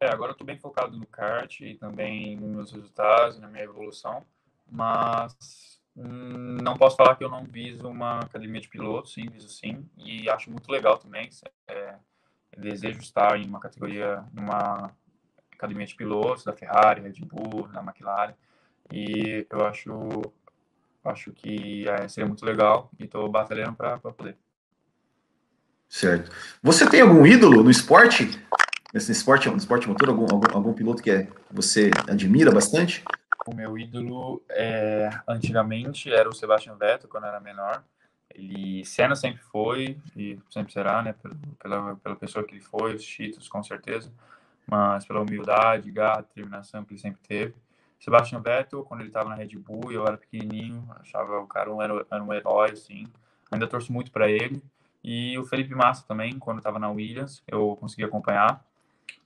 É, 0.00 0.08
agora 0.12 0.30
eu 0.30 0.32
estou 0.32 0.46
bem 0.46 0.58
focado 0.58 0.96
no 0.96 1.06
kart 1.06 1.60
e 1.60 1.74
também 1.74 2.36
nos 2.36 2.50
meus 2.50 2.72
resultados, 2.72 3.38
na 3.40 3.48
minha 3.48 3.64
evolução, 3.64 4.22
mas 4.70 5.67
não 6.00 6.76
posso 6.76 6.96
falar 6.96 7.16
que 7.16 7.24
eu 7.24 7.28
não 7.28 7.44
viso 7.44 7.88
uma 7.88 8.20
academia 8.20 8.60
de 8.60 8.68
pilotos, 8.68 9.12
sim, 9.12 9.28
viso 9.28 9.48
sim, 9.48 9.84
e 9.96 10.28
acho 10.30 10.50
muito 10.50 10.70
legal 10.70 10.96
também. 10.96 11.28
É, 11.66 11.96
desejo 12.56 13.00
estar 13.00 13.38
em 13.38 13.46
uma 13.46 13.58
categoria, 13.58 14.24
numa 14.32 14.92
academia 15.52 15.86
de 15.86 15.94
pilotos 15.94 16.44
da 16.44 16.52
Ferrari, 16.52 17.02
Red 17.02 17.20
Bull, 17.24 17.68
da 17.68 17.82
McLaren, 17.82 18.34
e 18.92 19.46
eu 19.50 19.66
acho, 19.66 20.22
acho 21.04 21.32
que 21.32 21.88
é, 21.88 22.08
seria 22.08 22.28
muito 22.28 22.44
legal 22.44 22.90
e 22.98 23.04
estou 23.04 23.28
batalhando 23.28 23.74
para 23.74 23.98
poder. 23.98 24.36
Certo. 25.88 26.30
Você 26.62 26.88
tem 26.88 27.00
algum 27.00 27.26
ídolo 27.26 27.62
no 27.62 27.70
esporte? 27.70 28.28
Nesse 28.92 29.12
esporte, 29.12 29.48
no 29.48 29.56
esporte 29.56 29.88
motor, 29.88 30.10
algum, 30.10 30.26
algum, 30.30 30.56
algum 30.56 30.72
piloto 30.72 31.02
que 31.02 31.10
é, 31.10 31.28
você 31.50 31.90
admira 32.08 32.50
bastante? 32.50 33.04
O 33.46 33.54
meu 33.54 33.78
ídolo 33.78 34.42
é, 34.50 35.10
antigamente 35.26 36.12
era 36.12 36.28
o 36.28 36.34
Sebastian 36.34 36.76
Vettel 36.76 37.08
quando 37.08 37.26
era 37.26 37.40
menor. 37.40 37.82
Ele 38.34 38.84
Senna 38.84 39.16
sempre 39.16 39.42
foi 39.42 39.98
e 40.16 40.38
sempre 40.50 40.72
será, 40.72 41.02
né, 41.02 41.14
pela, 41.58 41.96
pela 41.96 42.16
pessoa 42.16 42.44
que 42.44 42.54
ele 42.54 42.60
foi, 42.60 42.94
os 42.94 43.04
títulos 43.04 43.48
com 43.48 43.62
certeza, 43.62 44.12
mas 44.66 45.04
pela 45.04 45.20
humildade, 45.20 45.90
garra, 45.90 46.22
determinação 46.22 46.84
que 46.84 46.92
ele 46.92 47.00
sempre 47.00 47.20
teve. 47.26 47.54
Sebastian 47.98 48.40
Vettel, 48.40 48.84
quando 48.84 49.00
ele 49.00 49.08
estava 49.08 49.30
na 49.30 49.34
Red 49.34 49.56
Bull, 49.56 49.90
eu 49.90 50.06
era 50.06 50.16
pequenininho, 50.16 50.86
achava 51.00 51.40
o 51.40 51.46
cara 51.46 51.72
um, 51.72 51.82
era, 51.82 52.06
era 52.10 52.22
um 52.22 52.32
herói, 52.32 52.70
assim. 52.70 53.08
Ainda 53.50 53.66
torço 53.66 53.92
muito 53.92 54.12
para 54.12 54.30
ele. 54.30 54.62
E 55.02 55.36
o 55.38 55.44
Felipe 55.44 55.74
Massa 55.74 56.04
também, 56.06 56.38
quando 56.38 56.58
estava 56.58 56.78
na 56.78 56.88
Williams, 56.90 57.42
eu 57.48 57.76
consegui 57.80 58.04
acompanhar. 58.04 58.64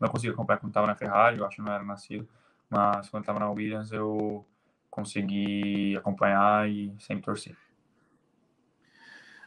Não 0.00 0.08
consegui 0.08 0.32
acompanhar 0.32 0.58
quando 0.58 0.70
estava 0.70 0.86
na 0.86 0.94
Ferrari, 0.94 1.38
eu 1.38 1.44
acho 1.44 1.56
que 1.56 1.62
não 1.62 1.72
era 1.72 1.84
nascido 1.84 2.26
mas 2.72 3.08
quando 3.10 3.22
estava 3.22 3.38
na 3.38 3.50
Williams 3.50 3.92
eu 3.92 4.46
consegui 4.90 5.94
acompanhar 5.96 6.68
e 6.68 6.92
sempre 6.98 7.24
torcer. 7.24 7.54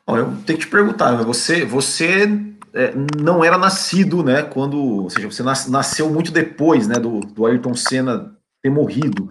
Bom, 0.05 0.17
eu 0.17 0.25
tenho 0.45 0.59
que 0.59 0.65
te 0.65 0.67
perguntar, 0.67 1.15
você, 1.23 1.65
você 1.65 2.29
é, 2.73 2.93
não 3.19 3.43
era 3.43 3.57
nascido, 3.57 4.23
né, 4.23 4.43
quando, 4.43 4.77
ou 4.77 5.09
seja, 5.09 5.27
você 5.27 5.41
nasceu 5.41 6.09
muito 6.11 6.31
depois, 6.31 6.87
né, 6.87 6.95
do, 6.95 7.21
do 7.21 7.45
Ayrton 7.45 7.73
Senna 7.73 8.35
ter 8.61 8.69
morrido. 8.69 9.29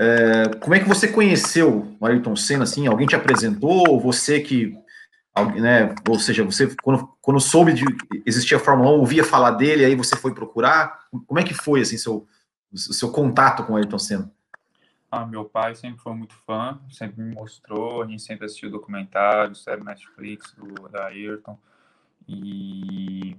É, 0.00 0.48
como 0.60 0.74
é 0.74 0.80
que 0.80 0.88
você 0.88 1.06
conheceu 1.06 1.96
o 2.00 2.06
Ayrton 2.06 2.34
Senna, 2.34 2.64
assim, 2.64 2.88
alguém 2.88 3.06
te 3.06 3.14
apresentou, 3.14 3.88
ou 3.88 4.00
você 4.00 4.40
que, 4.40 4.74
né, 5.60 5.94
ou 6.08 6.18
seja, 6.18 6.42
você, 6.42 6.74
quando, 6.82 7.08
quando 7.20 7.38
soube 7.38 7.72
de 7.72 7.84
existir 8.26 8.56
a 8.56 8.60
Fórmula 8.60 8.90
1, 8.90 8.94
ouvia 8.94 9.22
falar 9.22 9.52
dele, 9.52 9.84
aí 9.84 9.94
você 9.94 10.16
foi 10.16 10.34
procurar, 10.34 10.98
como 11.26 11.38
é 11.38 11.44
que 11.44 11.54
foi, 11.54 11.82
assim, 11.82 11.96
seu, 11.96 12.26
o 12.72 12.76
seu 12.76 13.10
contato 13.10 13.64
com 13.64 13.72
o 13.72 13.76
Ayrton 13.76 13.98
Senna? 13.98 14.32
Ah, 15.10 15.24
meu 15.24 15.44
pai 15.44 15.74
sempre 15.74 16.00
foi 16.02 16.14
muito 16.14 16.34
fã, 16.34 16.78
sempre 16.90 17.22
me 17.22 17.34
mostrou, 17.34 18.02
a 18.02 18.06
gente 18.06 18.22
sempre 18.22 18.44
assistiu 18.44 18.70
documentários, 18.70 19.62
série 19.64 19.82
Netflix 19.82 20.52
do, 20.52 20.88
da 20.88 21.06
Ayrton. 21.06 21.58
E 22.28 23.34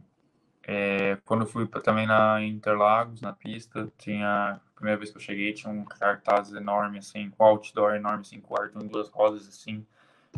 é, 0.64 1.18
quando 1.26 1.42
eu 1.42 1.48
fui 1.48 1.68
pra, 1.68 1.80
também 1.80 2.08
na 2.08 2.42
Interlagos, 2.42 3.22
na 3.22 3.34
pista, 3.34 3.92
tinha, 3.98 4.54
a 4.54 4.76
primeira 4.76 4.98
vez 4.98 5.12
que 5.12 5.18
eu 5.18 5.22
cheguei, 5.22 5.54
tinha 5.54 5.72
um 5.72 5.86
cartaz 5.86 6.52
enorme, 6.54 6.98
assim, 6.98 7.30
com 7.30 7.44
outdoor 7.44 7.96
enorme, 7.96 8.22
assim, 8.22 8.40
com 8.40 8.60
Ayrton 8.60 8.82
em 8.82 8.88
duas 8.88 9.10
rodas, 9.10 9.48
assim, 9.48 9.86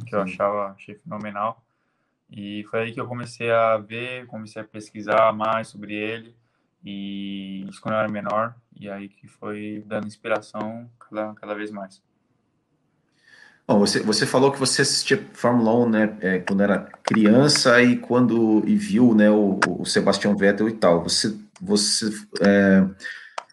que 0.06 0.14
eu 0.14 0.22
achava, 0.22 0.72
achei 0.72 0.96
fenomenal. 0.96 1.64
E 2.30 2.64
foi 2.70 2.84
aí 2.84 2.92
que 2.94 3.00
eu 3.00 3.08
comecei 3.08 3.52
a 3.52 3.78
ver, 3.78 4.26
comecei 4.28 4.62
a 4.62 4.66
pesquisar 4.66 5.34
mais 5.34 5.68
sobre 5.68 5.94
ele. 5.96 6.36
E 6.84 7.66
isso 7.70 7.80
quando 7.82 7.96
eu 7.96 8.00
era 8.00 8.10
menor, 8.10 8.56
e 8.80 8.90
aí 8.90 9.08
que 9.08 9.28
foi 9.28 9.84
dando 9.86 10.08
inspiração 10.08 10.90
cada, 11.00 11.34
cada 11.36 11.54
vez 11.54 11.72
mais. 11.72 12.02
Bom, 13.68 13.80
você, 13.80 14.02
você 14.02 14.26
falou 14.26 14.52
que 14.52 14.60
você 14.60 14.82
assistia 14.82 15.24
Fórmula 15.34 15.74
1, 15.86 15.90
né, 15.90 16.18
é, 16.20 16.40
quando 16.40 16.62
era 16.62 16.80
criança 17.04 17.82
e 17.82 17.96
quando 17.96 18.64
e 18.66 18.76
viu, 18.76 19.14
né, 19.14 19.30
o, 19.30 19.60
o 19.80 19.86
Sebastian 19.86 20.36
Vettel 20.36 20.68
e 20.68 20.74
tal. 20.74 21.04
Você, 21.04 21.38
você 21.62 22.10
é, 22.42 22.84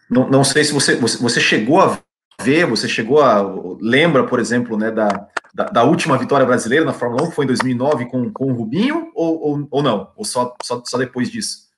não, 0.09 0.27
não 0.29 0.43
sei 0.43 0.63
se 0.63 0.73
você, 0.73 0.95
você, 0.95 1.17
você 1.17 1.39
chegou 1.39 1.79
a 1.79 1.99
ver, 2.41 2.65
você 2.65 2.87
chegou 2.87 3.21
a 3.21 3.41
lembra, 3.79 4.25
por 4.25 4.39
exemplo, 4.39 4.75
né, 4.75 4.91
da, 4.91 5.07
da, 5.53 5.65
da, 5.65 5.83
última 5.83 6.17
vitória 6.17 6.45
brasileira 6.45 6.83
na 6.83 6.93
Fórmula 6.93 7.23
1, 7.23 7.29
que 7.29 7.35
foi 7.35 7.45
em 7.45 7.49
2009 7.49 8.05
com, 8.07 8.31
com 8.31 8.51
o 8.51 8.53
Rubinho, 8.53 9.11
ou, 9.13 9.41
ou, 9.41 9.67
ou 9.69 9.83
não? 9.83 10.11
Ou 10.15 10.25
só, 10.25 10.55
só, 10.63 10.81
só 10.85 10.97
depois 10.97 11.29
disso? 11.29 11.68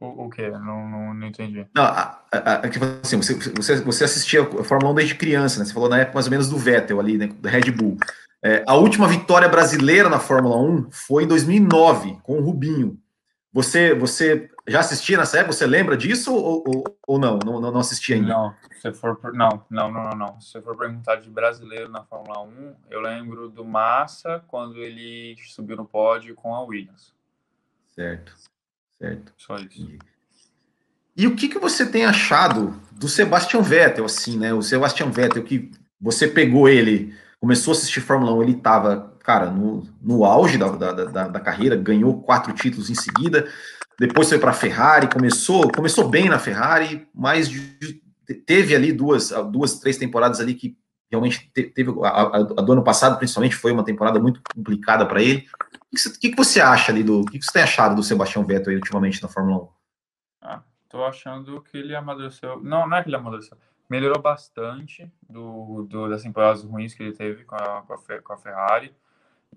O, 0.00 0.24
o 0.24 0.30
quê? 0.30 0.48
Não, 0.48 0.88
não, 0.88 1.14
não 1.14 1.26
entendi. 1.26 1.66
Não, 1.74 1.84
a, 1.84 2.22
a, 2.32 2.54
a, 2.54 2.68
tipo 2.70 2.86
assim, 3.02 3.18
você, 3.18 3.34
você, 3.34 3.80
você 3.82 4.04
assistia 4.04 4.42
a 4.42 4.64
Fórmula 4.64 4.92
1 4.92 4.94
desde 4.94 5.14
criança, 5.14 5.58
né? 5.58 5.66
Você 5.66 5.74
falou 5.74 5.90
na 5.90 5.98
época 5.98 6.14
mais 6.14 6.26
ou 6.26 6.30
menos 6.30 6.48
do 6.48 6.56
Vettel 6.56 6.98
ali, 6.98 7.18
né? 7.18 7.28
Da 7.38 7.50
Red 7.50 7.70
Bull. 7.70 7.98
É, 8.42 8.64
a 8.66 8.74
última 8.74 9.06
vitória 9.06 9.46
brasileira 9.46 10.08
na 10.08 10.18
Fórmula 10.18 10.56
1 10.56 10.90
foi 10.90 11.24
em 11.24 11.28
2009, 11.28 12.18
com 12.22 12.38
o 12.38 12.42
Rubinho. 12.42 12.98
Você, 13.52 13.94
você 13.94 14.48
já 14.66 14.80
assistia 14.80 15.18
nessa 15.18 15.38
época? 15.38 15.52
Você 15.52 15.66
lembra 15.66 15.96
disso 15.96 16.32
ou, 16.32 16.64
ou, 16.66 16.84
ou 17.06 17.18
não? 17.18 17.38
não? 17.44 17.60
Não 17.60 17.80
assistia 17.80 18.16
ainda? 18.16 18.28
Não, 18.28 18.54
se 18.80 18.92
for, 18.94 19.18
não, 19.34 19.66
não, 19.68 19.92
não, 19.92 20.10
não. 20.10 20.40
Se 20.40 20.62
for 20.62 20.78
perguntar 20.78 21.16
de 21.16 21.28
brasileiro 21.28 21.90
na 21.90 22.02
Fórmula 22.04 22.40
1, 22.42 22.74
eu 22.88 23.00
lembro 23.00 23.50
do 23.50 23.64
Massa 23.64 24.42
quando 24.46 24.78
ele 24.78 25.36
subiu 25.48 25.76
no 25.76 25.84
pódio 25.84 26.34
com 26.34 26.54
a 26.54 26.62
Williams. 26.62 27.12
Certo. 27.88 28.32
Certo. 29.00 29.32
Só 29.36 29.56
isso. 29.56 29.88
E 31.16 31.26
o 31.26 31.34
que, 31.34 31.48
que 31.48 31.58
você 31.58 31.86
tem 31.86 32.04
achado 32.04 32.78
do 32.92 33.08
Sebastian 33.08 33.62
Vettel, 33.62 34.04
assim, 34.04 34.38
né? 34.38 34.52
O 34.52 34.62
Sebastian 34.62 35.10
Vettel, 35.10 35.42
que 35.42 35.70
você 35.98 36.28
pegou 36.28 36.68
ele, 36.68 37.14
começou 37.40 37.72
a 37.72 37.76
assistir 37.76 38.00
Fórmula 38.00 38.32
1, 38.34 38.42
ele 38.42 38.52
estava, 38.52 39.16
cara, 39.20 39.50
no, 39.50 39.82
no 40.02 40.24
auge 40.24 40.58
da, 40.58 40.68
da, 40.68 40.92
da, 40.92 41.28
da, 41.28 41.40
carreira, 41.40 41.76
ganhou 41.76 42.22
quatro 42.22 42.52
títulos 42.52 42.90
em 42.90 42.94
seguida, 42.94 43.48
depois 43.98 44.28
foi 44.28 44.38
para 44.38 44.50
a 44.50 44.54
Ferrari, 44.54 45.08
começou, 45.08 45.70
começou 45.72 46.08
bem 46.08 46.28
na 46.28 46.38
Ferrari, 46.38 47.06
mas 47.14 47.50
teve 48.46 48.74
ali 48.74 48.92
duas, 48.92 49.30
duas, 49.50 49.78
três 49.78 49.96
temporadas 49.96 50.40
ali 50.40 50.54
que 50.54 50.76
realmente 51.10 51.50
teve, 51.50 51.90
a, 52.04 52.08
a, 52.08 52.36
a 52.36 52.62
do 52.62 52.72
ano 52.72 52.84
passado, 52.84 53.18
principalmente, 53.18 53.56
foi 53.56 53.72
uma 53.72 53.84
temporada 53.84 54.20
muito 54.20 54.40
complicada 54.54 55.04
para 55.04 55.20
ele. 55.20 55.46
O 55.92 56.18
que, 56.20 56.30
que, 56.30 56.36
você 56.36 56.60
acha 56.60 56.92
ali 56.92 57.02
do. 57.02 57.22
O 57.22 57.24
que, 57.24 57.42
você 57.42 57.52
tem 57.52 57.62
achado 57.62 57.96
do 57.96 58.02
Sebastião 58.02 58.46
Vettel 58.46 58.70
aí, 58.70 58.76
ultimamente 58.76 59.20
na 59.20 59.28
Fórmula 59.28 59.64
1? 59.64 59.68
Ah, 60.42 60.62
tô 60.88 61.04
achando 61.04 61.60
que 61.62 61.76
ele 61.76 61.94
amadureceu. 61.96 62.60
Não, 62.62 62.88
não 62.88 62.96
é 62.96 63.02
que 63.02 63.08
ele 63.08 63.16
amadureceu. 63.16 63.58
Melhorou 63.88 64.22
bastante 64.22 65.10
do, 65.28 65.82
do 65.82 66.08
das 66.08 66.22
temporadas 66.22 66.62
ruins 66.62 66.94
que 66.94 67.02
ele 67.02 67.12
teve 67.12 67.44
com 67.44 67.56
a, 67.56 67.82
com 67.82 67.92
a, 67.92 68.22
com 68.22 68.32
a 68.32 68.36
Ferrari. 68.36 68.94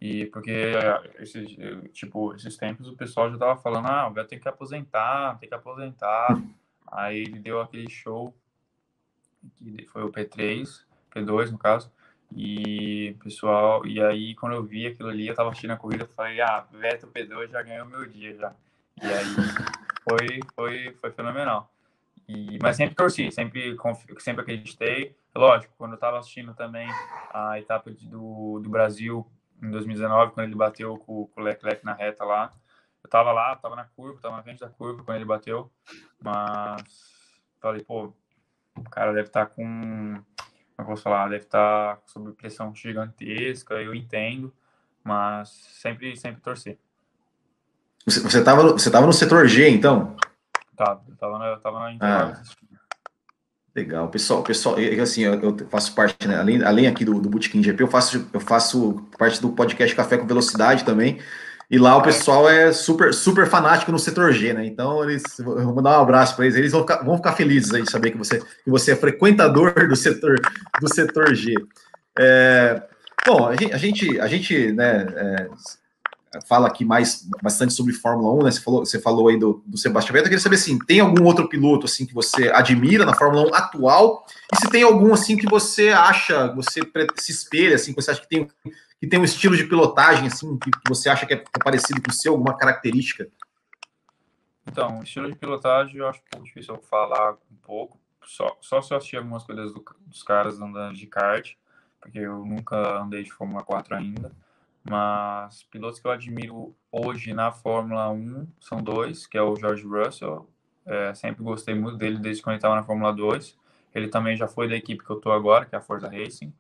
E 0.02 0.26
porque 0.26 0.72
esses, 1.20 1.56
tipo, 1.94 2.34
esses 2.34 2.58
tempos 2.58 2.88
o 2.88 2.98
pessoal 2.98 3.30
já 3.30 3.38
tava 3.38 3.62
falando, 3.62 3.88
ah, 3.88 4.08
o 4.08 4.12
Vettel 4.12 4.30
tem 4.30 4.40
que 4.40 4.50
aposentar, 4.50 5.38
tem 5.38 5.48
que 5.48 5.54
aposentar. 5.54 6.42
Aí 6.92 7.22
ele 7.22 7.40
deu 7.40 7.62
aquele 7.62 7.90
show, 7.90 8.36
que 9.56 9.86
foi 9.88 10.04
o 10.04 10.12
P3, 10.12 10.84
P2 11.16 11.52
no 11.52 11.58
caso, 11.58 11.92
e 12.36 13.16
pessoal, 13.24 13.86
e 13.86 14.02
aí 14.02 14.36
quando 14.36 14.54
eu 14.54 14.64
vi 14.64 14.88
aquilo 14.88 15.10
ali, 15.10 15.28
eu 15.28 15.36
tava 15.36 15.50
assistindo 15.50 15.72
a 15.72 15.78
corrida, 15.78 16.04
eu 16.04 16.08
falei, 16.10 16.42
ah, 16.42 16.66
Vettel 16.72 17.10
P2 17.10 17.52
já 17.52 17.62
ganhou 17.62 17.86
meu 17.86 18.06
dia 18.08 18.36
já. 18.36 18.54
E 19.02 19.06
aí 19.06 19.26
foi, 20.08 20.40
foi, 20.56 20.98
foi 21.00 21.12
fenomenal. 21.12 21.72
E, 22.28 22.58
mas 22.62 22.78
sempre 22.78 22.96
torci, 22.96 23.32
sempre, 23.32 23.76
sempre 24.20 24.42
acreditei. 24.42 25.16
Lógico, 25.36 25.74
quando 25.78 25.94
eu 25.94 26.00
tava 26.00 26.20
assistindo 26.20 26.54
também 26.54 26.88
a 27.34 27.60
etapa 27.60 27.92
de, 27.92 28.08
do, 28.08 28.60
do 28.60 28.70
Brasil 28.70 29.28
em 29.62 29.70
2019, 29.70 30.32
quando 30.32 30.48
ele 30.48 30.56
bateu 30.56 30.98
com, 30.98 31.28
com 31.28 31.42
o 31.42 31.44
Leclerc 31.44 31.84
na 31.84 31.94
reta 31.94 32.24
lá, 32.24 32.52
eu 33.04 33.10
tava 33.10 33.32
lá, 33.32 33.56
tava 33.56 33.76
na 33.76 33.86
curva, 33.86 34.22
tava 34.22 34.38
na 34.38 34.44
frente 34.44 34.60
da 34.60 34.70
curva 34.70 35.04
quando 35.04 35.18
ele 35.18 35.26
bateu, 35.26 35.72
mas 36.22 36.82
falei, 37.60 37.84
pô, 37.84 38.14
o 38.78 38.90
cara 38.90 39.14
deve 39.14 39.28
estar 39.28 39.46
tá 39.46 39.52
com 39.52 40.24
eu 40.78 40.86
posso 40.86 41.04
falar, 41.04 41.30
deve 41.30 41.44
estar 41.44 42.00
sob 42.06 42.32
pressão 42.34 42.74
gigantesca, 42.74 43.76
eu 43.76 43.94
entendo, 43.94 44.54
mas 45.04 45.50
sempre, 45.50 46.16
sempre 46.16 46.42
torcer. 46.42 46.78
Você 48.06 48.40
estava 48.40 48.64
você 48.74 48.92
tava 48.92 49.06
no 49.06 49.14
setor 49.14 49.48
G, 49.48 49.70
então? 49.70 50.16
Tá, 50.76 51.00
eu 51.08 51.14
estava 51.14 51.40
na, 51.40 51.46
eu 51.48 51.60
tava 51.60 51.80
na 51.80 51.98
ah. 52.02 52.42
Legal, 53.76 54.08
pessoal, 54.10 54.44
pessoal, 54.44 54.76
assim, 55.02 55.24
eu, 55.24 55.34
eu 55.42 55.68
faço 55.68 55.96
parte, 55.96 56.28
né, 56.28 56.38
além, 56.38 56.64
além 56.64 56.86
aqui 56.86 57.04
do, 57.04 57.20
do 57.20 57.28
Bootkin 57.28 57.64
GP, 57.64 57.82
eu 57.82 57.88
faço, 57.88 58.30
eu 58.32 58.40
faço 58.40 59.04
parte 59.18 59.42
do 59.42 59.52
podcast 59.52 59.96
Café 59.96 60.16
com 60.16 60.28
Velocidade 60.28 60.86
também, 60.86 61.20
e 61.74 61.78
lá 61.80 61.98
o 61.98 62.04
pessoal 62.04 62.48
é 62.48 62.72
super, 62.72 63.12
super 63.12 63.48
fanático 63.48 63.92
no 63.92 63.98
setor 63.98 64.32
G, 64.32 64.54
né? 64.54 64.64
Então, 64.64 65.04
eles 65.04 65.24
vou 65.40 65.74
mandar 65.74 65.98
um 65.98 66.04
abraço 66.04 66.36
para 66.36 66.46
eles, 66.46 66.56
eles 66.56 66.72
vão 66.72 66.82
ficar, 66.82 66.98
vão 66.98 67.18
ficar 67.18 67.34
felizes 67.34 67.74
aí 67.74 67.82
de 67.82 67.90
saber 67.90 68.12
que 68.12 68.18
você, 68.20 68.38
que 68.64 68.70
você 68.70 68.92
é 68.92 68.96
frequentador 68.96 69.88
do 69.88 69.96
setor, 69.96 70.40
do 70.80 70.94
setor 70.94 71.34
G. 71.34 71.56
É, 72.20 72.80
bom, 73.26 73.48
a 73.48 73.56
gente, 73.56 73.74
a 73.74 73.78
gente, 73.80 74.20
a 74.20 74.28
gente 74.28 74.72
né, 74.72 75.08
é, 75.18 75.50
fala 76.48 76.68
aqui 76.68 76.86
mais 76.86 77.28
bastante 77.42 77.74
sobre 77.74 77.92
Fórmula 77.92 78.36
1, 78.36 78.44
né? 78.44 78.52
Você 78.52 78.62
falou, 78.62 78.86
você 78.86 79.00
falou 79.00 79.28
aí 79.30 79.40
do, 79.40 79.64
do 79.66 79.76
Sebastião 79.76 80.14
Vettel. 80.14 80.28
Eu 80.28 80.30
queria 80.30 80.44
saber 80.44 80.58
assim, 80.58 80.78
tem 80.78 81.00
algum 81.00 81.24
outro 81.24 81.50
piloto 81.50 81.88
assim 81.88 82.06
que 82.06 82.14
você 82.14 82.50
admira 82.50 83.04
na 83.04 83.16
Fórmula 83.16 83.50
1 83.50 83.56
atual? 83.56 84.28
E 84.54 84.58
se 84.58 84.70
tem 84.70 84.84
algum 84.84 85.12
assim 85.12 85.36
que 85.36 85.50
você 85.50 85.90
acha, 85.90 86.54
você 86.54 86.82
se 87.16 87.32
espelha 87.32 87.74
assim, 87.74 87.96
que 87.96 88.00
você 88.00 88.12
acha 88.12 88.22
que 88.22 88.30
tem 88.30 88.48
que 89.04 89.08
tem 89.08 89.20
um 89.20 89.26
estilo 89.26 89.58
de 89.58 89.66
pilotagem 89.66 90.28
assim 90.28 90.58
que, 90.58 90.72
você 90.88 91.10
acha 91.10 91.26
que 91.26 91.34
é, 91.34 91.44
parecido 91.62 92.02
com 92.02 92.10
o 92.10 92.14
seu, 92.14 92.32
alguma 92.32 92.56
característica? 92.56 93.30
Então, 94.66 95.04
estilo 95.04 95.30
de 95.30 95.38
pilotagem 95.38 95.98
eu 95.98 96.08
acho 96.08 96.22
pouco 96.32 96.46
difícil 96.46 96.76
eu 96.76 96.82
falar 96.82 97.34
um 97.52 97.56
pouco, 97.62 98.00
só, 98.24 98.58
só 98.62 98.82
se 98.82 98.94
eu 98.94 98.98
assistir 98.98 99.18
algumas 99.18 99.44
coisas 99.44 99.74
do, 99.74 99.84
dos 100.08 100.24
caras 100.24 100.58
andando 100.58 100.96
de 100.96 101.06
kart, 101.06 101.54
porque 102.00 102.20
eu 102.20 102.46
nunca 102.46 103.02
andei 103.02 103.24
de 103.24 103.34
Fórmula 103.34 103.62
4 103.62 103.94
ainda, 103.94 104.32
mas 104.90 105.64
pilotos 105.64 106.00
que 106.00 106.08
eu 106.08 106.12
admiro 106.12 106.74
hoje 106.90 107.34
na 107.34 107.52
Fórmula 107.52 108.10
1 108.10 108.48
são 108.62 108.82
dois, 108.82 109.28
que 109.28 109.38
é 109.38 109.42
o 109.42 109.54
George 109.58 109.86
Russell, 109.86 110.50
é, 110.86 111.14
sempre 111.14 111.44
gostei 111.44 111.76
muito 111.76 111.98
dele 111.98 112.20
desde 112.20 112.42
quando 112.42 112.54
ele 112.54 112.60
estava 112.60 112.76
na 112.76 112.84
Fórmula 112.84 113.12
2, 113.12 113.60
ele 113.94 114.08
também 114.08 114.38
já 114.38 114.48
foi 114.48 114.70
da 114.70 114.78
equipe 114.78 115.04
que 115.04 115.10
eu 115.10 115.18
estou 115.18 115.34
agora, 115.34 115.66
que 115.66 115.76
é 115.76 115.78
a 115.78 115.82
Forza 115.82 116.08
Racing, 116.08 116.54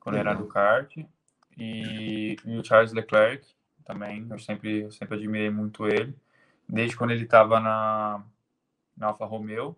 quando 0.00 0.16
uhum. 0.16 0.22
era 0.22 0.34
do 0.34 0.46
kart, 0.46 0.92
e, 1.56 2.36
e, 2.44 2.58
o 2.58 2.64
Charles 2.64 2.92
Leclerc 2.92 3.46
também, 3.84 4.26
eu 4.30 4.38
sempre, 4.38 4.90
sempre 4.90 5.16
admirei 5.16 5.50
muito 5.50 5.86
ele, 5.86 6.14
desde 6.68 6.96
quando 6.96 7.10
ele 7.10 7.24
estava 7.24 7.60
na, 7.60 8.22
na 8.96 9.08
Alfa 9.08 9.24
Romeo, 9.24 9.76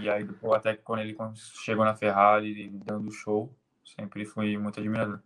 e 0.00 0.08
aí 0.08 0.28
até 0.54 0.74
quando 0.74 1.00
ele 1.00 1.16
chegou 1.64 1.84
na 1.84 1.94
Ferrari 1.94 2.68
dando 2.84 3.10
show, 3.10 3.54
sempre 3.84 4.24
fui 4.24 4.56
muito 4.58 4.80
admirador. 4.80 5.20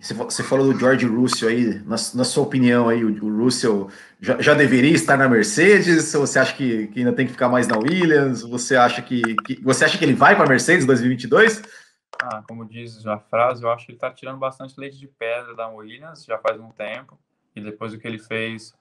Você 0.00 0.44
falou 0.44 0.72
do 0.72 0.78
George 0.78 1.06
Russell 1.06 1.48
aí, 1.48 1.74
na, 1.80 1.96
na 2.14 2.24
sua 2.24 2.44
opinião 2.44 2.88
aí, 2.88 3.04
o, 3.04 3.24
o 3.24 3.44
Russell 3.44 3.90
já, 4.20 4.40
já, 4.40 4.54
deveria 4.54 4.92
estar 4.92 5.16
na 5.16 5.28
Mercedes? 5.28 6.14
Ou 6.14 6.24
você 6.24 6.38
acha 6.38 6.54
que, 6.54 6.86
que, 6.86 7.00
ainda 7.00 7.12
tem 7.12 7.26
que 7.26 7.32
ficar 7.32 7.48
mais 7.48 7.66
na 7.66 7.76
Williams? 7.76 8.42
Você 8.42 8.76
acha 8.76 9.02
que, 9.02 9.20
que 9.44 9.60
você 9.60 9.84
acha 9.84 9.98
que 9.98 10.04
ele 10.04 10.14
vai 10.14 10.36
para 10.36 10.44
a 10.44 10.48
Mercedes 10.48 10.86
2022? 10.86 11.62
Ah, 12.20 12.42
como 12.46 12.64
diz 12.64 13.06
a 13.06 13.18
frase, 13.18 13.62
eu 13.62 13.70
acho 13.70 13.86
que 13.86 13.92
ele 13.92 13.96
está 13.96 14.10
tirando 14.10 14.38
bastante 14.38 14.78
leite 14.78 14.98
de 14.98 15.06
pedra 15.06 15.54
da 15.54 15.68
Williams 15.68 16.24
já 16.24 16.38
faz 16.38 16.60
um 16.60 16.70
tempo. 16.70 17.18
E 17.54 17.60
depois 17.60 17.92
do 17.92 17.98
que 17.98 18.06
ele 18.06 18.18
fez, 18.18 18.74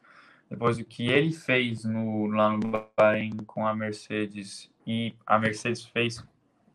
depois 0.49 0.77
do 0.77 0.85
que 0.85 1.07
ele 1.07 1.31
fez 1.31 1.83
no, 1.83 2.27
lá 2.27 2.49
no 2.49 2.59
Bahrein 2.59 3.37
com 3.45 3.67
a 3.67 3.75
Mercedes 3.75 4.71
e 4.85 5.15
a 5.25 5.37
Mercedes 5.37 5.85
fez, 5.85 6.23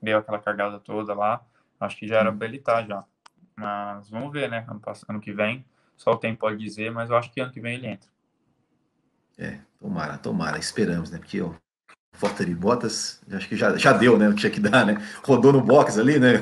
deu 0.01 0.19
aquela 0.19 0.39
cargada 0.39 0.79
toda 0.79 1.15
lá, 1.15 1.45
acho 1.81 1.97
que 1.97 2.07
já 2.07 2.19
era 2.19 2.31
estar 2.31 2.75
tá 2.75 2.83
já. 2.83 3.05
Mas 3.57 4.11
vamos 4.11 4.33
ver, 4.33 4.51
né? 4.51 4.65
Ano, 4.69 4.81
ano 5.09 5.21
que 5.21 5.33
vem, 5.33 5.65
só 5.97 6.13
o 6.13 6.17
tempo 6.17 6.41
pode 6.41 6.57
dizer, 6.59 6.91
mas 6.91 7.11
eu 7.11 7.17
acho 7.17 7.31
que 7.31 7.41
ano 7.41 7.53
que 7.53 7.61
vem 7.61 7.75
ele 7.75 7.87
entra. 7.87 8.11
É, 9.39 9.61
tomara, 9.79 10.19
tomara, 10.19 10.59
esperamos, 10.59 11.11
né? 11.11 11.19
Porque 11.19 11.39
eu 11.39 11.57
Valtteri 12.15 12.55
Bottas, 12.55 13.21
acho 13.33 13.49
que 13.49 13.57
já, 13.57 13.77
já 13.77 13.93
deu, 13.93 14.19
né? 14.19 14.29
Não 14.29 14.35
tinha 14.35 14.51
que 14.51 14.61
dar, 14.61 14.87
né? 14.87 14.97
Rodou 15.25 15.53
no 15.53 15.61
box 15.61 15.99
ali, 15.99 16.19
né? 16.19 16.35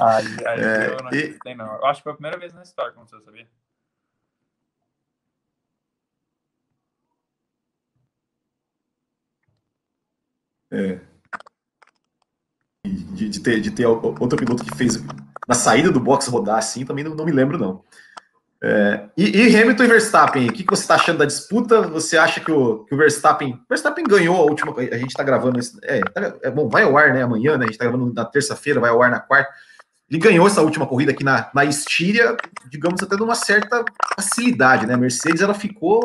Aí, 0.00 0.46
aí 0.46 0.60
é, 0.64 0.88
eu 0.88 1.02
não 1.04 1.10
e... 1.12 1.38
tem, 1.40 1.56
não. 1.56 1.66
Eu 1.76 1.86
acho 1.86 2.00
que 2.00 2.04
foi 2.04 2.12
a 2.12 2.16
primeira 2.16 2.38
vez 2.38 2.52
na 2.52 2.62
história 2.62 2.92
como 2.92 3.06
você 3.06 3.20
sabia? 3.20 3.46
É. 10.70 11.00
De, 12.84 13.28
de, 13.28 13.40
ter, 13.40 13.60
de 13.60 13.70
ter 13.70 13.86
outro 13.86 14.36
piloto 14.36 14.64
que 14.64 14.76
fez 14.76 14.96
na 15.46 15.54
saída 15.54 15.90
do 15.90 16.00
box 16.00 16.28
rodar 16.28 16.58
assim, 16.58 16.84
também 16.84 17.04
não, 17.04 17.14
não 17.14 17.24
me 17.24 17.32
lembro, 17.32 17.58
não. 17.58 17.84
É, 18.68 19.08
e, 19.16 19.42
e, 19.42 19.56
Hamilton 19.56 19.84
e 19.84 19.86
Verstappen, 19.86 20.48
o 20.48 20.52
que, 20.52 20.64
que 20.64 20.70
você 20.70 20.82
está 20.82 20.96
achando 20.96 21.18
da 21.18 21.24
disputa? 21.24 21.82
Você 21.82 22.18
acha 22.18 22.40
que 22.40 22.50
o, 22.50 22.84
que 22.84 22.96
o 22.96 22.98
Verstappen. 22.98 23.60
Verstappen 23.68 24.04
ganhou 24.04 24.34
a 24.34 24.42
última. 24.42 24.74
A 24.76 24.98
gente 24.98 25.10
está 25.10 25.22
gravando. 25.22 25.60
É, 25.84 26.00
tá, 26.00 26.34
é, 26.42 26.50
bom, 26.50 26.68
vai 26.68 26.82
ao 26.82 26.98
ar, 26.98 27.14
né? 27.14 27.22
Amanhã, 27.22 27.56
né? 27.56 27.58
A 27.58 27.66
gente 27.66 27.74
está 27.74 27.84
gravando 27.84 28.12
na 28.12 28.24
terça-feira, 28.24 28.80
vai 28.80 28.90
ao 28.90 29.00
ar 29.00 29.08
na 29.08 29.20
quarta. 29.20 29.52
Ele 30.10 30.18
ganhou 30.18 30.48
essa 30.48 30.62
última 30.62 30.84
corrida 30.84 31.12
aqui 31.12 31.22
na, 31.22 31.48
na 31.54 31.64
Estíria, 31.64 32.36
digamos, 32.68 33.00
até 33.00 33.14
de 33.14 33.22
uma 33.22 33.36
certa 33.36 33.84
facilidade, 34.16 34.84
né? 34.84 34.94
A 34.94 34.98
Mercedes 34.98 35.42
ela 35.42 35.54
ficou 35.54 36.04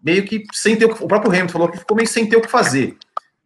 meio 0.00 0.24
que 0.24 0.44
sem 0.52 0.76
ter 0.76 0.84
o, 0.84 0.92
o 0.92 1.08
próprio 1.08 1.32
Hamilton 1.32 1.52
falou 1.52 1.68
que 1.70 1.78
ficou 1.78 1.96
meio 1.96 2.08
sem 2.08 2.28
ter 2.28 2.36
o 2.36 2.40
que 2.40 2.48
fazer. 2.48 2.96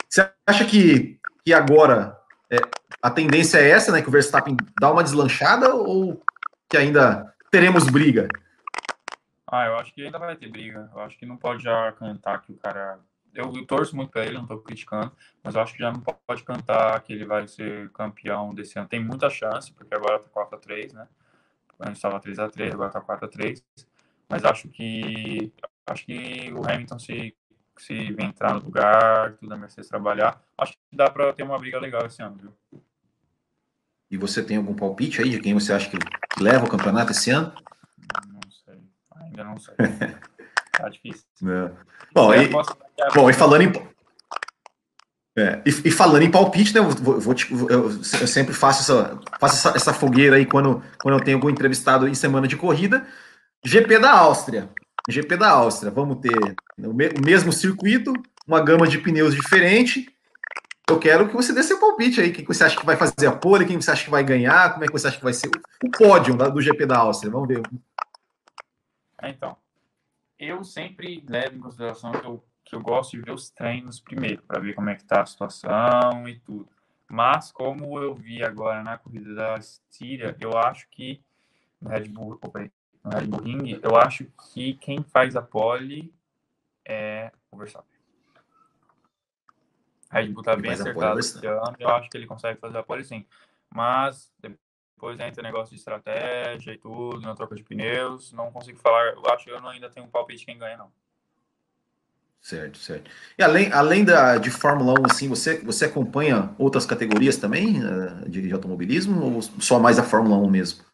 Você 0.06 0.28
acha 0.46 0.66
que, 0.66 1.18
que 1.42 1.54
agora 1.54 2.14
é, 2.52 2.58
a 3.00 3.10
tendência 3.10 3.56
é 3.56 3.70
essa, 3.70 3.90
né? 3.90 4.02
Que 4.02 4.08
o 4.08 4.12
Verstappen 4.12 4.54
dá 4.78 4.92
uma 4.92 5.02
deslanchada 5.02 5.74
ou 5.74 6.20
que 6.68 6.76
ainda 6.76 7.33
teremos 7.54 7.88
briga? 7.88 8.26
Ah, 9.46 9.66
eu 9.66 9.76
acho 9.76 9.94
que 9.94 10.04
ainda 10.04 10.18
vai 10.18 10.34
ter 10.34 10.50
briga. 10.50 10.90
Eu 10.92 11.00
acho 11.02 11.16
que 11.16 11.24
não 11.24 11.36
pode 11.36 11.62
já 11.62 11.92
cantar 11.92 12.42
que 12.42 12.50
o 12.50 12.56
cara. 12.56 12.98
Eu, 13.32 13.52
eu 13.54 13.64
torço 13.64 13.94
muito 13.94 14.10
para 14.10 14.24
ele, 14.24 14.34
não 14.34 14.42
estou 14.42 14.58
criticando, 14.58 15.12
mas 15.40 15.54
eu 15.54 15.60
acho 15.60 15.72
que 15.72 15.78
já 15.78 15.92
não 15.92 16.00
pode 16.00 16.42
cantar 16.42 17.00
que 17.02 17.12
ele 17.12 17.24
vai 17.24 17.46
ser 17.46 17.90
campeão 17.92 18.52
desse 18.52 18.76
ano. 18.76 18.88
Tem 18.88 18.98
muita 18.98 19.30
chance, 19.30 19.72
porque 19.72 19.94
agora 19.94 20.18
tá 20.18 20.28
4x3, 20.28 20.94
né? 20.94 21.06
Antes 21.78 21.98
estava 21.98 22.18
3x3, 22.18 22.72
agora 22.72 22.90
tá 22.90 23.00
4x3. 23.00 23.62
Mas 24.28 24.44
acho 24.44 24.68
que 24.68 25.52
acho 25.86 26.06
que 26.06 26.52
o 26.52 26.68
Hamilton 26.68 26.98
se 26.98 27.36
se 27.78 28.16
entrar 28.20 28.54
no 28.54 28.64
lugar, 28.64 29.34
tudo 29.34 29.52
a 29.52 29.56
Mercedes 29.56 29.88
trabalhar, 29.88 30.40
acho 30.58 30.72
que 30.72 30.96
dá 30.96 31.10
para 31.10 31.32
ter 31.32 31.42
uma 31.42 31.58
briga 31.58 31.78
legal 31.78 32.06
esse 32.06 32.22
ano, 32.22 32.36
viu? 32.36 32.82
E 34.10 34.16
você 34.16 34.44
tem 34.44 34.56
algum 34.56 34.74
palpite 34.74 35.20
aí 35.20 35.28
de 35.28 35.40
quem 35.40 35.54
você 35.54 35.72
acha 35.72 35.90
que 35.90 35.98
leva 36.38 36.64
o 36.64 36.68
campeonato 36.68 37.12
esse 37.12 37.30
ano? 37.30 37.52
Não 38.32 38.40
sei, 38.64 38.78
ainda 39.20 39.44
não 39.44 39.56
sei. 39.58 39.74
tá 40.72 40.88
difícil. 40.88 41.24
É. 41.42 41.70
Bom, 42.12 42.34
e, 42.34 42.48
bom, 43.14 43.30
e 43.30 43.32
falando 43.32 43.62
em. 43.62 43.94
É, 45.36 45.60
e, 45.66 45.70
e, 45.88 45.90
falando 45.90 46.22
em 46.22 46.30
palpite, 46.30 46.72
né, 46.72 46.78
eu, 46.78 46.90
vou, 46.90 47.20
vou 47.20 47.34
te, 47.34 47.52
eu, 47.52 47.68
eu, 47.68 48.02
sempre 48.04 48.54
faço, 48.54 48.82
essa, 48.82 49.18
faço 49.40 49.56
essa, 49.56 49.76
essa, 49.76 49.92
fogueira 49.92 50.36
aí 50.36 50.46
quando, 50.46 50.80
quando 51.02 51.18
eu 51.18 51.24
tenho 51.24 51.38
algum 51.38 51.50
entrevistado 51.50 52.06
em 52.06 52.14
semana 52.14 52.46
de 52.46 52.56
corrida. 52.56 53.04
GP 53.64 53.98
da 53.98 54.12
Áustria. 54.12 54.68
GP 55.08 55.36
da 55.36 55.50
Áustria. 55.50 55.90
Vamos 55.90 56.18
ter 56.20 56.56
o 56.78 56.94
mesmo 57.24 57.52
circuito, 57.52 58.12
uma 58.46 58.60
gama 58.60 58.86
de 58.86 58.98
pneus 58.98 59.34
diferente 59.34 60.13
eu 60.90 60.98
quero 60.98 61.28
que 61.28 61.34
você 61.34 61.52
dê 61.52 61.62
seu 61.62 61.80
palpite 61.80 62.20
aí. 62.20 62.32
Quem 62.32 62.44
você 62.44 62.64
acha 62.64 62.78
que 62.78 62.84
vai 62.84 62.96
fazer 62.96 63.26
a 63.26 63.34
pole? 63.34 63.66
Quem 63.66 63.80
você 63.80 63.90
acha 63.90 64.04
que 64.04 64.10
vai 64.10 64.22
ganhar? 64.22 64.72
Como 64.72 64.84
é 64.84 64.86
que 64.86 64.92
você 64.92 65.08
acha 65.08 65.16
que 65.16 65.24
vai 65.24 65.32
ser 65.32 65.48
o 65.82 65.90
pódio 65.90 66.36
do 66.36 66.60
GP 66.60 66.86
da 66.86 66.98
Áustria? 66.98 67.32
Vamos 67.32 67.48
ver. 67.48 67.62
É, 69.20 69.30
então, 69.30 69.56
eu 70.38 70.62
sempre 70.62 71.24
levo 71.26 71.56
em 71.56 71.60
consideração 71.60 72.12
que 72.12 72.26
eu, 72.26 72.44
que 72.64 72.74
eu 72.74 72.80
gosto 72.80 73.12
de 73.12 73.22
ver 73.22 73.32
os 73.32 73.48
treinos 73.50 73.98
primeiro, 73.98 74.42
para 74.42 74.60
ver 74.60 74.74
como 74.74 74.90
é 74.90 74.94
que 74.94 75.04
tá 75.04 75.22
a 75.22 75.26
situação 75.26 76.28
e 76.28 76.38
tudo. 76.40 76.68
Mas, 77.08 77.50
como 77.50 77.98
eu 77.98 78.14
vi 78.14 78.42
agora 78.42 78.82
na 78.82 78.98
corrida 78.98 79.34
da 79.34 79.60
Síria, 79.90 80.36
eu 80.38 80.56
acho 80.58 80.86
que 80.90 81.22
no 81.80 81.88
Red 81.88 82.08
Bull, 82.08 82.38
no 83.02 83.10
Red 83.10 83.26
Bull 83.26 83.40
Ring, 83.40 83.80
eu 83.82 83.96
acho 83.96 84.26
que 84.52 84.74
quem 84.74 85.02
faz 85.02 85.36
a 85.36 85.42
pole 85.42 86.12
é 86.84 87.30
o 87.50 87.56
Verstappen. 87.56 87.93
Red 90.14 90.28
Bull 90.28 90.42
tá 90.42 90.56
bem 90.56 90.72
acertado 90.72 91.18
esse 91.18 91.46
ano, 91.46 91.76
eu 91.78 91.88
acho 91.88 92.08
que 92.08 92.16
ele 92.16 92.26
consegue 92.26 92.60
fazer 92.60 92.78
a 92.78 92.82
pole 92.82 93.04
sim. 93.04 93.26
Mas 93.74 94.32
depois 94.38 95.18
entra 95.18 95.42
negócio 95.42 95.74
de 95.74 95.78
estratégia 95.80 96.72
e 96.72 96.78
tudo, 96.78 97.20
na 97.20 97.34
troca 97.34 97.54
de 97.54 97.64
pneus, 97.64 98.32
não 98.32 98.52
consigo 98.52 98.78
falar, 98.78 99.14
eu 99.14 99.26
acho 99.26 99.44
que 99.44 99.50
eu 99.50 99.60
não 99.60 99.70
ainda 99.70 99.90
tenho 99.90 100.06
um 100.06 100.10
palpite 100.10 100.46
quem 100.46 100.56
ganha, 100.56 100.76
não. 100.76 100.92
Certo, 102.44 102.76
certo. 102.76 103.10
E 103.38 103.42
além, 103.42 103.72
além 103.72 104.04
da, 104.04 104.36
de 104.36 104.50
Fórmula 104.50 105.00
1, 105.00 105.06
assim, 105.10 105.28
você, 105.28 105.58
você 105.62 105.86
acompanha 105.86 106.54
outras 106.58 106.84
categorias 106.84 107.38
também 107.38 107.82
uh, 107.82 108.28
de, 108.28 108.42
de, 108.42 108.52
automobilismo 108.52 109.36
ou 109.36 109.40
só 109.42 109.80
mais 109.80 109.98
a 109.98 110.02
Fórmula 110.02 110.36
1 110.36 110.50
mesmo? 110.50 110.84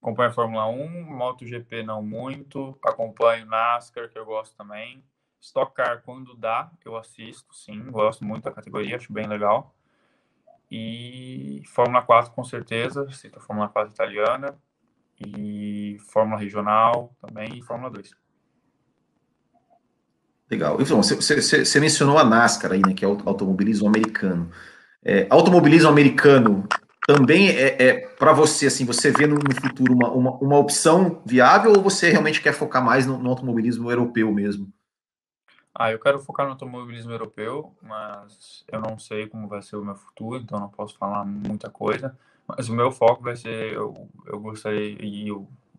Acompanho 0.00 0.30
a 0.30 0.32
Fórmula 0.32 0.66
1, 0.66 1.04
MotoGP 1.14 1.82
não 1.82 2.02
muito, 2.02 2.78
acompanho 2.82 3.44
NASCAR, 3.44 4.08
que 4.08 4.18
eu 4.18 4.24
gosto 4.24 4.56
também. 4.56 5.04
Stock 5.40 5.74
Car, 5.74 6.02
quando 6.04 6.36
dá, 6.36 6.70
eu 6.84 6.96
assisto, 6.96 7.54
sim, 7.54 7.90
gosto 7.90 8.24
muito 8.24 8.44
da 8.44 8.50
categoria, 8.50 8.96
acho 8.96 9.12
bem 9.12 9.26
legal. 9.26 9.74
E 10.70 11.62
Fórmula 11.66 12.02
4, 12.02 12.32
com 12.32 12.44
certeza, 12.44 13.10
cito 13.10 13.38
a 13.38 13.42
Fórmula 13.42 13.68
4 13.68 13.92
italiana, 13.92 14.58
e 15.18 15.96
Fórmula 16.12 16.40
Regional 16.40 17.16
também, 17.20 17.58
e 17.58 17.62
Fórmula 17.62 17.90
2. 17.90 18.10
Legal. 20.50 20.80
Então, 20.80 21.02
você, 21.02 21.80
mencionou 21.80 22.18
a 22.18 22.24
NASCAR 22.24 22.72
aí, 22.72 22.80
né, 22.80 22.94
que 22.94 23.04
é 23.04 23.08
o 23.08 23.18
automobilismo 23.26 23.86
americano. 23.86 24.50
É, 25.04 25.26
automobilismo 25.30 25.88
americano 25.88 26.66
também 27.06 27.48
é, 27.48 27.82
é 27.82 27.94
para 28.18 28.32
você, 28.32 28.66
assim, 28.66 28.84
você 28.84 29.10
vê 29.10 29.26
no, 29.26 29.36
no 29.36 29.54
futuro 29.54 29.94
uma, 29.94 30.10
uma, 30.10 30.30
uma, 30.38 30.58
opção 30.58 31.22
viável 31.24 31.72
ou 31.72 31.82
você 31.82 32.10
realmente 32.10 32.42
quer 32.42 32.52
focar 32.52 32.84
mais 32.84 33.06
no, 33.06 33.18
no 33.18 33.30
automobilismo 33.30 33.90
europeu 33.90 34.32
mesmo? 34.32 34.70
Ah, 35.80 35.92
eu 35.92 36.00
quero 36.00 36.18
focar 36.18 36.44
no 36.44 36.52
automobilismo 36.52 37.12
europeu, 37.12 37.72
mas 37.80 38.64
eu 38.66 38.80
não 38.80 38.98
sei 38.98 39.28
como 39.28 39.46
vai 39.46 39.62
ser 39.62 39.76
o 39.76 39.84
meu 39.84 39.94
futuro, 39.94 40.42
então 40.42 40.58
não 40.58 40.68
posso 40.68 40.98
falar 40.98 41.24
muita 41.24 41.70
coisa. 41.70 42.18
Mas 42.48 42.68
o 42.68 42.74
meu 42.74 42.90
foco 42.90 43.22
vai 43.22 43.36
ser, 43.36 43.74
eu, 43.74 44.10
eu 44.26 44.40
gostaria, 44.40 44.96
e 45.00 45.28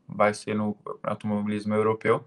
vai 0.08 0.34
ser 0.34 0.56
no 0.56 0.78
automobilismo 1.04 1.74
europeu. 1.76 2.24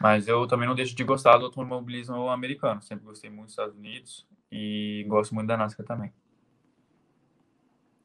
Mas 0.00 0.26
eu 0.26 0.44
também 0.48 0.66
não 0.66 0.74
deixo 0.74 0.96
de 0.96 1.04
gostar 1.04 1.38
do 1.38 1.44
automobilismo 1.44 2.28
americano. 2.28 2.82
Sempre 2.82 3.04
gostei 3.04 3.30
muito 3.30 3.44
dos 3.44 3.52
Estados 3.52 3.76
Unidos 3.76 4.26
e 4.50 5.04
gosto 5.08 5.36
muito 5.36 5.46
da 5.46 5.56
NASCAR 5.56 5.86
também. 5.86 6.12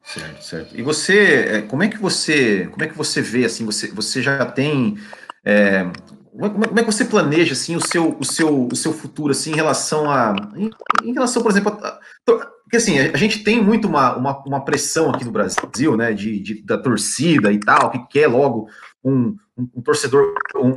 Certo, 0.04 0.42
certo. 0.42 0.78
E 0.78 0.82
você, 0.82 1.46
é, 1.48 1.62
como 1.62 1.82
é 1.82 1.88
que 1.88 1.98
você, 1.98 2.68
como 2.70 2.84
é 2.84 2.88
que 2.88 2.96
você 2.96 3.22
vê 3.22 3.44
assim? 3.44 3.64
Você, 3.64 3.88
você 3.88 4.20
já 4.20 4.44
tem 4.44 4.98
é, 5.44 5.84
como 6.32 6.64
é, 6.64 6.68
como 6.68 6.80
é, 6.80 6.82
que 6.82 6.92
você 6.92 7.04
planeja 7.04 7.52
assim 7.52 7.76
o 7.76 7.86
seu, 7.86 8.16
o 8.18 8.24
seu, 8.24 8.66
o 8.66 8.74
seu 8.74 8.92
futuro 8.92 9.32
assim 9.32 9.52
em 9.52 9.56
relação 9.56 10.10
a 10.10 10.34
em, 10.56 10.70
em 11.04 11.12
relação, 11.12 11.42
por 11.42 11.50
exemplo, 11.50 11.78
a, 11.82 12.00
porque 12.24 12.76
assim 12.76 12.98
a, 12.98 13.16
gente 13.18 13.44
tem 13.44 13.62
muito 13.62 13.86
uma, 13.86 14.16
uma, 14.16 14.42
uma, 14.44 14.64
pressão 14.64 15.10
aqui 15.10 15.24
no 15.24 15.30
Brasil, 15.30 15.94
né, 15.94 16.14
de, 16.14 16.40
de, 16.40 16.62
da 16.62 16.78
torcida 16.78 17.52
e 17.52 17.60
tal, 17.60 17.90
que 17.90 17.98
quer 18.06 18.28
logo 18.28 18.68
um, 19.04 19.36
um, 19.56 19.68
um 19.76 19.82
torcedor, 19.82 20.34
um, 20.56 20.70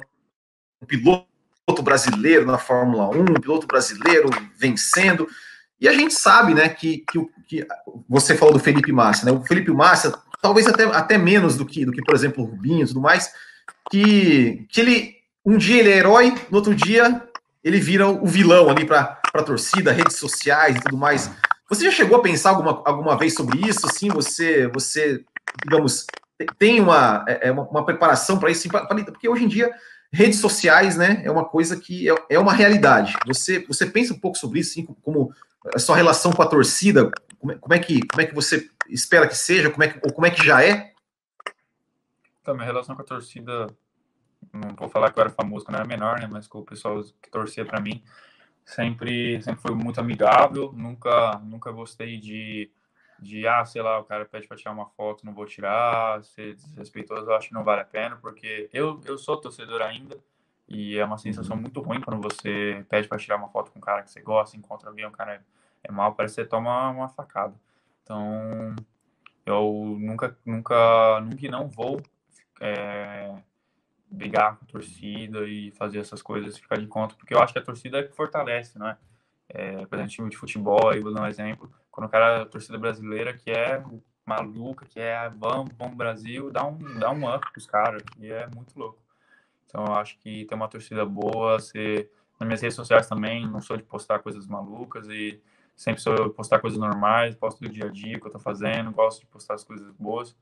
um, 0.82 0.86
piloto 0.86 1.26
brasileiro 1.82 2.46
na 2.46 2.58
Fórmula 2.58 3.10
1, 3.10 3.22
um 3.22 3.26
piloto 3.40 3.66
brasileiro 3.66 4.30
vencendo. 4.58 5.26
E 5.86 5.88
a 5.88 5.94
gente 5.94 6.16
sabe, 6.16 6.56
né, 6.56 6.68
que, 6.68 7.06
que, 7.08 7.28
que 7.48 7.68
você 8.10 8.36
falou 8.36 8.56
do 8.56 8.60
Felipe 8.60 8.92
Massa, 8.92 9.24
né? 9.24 9.32
O 9.32 9.44
Felipe 9.44 9.70
Massa, 9.70 10.20
talvez 10.42 10.66
até, 10.66 10.84
até 10.86 11.16
menos 11.16 11.56
do 11.56 11.64
que, 11.64 11.86
do 11.86 11.92
que, 11.92 12.02
por 12.02 12.16
exemplo, 12.16 12.44
o 12.44 12.48
Rubinho 12.48 12.84
e 12.84 12.88
tudo 12.88 13.00
mais, 13.00 13.32
que, 13.92 14.66
que 14.68 14.82
ele 14.82 15.16
um 15.46 15.60
dia 15.60 15.80
ele 15.80 15.92
é 15.92 15.98
herói, 15.98 16.34
no 16.50 16.58
outro 16.58 16.74
dia 16.74 17.22
ele 17.64 17.80
vira 17.80 18.08
o 18.10 18.26
vilão 18.26 18.68
ali 18.68 18.84
para 18.84 19.22
a 19.32 19.44
torcida, 19.44 19.92
redes 19.92 20.16
sociais 20.16 20.76
e 20.76 20.80
tudo 20.80 20.98
mais. 20.98 21.30
Você 21.70 21.86
já 21.86 21.92
chegou 21.92 22.18
a 22.18 22.22
pensar 22.24 22.50
alguma, 22.50 22.82
alguma 22.84 23.16
vez 23.16 23.36
sobre 23.36 23.60
isso? 23.70 23.86
Assim, 23.86 24.10
você, 24.10 24.66
você, 24.70 25.24
digamos, 25.64 26.08
tem 26.58 26.82
uma, 26.82 27.24
é, 27.28 27.50
é 27.50 27.52
uma, 27.52 27.62
uma 27.70 27.86
preparação 27.86 28.40
para 28.40 28.50
isso? 28.50 28.68
Porque 29.12 29.30
hoje 29.30 29.44
em 29.44 29.48
dia 29.48 29.72
redes 30.12 30.40
sociais, 30.40 30.96
né, 30.96 31.22
é 31.26 31.30
uma 31.30 31.44
coisa 31.44 31.76
que 31.76 32.10
é, 32.10 32.16
é 32.30 32.40
uma 32.40 32.54
realidade. 32.54 33.14
Você, 33.28 33.60
você 33.68 33.86
pensa 33.86 34.14
um 34.14 34.20
pouco 34.20 34.38
sobre 34.38 34.62
isso, 34.62 34.72
assim, 34.72 34.88
como 35.04 35.32
a 35.74 35.80
sua 35.80 35.96
relação 35.96 36.32
com 36.32 36.42
a 36.42 36.48
torcida, 36.48 37.10
como 37.40 37.52
é, 37.52 37.56
como 37.58 37.74
é 37.74 37.80
que, 37.80 38.06
como 38.08 38.22
é 38.22 38.26
que 38.26 38.36
você 38.36 38.70
espera 38.90 39.28
que 39.28 39.36
seja, 39.36 39.70
como 39.70 39.84
é 39.84 39.88
que, 39.90 40.00
ou 40.04 40.14
como 40.14 40.28
é 40.28 40.32
que 40.32 40.44
já 40.44 40.64
é? 40.64 40.94
Então, 42.42 42.54
minha 42.54 42.66
relação 42.66 42.96
com 42.96 43.02
a 43.02 43.06
torcida 43.06 43.68
não 44.54 44.76
vou 44.76 44.88
falar 44.88 45.12
que 45.12 45.20
eu 45.20 45.22
era 45.22 45.30
famoso 45.30 45.66
quando 45.66 45.76
eu 45.76 45.80
era 45.80 45.88
menor, 45.88 46.20
né? 46.20 46.28
Mas 46.30 46.48
com 46.48 46.60
o 46.60 46.66
pessoal 46.66 47.02
que 47.22 47.30
torcia 47.30 47.66
para 47.66 47.82
mim 47.82 48.04
sempre, 48.64 49.42
sempre 49.42 49.62
foi 49.62 49.76
muito 49.76 50.00
amigável. 50.00 50.72
Nunca, 50.72 51.40
nunca 51.44 51.72
gostei 51.72 52.20
de, 52.20 52.72
de, 53.20 53.48
ah, 53.48 53.66
sei 53.66 53.82
lá, 53.82 54.00
o 54.00 54.04
cara 54.04 54.26
pede 54.26 54.48
para 54.48 54.58
tirar 54.58 54.72
uma 54.72 54.86
foto, 54.86 55.26
não 55.26 55.34
vou 55.34 55.46
tirar, 55.46 56.24
ser 56.24 56.56
desrespeitoso, 56.56 57.30
eu 57.30 57.36
acho 57.36 57.48
que 57.48 57.54
não 57.54 57.64
vale 57.64 57.82
a 57.82 57.86
pena, 57.86 58.18
porque 58.18 58.70
eu, 58.72 59.02
eu 59.06 59.18
sou 59.18 59.38
torcedor 59.38 59.82
ainda 59.82 60.18
e 60.68 60.98
é 60.98 61.06
uma 61.06 61.18
sensação 61.18 61.56
muito 61.56 61.82
ruim 61.82 62.02
quando 62.02 62.22
você 62.22 62.86
pede 62.90 63.08
para 63.08 63.18
tirar 63.18 63.38
uma 63.38 63.50
foto 63.50 63.72
com 63.72 63.80
um 63.80 63.82
cara 63.82 64.04
que 64.04 64.12
você 64.12 64.22
gosta, 64.22 64.58
encontra 64.58 64.90
alguém, 64.90 65.06
o 65.06 65.12
cara 65.12 65.36
é, 65.36 65.42
é 65.84 65.92
mal, 65.92 66.14
parece 66.14 66.36
que 66.36 66.42
você 66.42 66.48
toma 66.48 66.90
uma 66.90 67.08
facada. 67.08 67.54
Então, 68.04 68.76
eu 69.46 69.98
nunca, 70.00 70.38
nunca, 70.46 71.22
nunca 71.22 71.50
não 71.50 71.68
vou 71.68 72.02
é, 72.60 73.36
brigar 74.10 74.58
com 74.58 74.66
a 74.66 74.68
torcida 74.68 75.48
e 75.48 75.72
fazer 75.72 76.00
essas 76.00 76.22
coisas, 76.22 76.58
ficar 76.58 76.78
de 76.78 76.88
conta, 76.88 77.16
porque 77.16 77.34
eu 77.34 77.40
acho 77.40 77.54
que 77.54 77.60
a 77.60 77.64
torcida 77.64 78.00
é 78.00 78.04
que 78.04 78.16
fortalece, 78.16 78.80
né? 78.80 78.98
É, 79.48 79.86
por 79.86 79.96
exemplo, 79.96 80.12
time 80.12 80.30
de 80.30 80.38
futebol, 80.38 80.90
aí 80.90 81.00
vou 81.00 81.14
dar 81.14 81.22
um 81.22 81.28
exemplo, 81.28 81.72
quando 81.92 82.08
o 82.08 82.10
cara, 82.10 82.42
a 82.42 82.46
torcida 82.46 82.78
brasileira, 82.78 83.34
que 83.34 83.52
é 83.52 83.84
maluca, 84.26 84.86
que 84.86 85.00
é 85.00 85.30
vamos, 85.30 85.72
vamos 85.78 85.96
Brasil, 85.96 86.52
dá 86.52 86.66
um, 86.66 86.78
dá 87.00 87.12
um 87.12 87.32
up 87.32 87.52
pros 87.52 87.68
caras, 87.68 88.02
e 88.20 88.32
é 88.32 88.48
muito 88.48 88.78
louco. 88.78 89.05
Então 89.76 89.88
eu 89.88 89.96
acho 89.96 90.18
que 90.20 90.46
ter 90.46 90.56
uma 90.56 90.70
torcida 90.70 91.06
boa, 91.06 91.60
ser... 91.60 92.10
nas 92.40 92.48
minhas 92.48 92.62
redes 92.62 92.78
sociais 92.78 93.08
também, 93.08 93.46
não 93.46 93.60
sou 93.60 93.76
de 93.76 93.84
postar 93.84 94.20
coisas 94.20 94.48
malucas 94.48 95.06
e 95.10 95.38
sempre 95.76 96.02
sou 96.02 96.30
de 96.30 96.34
postar 96.34 96.60
coisas 96.60 96.80
normais, 96.80 97.36
posto 97.36 97.60
do 97.60 97.68
dia 97.68 97.88
a 97.88 97.90
dia 97.90 98.18
que 98.18 98.26
eu 98.26 98.32
tô 98.32 98.40
fazendo, 98.40 98.90
gosto 98.92 99.20
de 99.20 99.26
postar 99.26 99.56
as 99.56 99.66
coisas 99.66 99.92
boas. 100.00 100.34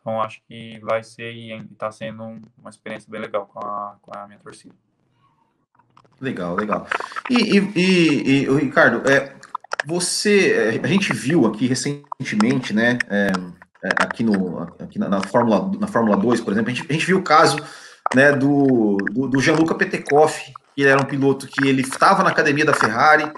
Então 0.00 0.22
acho 0.22 0.40
que 0.48 0.78
vai 0.80 1.04
ser 1.04 1.34
e 1.34 1.52
está 1.70 1.92
sendo 1.92 2.40
uma 2.56 2.70
experiência 2.70 3.10
bem 3.10 3.20
legal 3.20 3.44
com 3.44 3.58
a, 3.58 3.96
com 4.00 4.18
a 4.18 4.26
minha 4.26 4.38
torcida. 4.38 4.74
Legal, 6.18 6.54
legal. 6.54 6.86
E, 7.28 7.58
e, 7.58 7.72
e, 7.76 8.44
e 8.44 8.56
Ricardo, 8.56 9.06
é, 9.06 9.36
você, 9.86 10.80
a 10.82 10.86
gente 10.86 11.12
viu 11.12 11.44
aqui 11.44 11.66
recentemente, 11.66 12.72
né, 12.72 12.96
é, 13.10 13.30
aqui, 13.98 14.24
no, 14.24 14.62
aqui 14.62 14.98
na, 14.98 15.10
na, 15.10 15.20
Fórmula, 15.20 15.70
na 15.78 15.86
Fórmula 15.86 16.16
2, 16.16 16.40
por 16.40 16.54
exemplo, 16.54 16.70
a 16.70 16.74
gente, 16.74 16.86
a 16.88 16.92
gente 16.94 17.04
viu 17.04 17.18
o 17.18 17.22
caso 17.22 17.58
né, 18.14 18.32
do, 18.32 18.96
do, 19.12 19.28
do 19.28 19.40
Gianluca 19.40 19.74
Petekoff, 19.74 20.52
que 20.74 20.84
era 20.84 21.00
um 21.00 21.04
piloto 21.04 21.46
que 21.46 21.66
ele 21.66 21.82
estava 21.82 22.22
na 22.22 22.30
academia 22.30 22.64
da 22.64 22.74
Ferrari, 22.74 23.30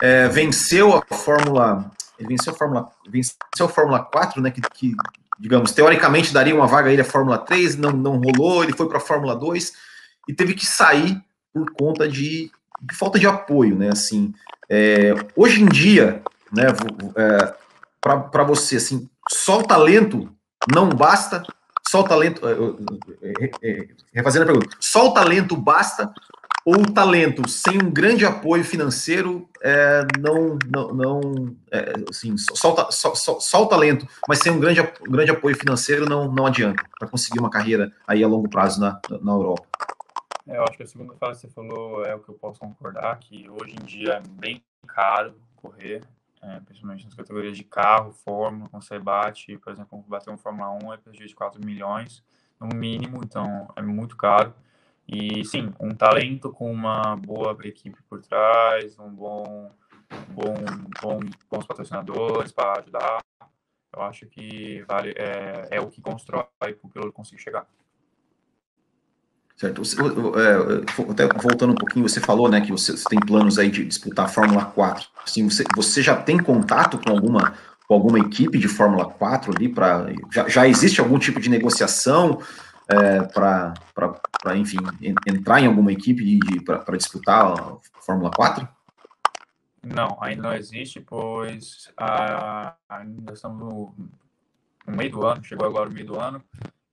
é, 0.00 0.28
venceu 0.28 0.96
a 0.96 1.14
Fórmula, 1.14 1.90
ele 2.18 2.28
venceu 2.28 2.52
a 2.52 2.56
Fórmula, 2.56 2.88
venceu 3.08 3.34
a 3.60 3.68
Fórmula 3.68 4.00
4, 4.00 4.42
né, 4.42 4.50
que, 4.50 4.60
que 4.60 4.94
digamos, 5.38 5.72
teoricamente 5.72 6.32
daria 6.32 6.54
uma 6.54 6.66
vaga 6.66 6.88
a 6.88 6.92
ele 6.92 7.02
a 7.02 7.04
Fórmula 7.04 7.38
3, 7.38 7.76
não, 7.76 7.92
não 7.92 8.20
rolou, 8.20 8.62
ele 8.62 8.72
foi 8.72 8.88
para 8.88 8.98
a 8.98 9.00
Fórmula 9.00 9.34
2 9.34 9.72
e 10.28 10.34
teve 10.34 10.54
que 10.54 10.66
sair 10.66 11.20
por 11.52 11.70
conta 11.72 12.08
de, 12.08 12.50
de 12.82 12.94
falta 12.94 13.18
de 13.18 13.26
apoio, 13.26 13.76
né, 13.76 13.90
assim, 13.92 14.34
é, 14.68 15.14
hoje 15.34 15.62
em 15.62 15.66
dia, 15.66 16.22
né, 16.52 16.66
é, 17.16 17.54
para 18.00 18.44
você, 18.44 18.76
assim, 18.76 19.08
só 19.28 19.60
o 19.60 19.66
talento 19.66 20.28
não 20.72 20.88
basta, 20.88 21.42
só 21.90 22.02
o 22.02 22.04
talento, 22.04 22.40
é, 22.46 22.52
é, 23.22 23.50
é, 23.68 23.88
refazendo 24.14 24.44
a 24.44 24.46
pergunta, 24.46 24.76
só 24.78 25.08
o 25.08 25.12
talento 25.12 25.56
basta 25.56 26.14
ou 26.64 26.76
o 26.76 26.92
talento 26.92 27.48
sem 27.48 27.82
um 27.82 27.90
grande 27.90 28.24
apoio 28.24 28.62
financeiro 28.62 29.48
é, 29.60 30.06
não, 30.20 30.56
não, 30.72 30.94
não 30.94 31.56
é, 31.68 31.94
assim, 32.08 32.36
só, 32.38 32.88
só, 32.92 33.14
só, 33.16 33.40
só, 33.40 33.62
o 33.64 33.66
talento, 33.66 34.06
mas 34.28 34.38
sem 34.38 34.52
um 34.52 34.60
grande, 34.60 34.80
um 34.80 35.10
grande 35.10 35.32
apoio 35.32 35.56
financeiro 35.56 36.08
não, 36.08 36.30
não 36.30 36.46
adianta 36.46 36.80
para 36.96 37.08
conseguir 37.08 37.40
uma 37.40 37.50
carreira 37.50 37.92
aí 38.06 38.22
a 38.22 38.28
longo 38.28 38.48
prazo 38.48 38.80
na, 38.80 39.00
na 39.20 39.32
Europa. 39.32 39.66
É, 40.46 40.58
eu 40.58 40.62
acho 40.62 40.76
que 40.76 40.84
a 40.84 40.86
segunda 40.86 41.14
fase 41.14 41.40
que 41.40 41.48
você 41.48 41.52
falou 41.52 42.04
é 42.04 42.14
o 42.14 42.20
que 42.20 42.28
eu 42.28 42.34
posso 42.36 42.60
concordar, 42.60 43.18
que 43.18 43.50
hoje 43.50 43.74
em 43.74 43.84
dia 43.84 44.12
é 44.12 44.22
bem 44.40 44.62
caro 44.86 45.34
correr, 45.56 46.02
é, 46.42 46.60
principalmente 46.60 47.04
nas 47.04 47.14
categorias 47.14 47.56
de 47.56 47.64
carro, 47.64 48.12
Fórmula, 48.12 48.68
você 48.72 48.98
bate, 48.98 49.58
por 49.58 49.72
exemplo, 49.72 50.02
bater 50.08 50.30
um 50.30 50.38
Fórmula 50.38 50.70
1 50.82 50.94
é 50.94 50.96
prejuízo 50.96 51.28
de 51.28 51.34
4 51.34 51.64
milhões, 51.64 52.24
no 52.58 52.68
mínimo, 52.74 53.20
então 53.24 53.68
é 53.76 53.82
muito 53.82 54.16
caro. 54.16 54.54
E 55.08 55.44
sim, 55.44 55.72
um 55.80 55.94
talento 55.94 56.52
com 56.52 56.70
uma 56.70 57.16
boa 57.16 57.56
equipe 57.64 58.00
por 58.08 58.22
trás, 58.22 58.98
um 58.98 59.10
bom, 59.10 59.70
bom, 60.28 60.54
bom 61.02 61.20
bons 61.50 61.66
patrocinadores 61.66 62.52
para 62.52 62.80
ajudar. 62.80 63.18
Eu 63.92 64.02
acho 64.02 64.26
que 64.26 64.82
vale 64.82 65.10
é, 65.16 65.68
é 65.72 65.80
o 65.80 65.88
que 65.88 66.00
constrói 66.00 66.46
para 66.58 66.70
o 66.82 66.88
piloto 66.88 67.12
conseguir 67.12 67.42
chegar. 67.42 67.66
Certo. 69.60 69.82
É, 70.38 71.10
até 71.10 71.28
voltando 71.38 71.72
um 71.72 71.76
pouquinho, 71.76 72.08
você 72.08 72.18
falou, 72.18 72.48
né, 72.48 72.62
que 72.62 72.72
você, 72.72 72.92
você, 72.92 73.04
tem 73.08 73.20
planos 73.20 73.58
aí 73.58 73.70
de 73.70 73.84
disputar 73.84 74.24
a 74.24 74.28
Fórmula 74.28 74.64
4. 74.64 75.06
Assim, 75.26 75.48
você, 75.48 75.64
você 75.76 76.02
já 76.02 76.16
tem 76.16 76.38
contato 76.38 76.98
com 76.98 77.10
alguma, 77.10 77.54
com 77.86 77.92
alguma 77.94 78.18
equipe 78.18 78.58
de 78.58 78.68
Fórmula 78.68 79.04
4 79.04 79.52
ali 79.54 79.68
para 79.68 80.06
já, 80.32 80.48
já 80.48 80.66
existe 80.66 81.00
algum 81.00 81.18
tipo 81.18 81.38
de 81.38 81.50
negociação? 81.50 82.40
é, 82.90 83.22
para, 83.22 84.56
enfim, 84.56 84.78
entrar 85.26 85.60
em 85.60 85.66
alguma 85.66 85.92
equipe 85.92 86.38
para 86.64 86.96
disputar 86.96 87.52
a 87.52 87.76
Fórmula 88.00 88.30
4? 88.32 88.68
Não, 89.82 90.18
ainda 90.20 90.42
não 90.42 90.52
existe, 90.52 91.00
pois 91.00 91.90
a, 91.96 92.74
ainda 92.88 93.32
estamos 93.32 93.60
no, 93.60 93.94
no, 94.86 94.96
meio 94.96 95.10
do 95.10 95.24
ano, 95.24 95.42
chegou 95.42 95.66
agora 95.66 95.88
o 95.88 95.92
meio 95.92 96.06
do 96.06 96.20
ano, 96.20 96.42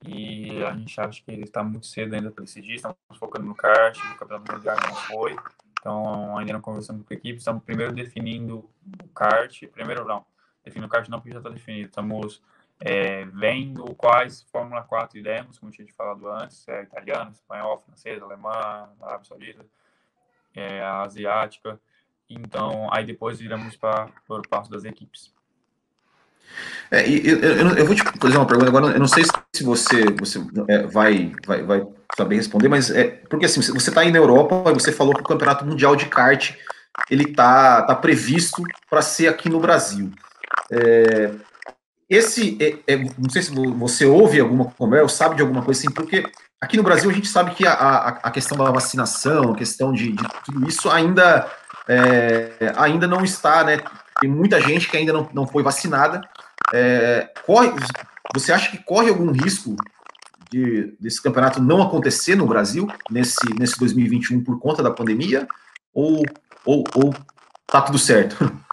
e 0.08 0.64
a 0.64 0.74
gente 0.74 1.00
acha 1.00 1.22
que 1.24 1.32
ele 1.32 1.44
está 1.44 1.64
muito 1.64 1.86
cedo 1.86 2.16
ainda 2.16 2.32
para 2.32 2.44
decidir, 2.44 2.76
estamos 2.76 2.98
focando 3.16 3.46
no 3.46 3.56
kart, 3.56 3.98
o 3.98 4.18
campeonato 4.18 4.54
mundial 4.54 4.78
não 4.88 4.96
foi, 4.96 5.36
então 5.80 6.38
ainda 6.38 6.54
não 6.54 6.62
conversamos 6.62 7.06
com 7.06 7.14
a 7.14 7.18
equipe, 7.18 7.38
estamos 7.38 7.64
primeiro 7.64 7.94
definindo 7.94 8.70
o 9.04 9.08
kart, 9.10 9.66
primeiro 9.68 10.06
não, 10.06 10.26
definindo 10.64 10.88
o 10.88 10.90
kart 10.90 11.08
não 11.10 11.20
porque 11.20 11.34
já 11.34 11.40
está 11.40 11.50
definido, 11.50 11.88
estamos 11.88 12.42
é, 12.80 13.26
vendo 13.26 13.84
quais 13.96 14.44
Fórmula 14.52 14.84
4 14.84 15.18
iremos, 15.18 15.58
como 15.58 15.72
tinha 15.72 15.88
falado 15.94 16.30
antes, 16.30 16.68
é 16.68 16.84
italiano, 16.84 17.32
espanhol, 17.32 17.80
francês, 17.80 18.22
alemã, 18.22 18.90
Arábia 19.02 19.26
Saudita, 19.26 19.66
é, 20.56 20.82
asiática. 20.82 21.80
Então, 22.30 22.90
aí 22.92 23.06
depois 23.06 23.40
iremos 23.40 23.76
para 23.76 24.12
o 24.28 24.42
passo 24.48 24.70
das 24.70 24.84
equipes. 24.84 25.34
É, 26.92 27.08
eu, 27.08 27.40
eu, 27.40 27.78
eu, 27.78 27.86
vou 27.86 27.96
te 27.96 28.04
fazer 28.04 28.38
uma 28.38 28.48
pergunta 28.48 28.70
agora. 28.70 28.88
Eu 28.94 29.00
não 29.00 29.08
sei 29.08 29.24
se 29.24 29.32
você, 29.64 30.06
você 30.20 30.42
é, 30.68 30.84
vai, 30.84 31.32
vai, 31.46 31.64
vai 31.64 31.88
saber 32.16 32.36
responder, 32.36 32.68
mas 32.68 32.90
é 32.90 33.06
porque 33.30 33.46
assim 33.46 33.62
você 33.62 33.90
está 33.90 34.02
aí 34.02 34.12
na 34.12 34.18
Europa 34.18 34.74
você 34.74 34.92
falou 34.92 35.14
que 35.14 35.22
o 35.22 35.26
Campeonato 35.26 35.66
Mundial 35.66 35.96
de 35.96 36.06
Kart 36.06 36.56
ele 37.10 37.34
tá, 37.34 37.84
tá 37.84 37.96
previsto 37.96 38.64
para 38.90 39.02
ser 39.02 39.28
aqui 39.28 39.50
no 39.50 39.60
Brasil. 39.60 40.12
É, 40.72 41.32
esse, 42.10 42.58
é, 42.62 42.94
é, 42.94 42.98
não 42.98 43.30
sei 43.30 43.42
se 43.42 43.52
você 43.52 44.06
ouve 44.06 44.40
alguma 44.40 44.66
conversa, 44.72 45.16
sabe 45.16 45.36
de 45.36 45.42
alguma 45.42 45.62
coisa 45.62 45.80
assim, 45.80 45.92
porque 45.92 46.24
aqui 46.62 46.78
no 46.78 46.84
Brasil 46.84 47.10
a 47.10 47.14
gente 47.14 47.28
sabe 47.28 47.52
que 47.52 47.68
a, 47.68 47.74
a, 47.74 48.08
a 48.10 48.32
questão 48.32 48.58
da 48.58 48.72
vacinação, 48.72 49.52
a 49.52 49.56
questão 49.56 49.92
de, 49.92 50.14
de 50.14 50.24
tudo 50.46 50.68
isso 50.68 50.90
ainda, 50.90 51.50
é, 51.88 52.74
ainda 52.78 53.08
não 53.08 53.24
está, 53.24 53.64
né? 53.64 53.80
Tem 54.20 54.30
muita 54.30 54.60
gente 54.62 54.90
que 54.90 54.98
ainda 54.98 55.14
não, 55.14 55.30
não 55.34 55.46
foi 55.46 55.62
vacinada. 55.62 56.22
É, 56.74 57.30
corre, 57.46 57.74
você 58.34 58.52
acha 58.52 58.72
que 58.72 58.84
corre 58.84 59.10
algum 59.10 59.32
risco 59.32 59.76
de, 60.52 60.96
desse 61.00 61.22
campeonato 61.22 61.62
não 61.62 61.82
acontecer 61.82 62.36
no 62.36 62.48
Brasil 62.48 62.88
nesse, 63.10 63.48
nesse 63.58 63.80
2021 63.80 64.44
por 64.44 64.60
conta 64.60 64.82
da 64.82 64.92
pandemia? 64.92 65.48
Ou, 65.94 66.24
ou, 66.66 66.84
ou 66.96 67.14
tá 67.66 67.82
tudo 67.82 67.98
certo? 67.98 68.38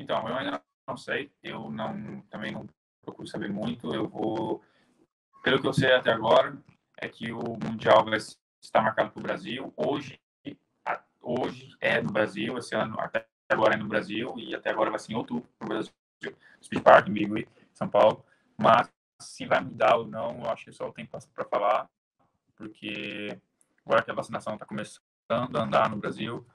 Então, 0.00 0.26
eu 0.28 0.36
ainda 0.36 0.62
não 0.86 0.96
sei, 0.96 1.30
eu 1.42 1.68
não 1.70 2.22
também 2.30 2.52
não 2.52 2.66
procuro 3.02 3.26
saber 3.26 3.50
muito. 3.50 3.92
Eu 3.92 4.08
vou, 4.08 4.62
pelo 5.42 5.60
que 5.60 5.66
eu 5.66 5.72
sei 5.72 5.92
até 5.92 6.12
agora, 6.12 6.56
é 6.96 7.08
que 7.08 7.32
o 7.32 7.58
mundial 7.62 8.04
vai 8.04 8.16
estar 8.16 8.80
marcado 8.80 9.10
para 9.10 9.20
o 9.20 9.22
Brasil. 9.22 9.72
Hoje, 9.76 10.18
hoje 11.20 11.76
é 11.80 12.00
no 12.00 12.10
Brasil, 12.10 12.56
esse 12.56 12.74
ano 12.74 12.98
até 12.98 13.26
agora 13.50 13.74
é 13.74 13.76
no 13.76 13.86
Brasil 13.86 14.34
e 14.38 14.54
até 14.54 14.70
agora 14.70 14.90
vai 14.90 14.98
ser 14.98 15.12
em 15.12 15.16
outubro 15.16 15.48
no 15.60 15.68
Brasil, 15.68 15.92
Speed 16.62 16.82
Park, 16.82 17.08
Bigway, 17.08 17.46
São 17.78 17.88
Paulo. 17.88 18.24
Mas 18.56 18.90
se 19.20 19.46
vai 19.46 19.60
mudar 19.60 19.96
ou 19.96 20.06
não, 20.06 20.40
eu 20.40 20.50
acho 20.50 20.66
que 20.66 20.72
só 20.72 20.88
o 20.88 20.92
tempo 20.92 21.16
para 21.34 21.44
falar, 21.44 21.88
porque 22.56 23.38
agora 23.84 24.02
que 24.02 24.10
a 24.10 24.14
vacinação 24.14 24.54
está 24.54 24.66
começando 24.66 25.00
a 25.30 25.62
andar 25.62 25.90
no 25.90 25.96
Brasil, 25.96 26.46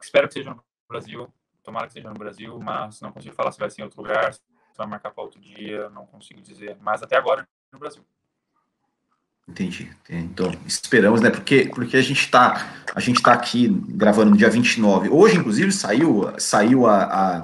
espero 0.00 0.28
que 0.28 0.34
seja 0.34 0.50
no 0.50 0.62
Brasil, 0.88 1.32
tomara 1.62 1.86
que 1.86 1.92
seja 1.92 2.08
no 2.08 2.14
Brasil, 2.14 2.58
mas 2.60 3.00
não 3.00 3.12
consigo 3.12 3.34
falar 3.34 3.52
se 3.52 3.58
vai 3.58 3.70
ser 3.70 3.80
em 3.80 3.84
outro 3.84 4.02
lugar, 4.02 4.34
se 4.34 4.40
vai 4.76 4.86
marcar 4.86 5.10
para 5.10 5.22
outro 5.22 5.40
dia, 5.40 5.88
não 5.90 6.06
consigo 6.06 6.40
dizer. 6.40 6.76
Mas 6.80 7.02
até 7.02 7.16
agora 7.16 7.48
no 7.72 7.78
Brasil. 7.78 8.04
Entendi. 9.48 9.90
Então, 10.08 10.52
esperamos, 10.66 11.20
né? 11.20 11.28
Porque, 11.28 11.68
porque 11.74 11.96
a 11.96 12.02
gente 12.02 12.20
está 12.20 12.82
a 12.94 13.00
gente 13.00 13.22
tá 13.22 13.32
aqui 13.32 13.68
gravando 13.68 14.30
no 14.30 14.36
dia 14.36 14.50
29. 14.50 15.08
Hoje, 15.08 15.36
inclusive, 15.36 15.72
saiu, 15.72 16.32
saiu 16.38 16.86
a, 16.86 17.04
a, 17.04 17.38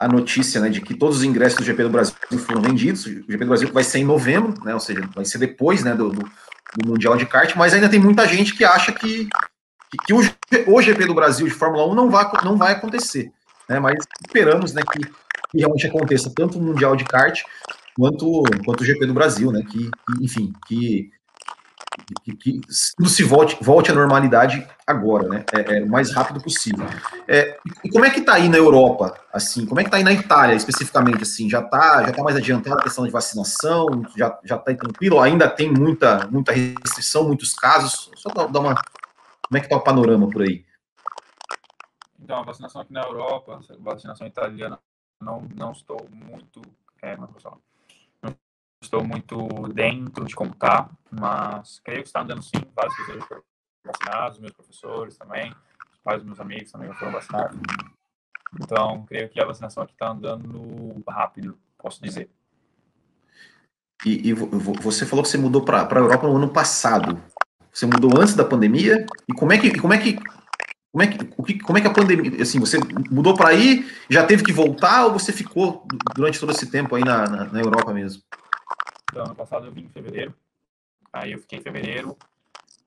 a, 0.00 0.08
notícia 0.08 0.60
né, 0.60 0.68
de 0.68 0.80
que 0.80 0.94
todos 0.94 1.18
os 1.18 1.24
ingressos 1.24 1.58
do 1.58 1.64
GP 1.64 1.82
do 1.82 1.90
Brasil 1.90 2.14
foram 2.46 2.62
vendidos. 2.62 3.04
O 3.06 3.10
GP 3.10 3.38
do 3.38 3.46
Brasil 3.46 3.72
vai 3.72 3.84
ser 3.84 3.98
em 3.98 4.04
novembro, 4.04 4.54
né? 4.64 4.72
Ou 4.74 4.80
seja, 4.80 5.08
vai 5.14 5.24
ser 5.24 5.38
depois 5.38 5.84
né, 5.84 5.94
do, 5.94 6.10
do, 6.10 6.20
do 6.76 6.88
Mundial 6.88 7.16
de 7.16 7.26
Kart, 7.26 7.54
mas 7.56 7.74
ainda 7.74 7.88
tem 7.88 8.00
muita 8.00 8.26
gente 8.26 8.54
que 8.54 8.64
acha 8.64 8.92
que, 8.92 9.28
que, 10.06 10.12
o, 10.12 10.20
o 10.66 10.82
GP 10.82 11.06
do 11.06 11.14
Brasil 11.14 11.46
de 11.46 11.52
Fórmula 11.52 11.86
1 11.86 11.94
não 11.94 12.10
vai, 12.10 12.30
não 12.42 12.56
vai 12.56 12.72
acontecer. 12.72 13.30
Né? 13.68 13.78
Mas 13.78 14.04
esperamos 14.26 14.72
né, 14.72 14.82
que, 14.90 15.00
que 15.00 15.58
realmente 15.58 15.86
aconteça 15.86 16.32
tanto 16.34 16.58
o 16.58 16.62
Mundial 16.62 16.96
de 16.96 17.04
Kart 17.04 17.42
quanto, 17.94 18.42
quanto 18.64 18.80
o 18.80 18.84
GP 18.84 19.06
do 19.06 19.14
Brasil, 19.14 19.52
né? 19.52 19.62
Que, 19.62 19.90
que 19.90 20.24
enfim, 20.24 20.52
que, 20.66 21.10
que, 22.22 22.36
que, 22.36 22.60
tudo 22.96 23.08
se 23.08 23.22
volte, 23.22 23.56
volte 23.62 23.90
à 23.90 23.94
normalidade 23.94 24.66
agora, 24.86 25.28
né? 25.28 25.44
É, 25.52 25.78
é 25.78 25.82
o 25.82 25.88
mais 25.88 26.12
rápido 26.12 26.42
possível. 26.42 26.86
É, 27.28 27.58
e 27.84 27.90
como 27.90 28.04
é 28.04 28.10
que 28.10 28.20
tá 28.20 28.34
aí 28.34 28.48
na 28.48 28.56
Europa, 28.56 29.14
assim? 29.32 29.66
Como 29.66 29.80
é 29.80 29.84
que 29.84 29.90
tá 29.90 29.96
aí 29.96 30.04
na 30.04 30.12
Itália, 30.12 30.54
especificamente, 30.54 31.22
assim? 31.22 31.48
Já 31.48 31.62
tá, 31.62 32.04
já 32.04 32.12
tá 32.12 32.22
mais 32.22 32.36
adiantada 32.36 32.80
a 32.80 32.82
questão 32.82 33.04
de 33.04 33.10
vacinação? 33.10 33.86
Já, 34.16 34.38
já 34.44 34.58
tá 34.58 34.74
tranquilo? 34.74 35.20
Ainda 35.20 35.48
tem 35.48 35.70
muita, 35.72 36.26
muita 36.30 36.52
restrição, 36.52 37.24
muitos 37.24 37.54
casos? 37.54 38.10
Só 38.16 38.30
dar 38.30 38.60
uma 38.60 38.74
como 39.50 39.58
é 39.58 39.60
que 39.60 39.66
está 39.66 39.76
o 39.76 39.82
panorama 39.82 40.30
por 40.30 40.42
aí? 40.42 40.64
Então, 42.20 42.38
a 42.38 42.42
vacinação 42.44 42.80
aqui 42.80 42.92
na 42.92 43.02
Europa, 43.02 43.58
a 43.68 43.76
vacinação 43.80 44.24
italiana, 44.24 44.78
não, 45.20 45.40
não 45.56 45.72
estou 45.72 46.08
muito. 46.08 46.62
É, 47.02 47.16
não 47.16 47.28
estou 48.82 49.04
muito 49.04 49.36
dentro 49.74 50.24
de 50.24 50.34
como 50.34 50.52
está, 50.52 50.88
mas 51.10 51.80
creio 51.84 52.02
que 52.02 52.08
está 52.08 52.22
andando 52.22 52.42
sim. 52.42 52.62
Vários 52.74 52.96
pessoas 52.96 53.24
foram 53.24 53.42
vacinados, 53.84 54.38
meus 54.38 54.52
professores 54.52 55.16
também, 55.16 55.52
os 55.92 55.98
pais 56.02 56.18
dos 56.18 56.26
meus 56.26 56.40
amigos 56.40 56.72
também 56.72 56.92
foram 56.94 57.12
vacinados. 57.12 57.58
Então, 58.60 59.04
creio 59.06 59.28
que 59.28 59.40
a 59.40 59.44
vacinação 59.44 59.82
aqui 59.82 59.92
está 59.92 60.10
andando 60.10 61.02
rápido, 61.08 61.58
posso 61.78 62.02
dizer. 62.02 62.28
E, 64.04 64.30
e, 64.30 64.32
você 64.32 65.04
falou 65.04 65.22
que 65.22 65.28
você 65.28 65.38
mudou 65.38 65.62
para 65.62 65.86
a 65.86 65.98
Europa 65.98 66.26
no 66.26 66.36
ano 66.36 66.48
passado. 66.48 67.22
Você 67.72 67.86
mudou 67.86 68.18
antes 68.18 68.34
da 68.34 68.44
pandemia? 68.44 69.06
E 69.28 69.32
como 69.34 69.52
é 69.52 69.58
que, 69.58 69.78
como 69.78 69.92
é 69.92 69.98
que 69.98 70.18
Como 70.90 71.02
é 71.02 71.06
que, 71.06 71.58
como 71.60 71.78
é 71.78 71.80
que 71.80 71.86
a 71.86 71.92
pandemia, 71.92 72.42
assim, 72.42 72.58
você 72.58 72.78
mudou 73.10 73.36
para 73.36 73.50
aí, 73.50 73.88
já 74.08 74.26
teve 74.26 74.42
que 74.42 74.52
voltar 74.52 75.04
ou 75.04 75.12
você 75.12 75.32
ficou 75.32 75.86
durante 76.16 76.40
todo 76.40 76.50
esse 76.50 76.68
tempo 76.68 76.96
aí 76.96 77.04
na, 77.04 77.28
na, 77.28 77.44
na 77.44 77.60
Europa 77.60 77.92
mesmo? 77.92 78.22
Então, 79.10 79.24
ano 79.24 79.34
passado 79.34 79.66
eu 79.66 79.72
vim 79.72 79.82
em 79.82 79.88
fevereiro, 79.88 80.32
aí 81.12 81.32
eu 81.32 81.38
fiquei 81.40 81.58
em 81.58 81.62
fevereiro, 81.62 82.16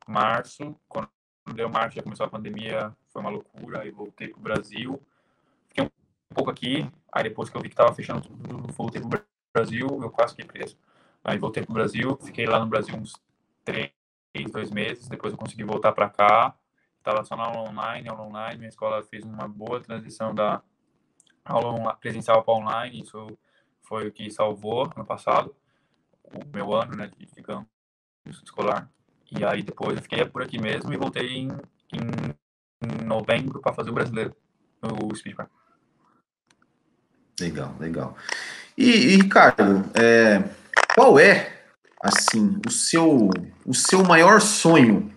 março, 0.07 0.73
quando 0.87 1.09
deu 1.53 1.67
março 1.69 1.97
já 1.97 2.01
começou 2.01 2.25
a 2.25 2.29
pandemia, 2.29 2.95
foi 3.09 3.21
uma 3.21 3.29
loucura, 3.29 3.81
aí 3.81 3.91
voltei 3.91 4.29
pro 4.29 4.39
Brasil, 4.39 5.01
fiquei 5.67 5.83
um 5.83 5.89
pouco 6.33 6.49
aqui, 6.49 6.89
aí 7.11 7.23
depois 7.23 7.49
que 7.49 7.57
eu 7.57 7.61
vi 7.61 7.69
que 7.69 7.75
tava 7.75 7.93
fechando 7.93 8.21
tudo, 8.21 8.71
voltei 8.71 9.01
pro 9.01 9.21
Brasil, 9.53 9.87
eu 10.01 10.09
quase 10.09 10.33
fiquei 10.33 10.45
preso. 10.45 10.77
Aí 11.21 11.37
voltei 11.37 11.63
pro 11.63 11.73
Brasil, 11.73 12.17
fiquei 12.23 12.45
lá 12.45 12.57
no 12.57 12.67
Brasil 12.67 12.95
uns 12.95 13.13
três, 13.65 13.91
dois 14.49 14.71
meses, 14.71 15.09
depois 15.09 15.33
eu 15.33 15.37
consegui 15.37 15.65
voltar 15.65 15.91
para 15.91 16.09
cá, 16.09 16.55
estava 16.99 17.23
só 17.25 17.35
na 17.35 17.43
aula 17.43 17.69
online, 17.69 18.07
aula 18.07 18.23
online, 18.23 18.57
minha 18.57 18.69
escola 18.69 19.03
fez 19.03 19.25
uma 19.25 19.45
boa 19.45 19.81
transição 19.81 20.33
da 20.33 20.61
aula 21.43 21.93
presencial 21.95 22.41
para 22.43 22.53
online, 22.53 23.01
isso 23.01 23.37
foi 23.81 24.07
o 24.07 24.11
que 24.11 24.31
salvou 24.31 24.89
ano 24.95 25.05
passado, 25.05 25.53
o 26.33 26.55
meu 26.55 26.73
ano, 26.73 26.95
né, 26.95 27.09
de, 27.17 27.27
digamos, 27.35 27.67
escolar. 28.43 28.89
E 29.31 29.43
aí 29.43 29.63
depois 29.63 29.95
eu 29.95 30.03
fiquei 30.03 30.25
por 30.25 30.41
aqui 30.41 30.59
mesmo 30.59 30.93
e 30.93 30.97
voltei 30.97 31.27
em, 31.27 31.49
em 31.91 33.05
novembro 33.05 33.59
para 33.59 33.73
fazer 33.73 33.89
o 33.89 33.93
brasileiro, 33.93 34.35
no 34.81 35.15
Speedpark. 35.15 35.49
Legal, 37.39 37.75
legal. 37.79 38.15
E, 38.77 38.89
e 38.89 39.15
Ricardo, 39.17 39.89
é, 39.95 40.43
qual 40.95 41.17
é, 41.17 41.63
assim, 42.01 42.59
o 42.67 42.71
seu, 42.71 43.29
o 43.65 43.73
seu 43.73 44.03
maior 44.03 44.39
sonho 44.39 45.11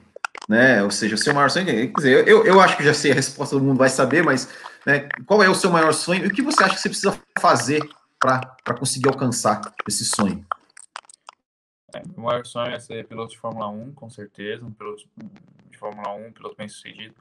né? 0.49 0.83
Ou 0.83 0.91
seja, 0.91 1.15
o 1.15 1.19
seu 1.19 1.35
maior 1.35 1.51
sonho. 1.51 1.67
Quer 1.67 1.93
dizer, 1.93 2.29
eu, 2.29 2.45
eu 2.45 2.61
acho 2.61 2.77
que 2.77 2.85
já 2.85 2.95
sei 2.95 3.13
a 3.13 3.15
resposta, 3.15 3.57
todo 3.57 3.65
mundo 3.65 3.79
vai 3.79 3.89
saber, 3.89 4.23
mas 4.23 4.49
né, 4.85 5.09
qual 5.27 5.43
é 5.43 5.49
o 5.49 5.55
seu 5.55 5.71
maior 5.71 5.93
sonho 5.93 6.25
e 6.25 6.29
o 6.29 6.31
que 6.33 6.43
você 6.43 6.63
acha 6.63 6.75
que 6.75 6.81
você 6.81 6.89
precisa 6.89 7.19
fazer 7.39 7.83
para 8.19 8.79
conseguir 8.79 9.09
alcançar 9.09 9.61
esse 9.87 10.05
sonho? 10.05 10.45
É, 11.95 12.03
o 12.17 12.21
maior 12.21 12.45
sonho 12.45 12.75
é 12.75 12.81
ser 12.81 13.07
piloto 13.07 13.33
de 13.33 13.39
Fórmula 13.39 13.69
1, 13.69 13.93
com 13.93 14.11
certeza, 14.11 14.65
um 14.65 14.73
piloto 14.73 15.05
de 15.71 15.79
Fórmula 15.79 16.13
1, 16.15 16.27
um 16.27 16.33
piloto 16.33 16.57
bem 16.57 16.69
sucedido. 16.69 17.15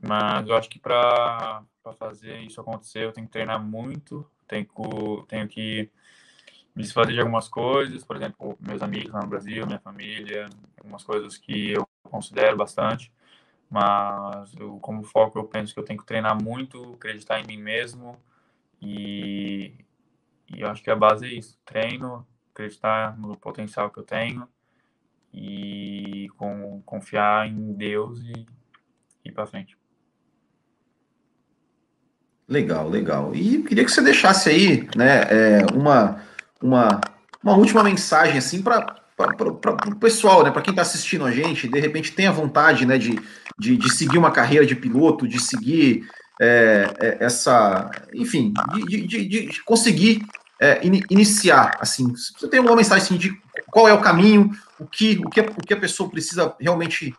Mas 0.00 0.48
eu 0.48 0.56
acho 0.56 0.68
que 0.68 0.78
para 0.78 1.62
fazer 1.98 2.40
isso 2.40 2.60
acontecer, 2.60 3.04
eu 3.04 3.12
tenho 3.12 3.26
que 3.26 3.32
treinar 3.32 3.62
muito, 3.62 4.26
tenho 4.48 4.66
que, 4.66 4.72
tenho 5.28 5.48
que 5.48 5.90
me 6.74 6.82
desfazer 6.82 7.12
de 7.12 7.20
algumas 7.20 7.48
coisas, 7.48 8.04
por 8.04 8.16
exemplo, 8.16 8.56
meus 8.60 8.82
amigos 8.82 9.12
lá 9.12 9.20
no 9.20 9.28
Brasil, 9.28 9.66
minha 9.66 9.78
família, 9.78 10.48
algumas 10.78 11.04
coisas 11.04 11.36
que 11.36 11.72
eu 11.72 11.86
considero 12.02 12.56
bastante, 12.56 13.12
mas 13.70 14.54
eu, 14.56 14.78
como 14.80 15.04
foco 15.04 15.38
eu 15.38 15.44
penso 15.44 15.74
que 15.74 15.80
eu 15.80 15.84
tenho 15.84 16.00
que 16.00 16.06
treinar 16.06 16.40
muito, 16.42 16.94
acreditar 16.94 17.40
em 17.40 17.46
mim 17.46 17.58
mesmo 17.58 18.18
e, 18.80 19.74
e 20.48 20.60
eu 20.60 20.68
acho 20.68 20.82
que 20.82 20.90
a 20.90 20.96
base 20.96 21.26
é 21.26 21.32
isso, 21.34 21.58
treino, 21.64 22.26
acreditar 22.52 23.18
no 23.18 23.36
potencial 23.36 23.90
que 23.90 23.98
eu 23.98 24.04
tenho 24.04 24.46
e 25.32 26.28
com, 26.36 26.82
confiar 26.84 27.48
em 27.48 27.72
Deus 27.72 28.20
e 28.20 28.46
ir 29.24 29.32
para 29.32 29.46
frente. 29.46 29.76
Legal, 32.46 32.88
legal. 32.88 33.34
E 33.34 33.62
queria 33.62 33.84
que 33.84 33.90
você 33.90 34.02
deixasse 34.02 34.50
aí, 34.50 34.88
né, 34.94 35.22
é, 35.30 35.66
uma, 35.74 36.22
uma, 36.60 37.00
uma 37.42 37.56
última 37.56 37.82
mensagem 37.82 38.38
assim 38.38 38.62
para 38.62 39.00
para 39.14 39.90
o 39.90 39.96
pessoal, 39.96 40.42
né, 40.42 40.50
para 40.50 40.62
quem 40.62 40.72
está 40.72 40.82
assistindo 40.82 41.24
a 41.24 41.30
gente, 41.30 41.68
de 41.68 41.78
repente 41.78 42.12
tem 42.12 42.26
a 42.26 42.32
vontade 42.32 42.84
né, 42.84 42.98
de, 42.98 43.16
de, 43.56 43.76
de 43.76 43.92
seguir 43.92 44.18
uma 44.18 44.32
carreira 44.32 44.66
de 44.66 44.74
piloto, 44.74 45.28
de 45.28 45.38
seguir 45.38 46.08
é, 46.40 46.92
é, 46.98 47.24
essa, 47.24 47.90
enfim, 48.12 48.52
de, 48.88 49.06
de, 49.06 49.24
de 49.28 49.62
conseguir 49.64 50.22
é, 50.62 50.86
in, 50.86 51.00
iniciar, 51.10 51.76
assim, 51.80 52.12
você 52.12 52.48
tem 52.48 52.60
uma 52.60 52.76
mensagem 52.76 53.02
assim, 53.04 53.16
de 53.16 53.36
qual 53.66 53.88
é 53.88 53.92
o 53.92 54.00
caminho, 54.00 54.52
o 54.78 54.86
que, 54.86 55.18
o 55.18 55.28
que, 55.28 55.40
o 55.40 55.56
que 55.56 55.74
a 55.74 55.80
pessoa 55.80 56.08
precisa 56.08 56.54
realmente 56.60 57.12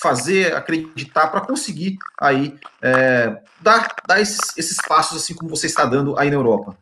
fazer, 0.00 0.56
acreditar 0.56 1.28
para 1.28 1.42
conseguir 1.42 1.98
aí 2.18 2.58
é, 2.80 3.42
dar, 3.60 3.94
dar 4.08 4.18
esses, 4.18 4.56
esses 4.56 4.78
passos 4.88 5.22
assim 5.22 5.34
como 5.34 5.50
você 5.50 5.66
está 5.66 5.84
dando 5.84 6.18
aí 6.18 6.30
na 6.30 6.36
Europa. 6.36 6.74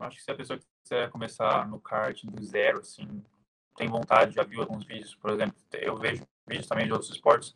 Acho 0.00 0.16
que 0.16 0.24
se 0.24 0.30
a 0.32 0.34
pessoa 0.34 0.58
quiser 0.82 1.08
começar 1.10 1.68
no 1.68 1.78
kart 1.78 2.24
do 2.24 2.44
zero, 2.44 2.80
assim, 2.80 3.22
tem 3.76 3.88
vontade, 3.88 4.34
já 4.34 4.42
viu 4.42 4.60
alguns 4.60 4.84
vídeos, 4.84 5.14
por 5.14 5.30
exemplo, 5.30 5.54
eu 5.72 5.96
vejo 5.96 6.26
vídeos 6.48 6.66
também 6.66 6.84
de 6.84 6.92
outros 6.92 7.12
esportes, 7.12 7.54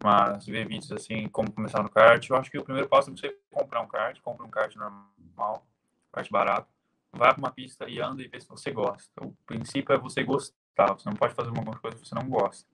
mas 0.00 0.46
ver 0.46 0.68
vídeos 0.68 0.92
assim, 0.92 1.28
como 1.28 1.50
começar 1.50 1.82
no 1.82 1.90
kart, 1.90 2.24
eu 2.30 2.36
acho 2.36 2.50
que 2.52 2.58
o 2.58 2.64
primeiro 2.64 2.88
passo 2.88 3.10
é 3.10 3.14
você 3.14 3.36
comprar 3.50 3.80
um 3.80 3.88
kart, 3.88 4.16
compra 4.20 4.46
um 4.46 4.50
kart 4.50 4.74
normal, 4.76 5.66
kart 6.12 6.30
barato, 6.30 6.68
vai 7.12 7.32
para 7.32 7.38
uma 7.38 7.50
pista 7.50 7.88
e 7.88 8.00
anda 8.00 8.22
e 8.22 8.28
vê 8.28 8.40
se 8.40 8.48
você 8.48 8.70
gosta. 8.70 9.10
O 9.20 9.32
princípio 9.46 9.94
é 9.94 9.98
você 9.98 10.22
gostar, 10.22 10.94
você 10.94 11.08
não 11.08 11.16
pode 11.16 11.34
fazer 11.34 11.48
alguma 11.48 11.76
coisa 11.78 11.96
que 11.96 12.06
você 12.06 12.14
não 12.14 12.28
gosta. 12.28 12.68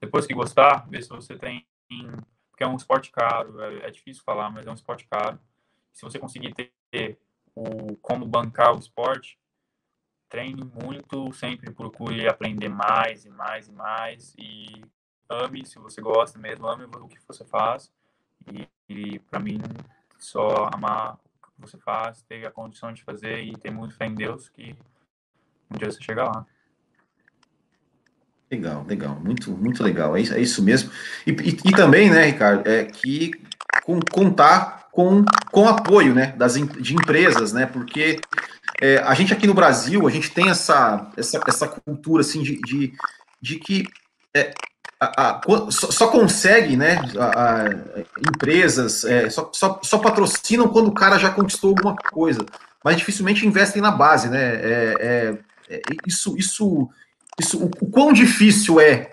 Depois 0.00 0.26
que 0.26 0.34
gostar, 0.34 0.88
vê 0.88 1.02
se 1.02 1.08
você 1.08 1.36
tem, 1.36 1.66
porque 2.50 2.64
é 2.64 2.66
um 2.66 2.76
esporte 2.76 3.10
caro, 3.10 3.60
é, 3.60 3.86
é 3.86 3.90
difícil 3.90 4.22
falar, 4.24 4.50
mas 4.50 4.66
é 4.66 4.70
um 4.70 4.74
esporte 4.74 5.06
caro. 5.06 5.38
Se 5.92 6.02
você 6.02 6.18
conseguir 6.18 6.54
ter 6.54 7.18
o 7.54 7.96
como 7.96 8.26
bancar 8.26 8.74
o 8.74 8.78
esporte, 8.78 9.38
treine 10.28 10.62
muito, 10.64 11.32
sempre 11.32 11.70
procure 11.72 12.28
aprender 12.28 12.68
mais 12.68 13.26
e 13.26 13.30
mais 13.30 13.68
e 13.68 13.72
mais 13.72 14.34
e 14.38 14.84
ame 15.28 15.66
se 15.66 15.78
você 15.78 16.00
gosta 16.00 16.38
mesmo, 16.38 16.68
ame 16.68 16.84
o 16.84 17.08
que 17.08 17.18
você 17.26 17.44
faz 17.44 17.92
e, 18.46 18.68
e 18.88 19.18
para 19.18 19.40
mim 19.40 19.58
só 20.18 20.68
amar 20.72 21.18
você 21.60 21.78
faz, 21.78 22.22
ter 22.22 22.46
a 22.46 22.50
condição 22.50 22.92
de 22.92 23.02
fazer 23.02 23.40
e 23.40 23.56
ter 23.56 23.70
muito 23.70 23.94
fé 23.94 24.06
em 24.06 24.14
Deus 24.14 24.48
que 24.48 24.76
um 25.70 25.78
dia 25.78 25.90
você 25.90 26.02
chegar 26.02 26.24
lá. 26.24 26.46
Legal, 28.50 28.84
legal, 28.84 29.20
muito, 29.20 29.52
muito 29.52 29.82
legal, 29.82 30.16
é 30.16 30.20
isso, 30.20 30.34
é 30.34 30.40
isso 30.40 30.62
mesmo. 30.62 30.90
E, 31.24 31.30
e, 31.30 31.48
e 31.50 31.72
também, 31.72 32.10
né, 32.10 32.24
Ricardo, 32.24 32.68
é 32.68 32.84
que 32.84 33.30
com, 33.84 34.00
contar 34.00 34.88
com, 34.90 35.24
com 35.52 35.68
apoio, 35.68 36.12
né, 36.12 36.32
das, 36.36 36.54
de 36.54 36.94
empresas, 36.94 37.52
né, 37.52 37.66
porque 37.66 38.18
é, 38.80 38.98
a 38.98 39.14
gente 39.14 39.32
aqui 39.32 39.46
no 39.46 39.54
Brasil, 39.54 40.06
a 40.06 40.10
gente 40.10 40.30
tem 40.32 40.50
essa, 40.50 41.12
essa, 41.16 41.40
essa 41.46 41.68
cultura 41.68 42.22
assim 42.22 42.42
de, 42.42 42.60
de, 42.62 42.92
de 43.40 43.58
que 43.60 43.84
é, 44.34 44.52
a, 45.00 45.30
a, 45.30 45.40
só, 45.70 45.90
só, 45.90 46.08
consegue, 46.08 46.76
né, 46.76 47.00
a, 47.18 47.64
empresas 48.18 49.02
é, 49.04 49.30
só, 49.30 49.50
só, 49.52 49.80
só, 49.82 49.98
patrocinam 49.98 50.68
quando 50.68 50.88
o 50.88 50.94
cara 50.94 51.18
já 51.18 51.30
conquistou 51.30 51.70
alguma 51.70 51.96
coisa, 51.96 52.44
mas 52.84 52.96
dificilmente 52.96 53.46
investem 53.46 53.80
na 53.80 53.90
base, 53.90 54.28
né? 54.28 54.54
É, 54.56 54.94
é, 55.00 55.38
é, 55.70 55.80
isso, 56.06 56.36
isso, 56.36 56.90
isso, 57.38 57.58
o, 57.58 57.70
o 57.80 57.90
quão 57.90 58.12
difícil 58.12 58.78
é, 58.78 59.08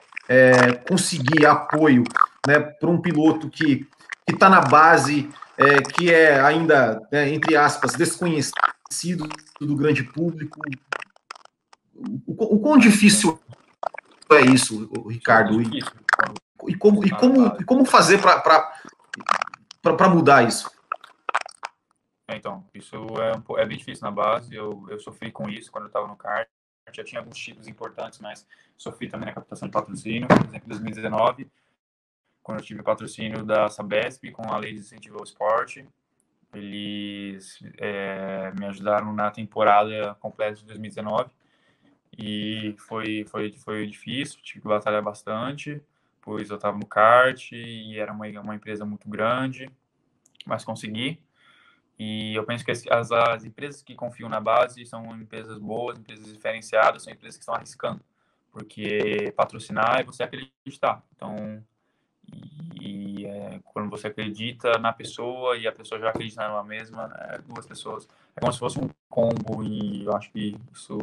conseguir 0.87 1.45
apoio, 1.45 2.03
né, 2.45 2.59
para 2.59 2.89
um 2.89 2.99
piloto 2.99 3.49
que 3.49 3.87
que 4.27 4.33
está 4.33 4.49
na 4.49 4.59
base, 4.59 5.29
que 5.93 6.13
é 6.13 6.41
ainda, 6.41 7.01
né, 7.09 7.29
entre 7.29 7.55
aspas, 7.55 7.93
desconhecido 7.93 9.25
do 9.57 9.73
grande 9.73 10.03
público. 10.03 10.59
O, 11.95 12.55
o 12.55 12.59
quão 12.59 12.77
difícil 12.77 13.39
é 14.31 14.41
isso, 14.41 14.89
Ricardo? 15.07 15.61
E, 15.61 15.79
e, 16.67 16.75
como, 16.75 17.05
e, 17.05 17.09
como, 17.09 17.47
e 17.59 17.63
como 17.63 17.85
fazer 17.85 18.19
para 18.19 20.09
mudar 20.09 20.47
isso? 20.47 20.69
É, 22.27 22.35
então, 22.35 22.65
isso 22.73 22.95
é, 23.21 23.61
é 23.61 23.65
bem 23.65 23.77
difícil 23.77 24.03
na 24.03 24.11
base. 24.11 24.53
Eu, 24.53 24.85
eu 24.89 24.99
sofri 24.99 25.31
com 25.31 25.49
isso 25.49 25.71
quando 25.71 25.85
eu 25.85 25.87
estava 25.87 26.07
no 26.07 26.15
kart. 26.15 26.47
Já 26.93 27.03
tinha 27.03 27.19
alguns 27.19 27.37
títulos 27.37 27.67
importantes, 27.67 28.19
mas 28.19 28.45
sofri 28.77 29.09
também 29.09 29.27
na 29.27 29.33
captação 29.33 29.67
de 29.67 29.73
patrocínio. 29.73 30.27
Por 30.27 30.45
exemplo, 30.45 30.65
em 30.65 30.69
2019, 30.69 31.49
quando 32.43 32.59
eu 32.59 32.65
tive 32.65 32.81
patrocínio 32.83 33.43
da 33.43 33.69
Sabesp 33.69 34.31
com 34.31 34.51
a 34.51 34.57
lei 34.57 34.73
de 34.73 34.79
incentivo 34.79 35.17
ao 35.17 35.23
esporte, 35.23 35.87
eles 36.53 37.59
é, 37.77 38.51
me 38.57 38.65
ajudaram 38.65 39.13
na 39.13 39.29
temporada 39.31 40.15
completa 40.15 40.55
de 40.55 40.65
2019 40.65 41.29
e 42.17 42.75
foi, 42.77 43.25
foi, 43.25 43.51
foi 43.53 43.87
difícil, 43.87 44.39
tive 44.41 44.61
que 44.61 44.67
batalhar 44.67 45.01
bastante, 45.01 45.81
pois 46.21 46.49
eu 46.49 46.55
estava 46.55 46.77
no 46.77 46.85
kart 46.85 47.51
e 47.51 47.97
era 47.97 48.11
uma, 48.11 48.27
uma 48.41 48.55
empresa 48.55 48.85
muito 48.85 49.09
grande, 49.09 49.69
mas 50.45 50.63
consegui. 50.63 51.19
E 51.99 52.35
eu 52.35 52.45
penso 52.45 52.63
que 52.63 52.71
as, 52.71 53.11
as 53.11 53.43
empresas 53.43 53.81
que 53.81 53.95
confiam 53.95 54.29
na 54.29 54.39
base 54.39 54.85
são 54.85 55.19
empresas 55.19 55.57
boas, 55.57 55.97
empresas 55.97 56.31
diferenciadas, 56.31 57.03
são 57.03 57.13
empresas 57.13 57.37
que 57.37 57.41
estão 57.41 57.55
arriscando, 57.55 58.01
porque 58.51 59.33
patrocinar 59.35 59.99
é 59.99 60.03
você 60.03 60.23
acreditar. 60.23 61.03
Então, 61.15 61.63
e 62.81 63.25
é, 63.25 63.59
quando 63.65 63.89
você 63.89 64.07
acredita 64.07 64.77
na 64.79 64.93
pessoa 64.93 65.57
e 65.57 65.67
a 65.67 65.71
pessoa 65.71 65.99
já 65.99 66.09
acredita 66.09 66.41
nela 66.41 66.63
mesma, 66.63 67.07
né, 67.07 67.39
duas 67.47 67.65
pessoas, 67.65 68.07
é 68.35 68.39
como 68.39 68.53
se 68.53 68.59
fosse 68.59 68.79
um 68.79 68.89
combo 69.09 69.63
e 69.63 70.05
eu 70.05 70.15
acho 70.15 70.31
que 70.31 70.55
isso, 70.73 70.97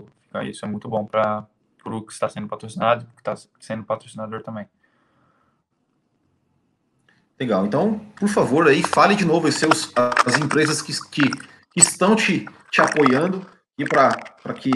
isso 0.44 0.64
é 0.64 0.68
muito 0.68 0.88
bom 0.88 1.04
para 1.04 1.46
o 1.84 2.02
que 2.02 2.12
está 2.12 2.28
sendo 2.28 2.48
patrocinado 2.48 3.04
e 3.04 3.06
que 3.14 3.20
está 3.20 3.34
sendo 3.60 3.84
patrocinador 3.84 4.42
também. 4.42 4.66
Legal. 7.38 7.66
Então, 7.66 7.98
por 8.16 8.28
favor, 8.28 8.68
aí 8.68 8.82
fale 8.82 9.16
de 9.16 9.24
novo 9.24 9.50
seus, 9.50 9.92
as 10.24 10.38
empresas 10.38 10.80
que, 10.80 10.92
que, 11.10 11.28
que 11.30 11.80
estão 11.80 12.14
te, 12.14 12.46
te 12.70 12.80
apoiando 12.80 13.44
e 13.76 13.84
para 13.84 14.54
que, 14.54 14.70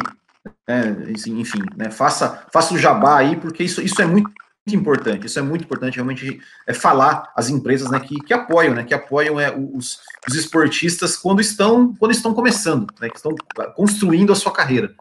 é, 0.66 1.12
enfim, 1.28 1.62
né, 1.76 1.90
faça, 1.90 2.46
faça 2.52 2.74
o 2.74 2.78
jabá 2.78 3.18
aí, 3.18 3.36
porque 3.36 3.62
isso, 3.62 3.80
isso 3.80 4.02
é 4.02 4.06
muito 4.06 4.30
importante, 4.74 5.26
isso 5.26 5.38
é 5.38 5.42
muito 5.42 5.64
importante 5.64 5.96
realmente 5.96 6.40
é 6.66 6.74
falar 6.74 7.32
as 7.36 7.48
empresas 7.48 7.90
né, 7.90 8.00
que, 8.00 8.16
que 8.20 8.32
apoiam, 8.32 8.74
né, 8.74 8.84
que 8.84 8.94
apoiam 8.94 9.38
é, 9.38 9.54
os, 9.54 10.00
os 10.28 10.34
esportistas 10.34 11.16
quando 11.16 11.40
estão, 11.40 11.94
quando 11.94 12.12
estão 12.12 12.34
começando, 12.34 12.92
né, 13.00 13.08
que 13.08 13.16
estão 13.16 13.34
construindo 13.74 14.32
a 14.32 14.36
sua 14.36 14.52
carreira. 14.52 14.94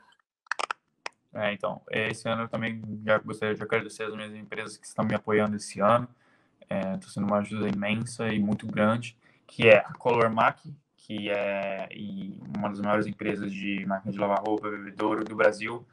É, 1.34 1.53
então, 1.53 1.82
esse 1.91 2.28
ano 2.28 2.43
eu 2.43 2.47
também 2.47 2.82
já 3.05 3.20
gostaria 3.20 3.53
de 3.53 3.61
agradecer 3.61 4.03
as 4.03 4.15
minhas 4.15 4.34
empresas 4.34 4.76
que 4.76 4.88
estão 4.88 5.05
me 5.05 5.13
apoiando 5.13 5.55
esse 5.55 5.80
ano. 5.80 6.07
Está 6.61 6.76
é, 6.76 6.99
sendo 7.01 7.28
uma 7.28 7.38
ajuda 7.38 7.70
imensa 7.70 8.28
e 8.30 8.39
muito 8.39 8.65
grande, 8.65 9.15
que 9.45 9.68
é 9.68 9.78
a 9.78 9.93
Colormac, 9.93 10.59
que 10.95 11.30
é 11.30 11.88
uma 12.57 12.70
das 12.70 12.82
maiores 12.82 13.05
empresas 13.05 13.51
de 13.51 13.86
máquina 13.86 14.11
de 14.11 14.18
lavar 14.18 14.41
roupa, 14.43 14.70
bebedouro 14.70 15.24
do 15.24 15.36
Brasil. 15.36 15.86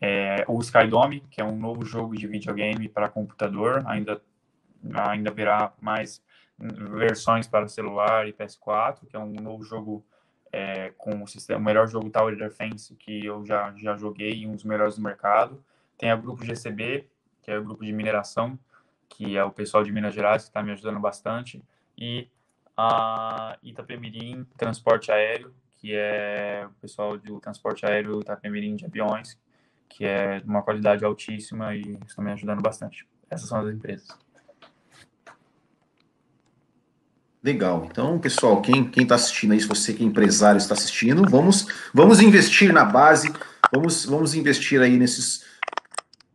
É, 0.00 0.44
o 0.46 0.60
Skydome, 0.60 1.20
que 1.30 1.40
é 1.40 1.44
um 1.44 1.56
novo 1.56 1.84
jogo 1.84 2.14
de 2.16 2.26
videogame 2.26 2.88
para 2.88 3.08
computador, 3.08 3.82
ainda, 3.86 4.20
ainda 4.92 5.30
verá 5.30 5.72
mais 5.80 6.22
versões 6.58 7.46
para 7.46 7.68
celular 7.68 8.28
e 8.28 8.32
PS4, 8.32 9.06
que 9.06 9.16
é 9.16 9.18
um 9.18 9.32
novo 9.32 9.62
jogo 9.62 10.04
é, 10.52 10.92
com 10.96 11.22
o, 11.22 11.26
sistema, 11.26 11.58
o 11.60 11.62
melhor 11.62 11.86
jogo 11.86 12.10
Tower 12.10 12.36
Defense 12.36 12.94
que 12.94 13.24
eu 13.24 13.44
já, 13.44 13.72
já 13.76 13.96
joguei, 13.96 14.46
um 14.46 14.54
dos 14.54 14.64
melhores 14.64 14.96
do 14.96 15.02
mercado. 15.02 15.62
Tem 15.98 16.10
a 16.10 16.16
grupo 16.16 16.44
GCB, 16.44 17.08
que 17.42 17.50
é 17.50 17.58
o 17.58 17.64
grupo 17.64 17.84
de 17.84 17.92
mineração, 17.92 18.58
que 19.08 19.36
é 19.36 19.44
o 19.44 19.50
pessoal 19.50 19.82
de 19.82 19.92
Minas 19.92 20.14
Gerais 20.14 20.44
que 20.44 20.48
está 20.48 20.62
me 20.62 20.72
ajudando 20.72 20.98
bastante, 20.98 21.62
e 21.96 22.28
a 22.76 23.56
Itapemirim 23.62 24.44
Transporte 24.56 25.10
Aéreo, 25.10 25.54
que 25.70 25.94
é 25.94 26.66
o 26.68 26.80
pessoal 26.80 27.16
do 27.16 27.40
transporte 27.40 27.86
aéreo 27.86 28.20
Itapemirim 28.20 28.76
de 28.76 28.84
aviões, 28.84 29.38
que 29.88 30.04
é 30.04 30.42
uma 30.44 30.62
qualidade 30.62 31.04
altíssima 31.04 31.74
e 31.74 31.98
estão 32.06 32.24
me 32.24 32.32
ajudando 32.32 32.62
bastante. 32.62 33.06
Essas 33.30 33.48
são 33.48 33.60
as 33.60 33.74
empresas. 33.74 34.08
Legal. 37.42 37.86
Então, 37.88 38.18
pessoal, 38.18 38.60
quem 38.60 38.90
está 38.96 39.14
assistindo 39.14 39.52
aí, 39.52 39.60
se 39.60 39.68
você 39.68 39.92
que 39.92 40.02
é 40.02 40.06
empresário 40.06 40.58
está 40.58 40.74
assistindo, 40.74 41.22
vamos, 41.30 41.66
vamos 41.94 42.20
investir 42.20 42.72
na 42.72 42.84
base, 42.84 43.32
vamos, 43.72 44.04
vamos 44.04 44.34
investir 44.34 44.80
aí 44.80 44.96
nesses 44.96 45.44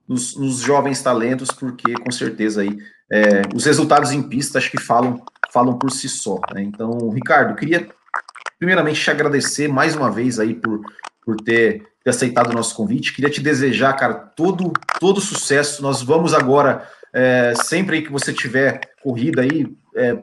nos, 0.08 0.36
nos 0.36 0.60
jovens 0.60 1.02
talentos, 1.02 1.52
porque 1.52 1.94
com 1.96 2.12
certeza 2.12 2.62
aí 2.62 2.78
é, 3.12 3.42
os 3.54 3.66
resultados 3.66 4.12
em 4.12 4.22
pista 4.24 4.58
acho 4.58 4.72
que 4.72 4.80
falam, 4.80 5.24
falam 5.52 5.78
por 5.78 5.92
si 5.92 6.08
só. 6.08 6.40
Né? 6.54 6.64
Então, 6.64 7.10
Ricardo, 7.10 7.56
queria 7.56 7.90
primeiramente 8.58 9.02
te 9.02 9.10
agradecer 9.10 9.68
mais 9.68 9.96
uma 9.96 10.10
vez 10.12 10.40
aí 10.40 10.54
por, 10.54 10.82
por 11.26 11.38
ter, 11.38 11.88
ter 12.04 12.10
aceitado 12.10 12.52
o 12.52 12.54
nosso 12.54 12.76
convite. 12.76 13.14
Queria 13.14 13.30
te 13.30 13.42
desejar, 13.42 13.94
cara, 13.94 14.14
todo, 14.14 14.72
todo 15.00 15.22
sucesso. 15.22 15.82
Nós 15.82 16.02
vamos 16.02 16.34
agora, 16.34 16.88
é, 17.14 17.54
sempre 17.64 18.02
que 18.02 18.12
você 18.12 18.34
tiver 18.34 18.82
corrida 19.04 19.42
aí, 19.42 19.68
é, 19.96 20.18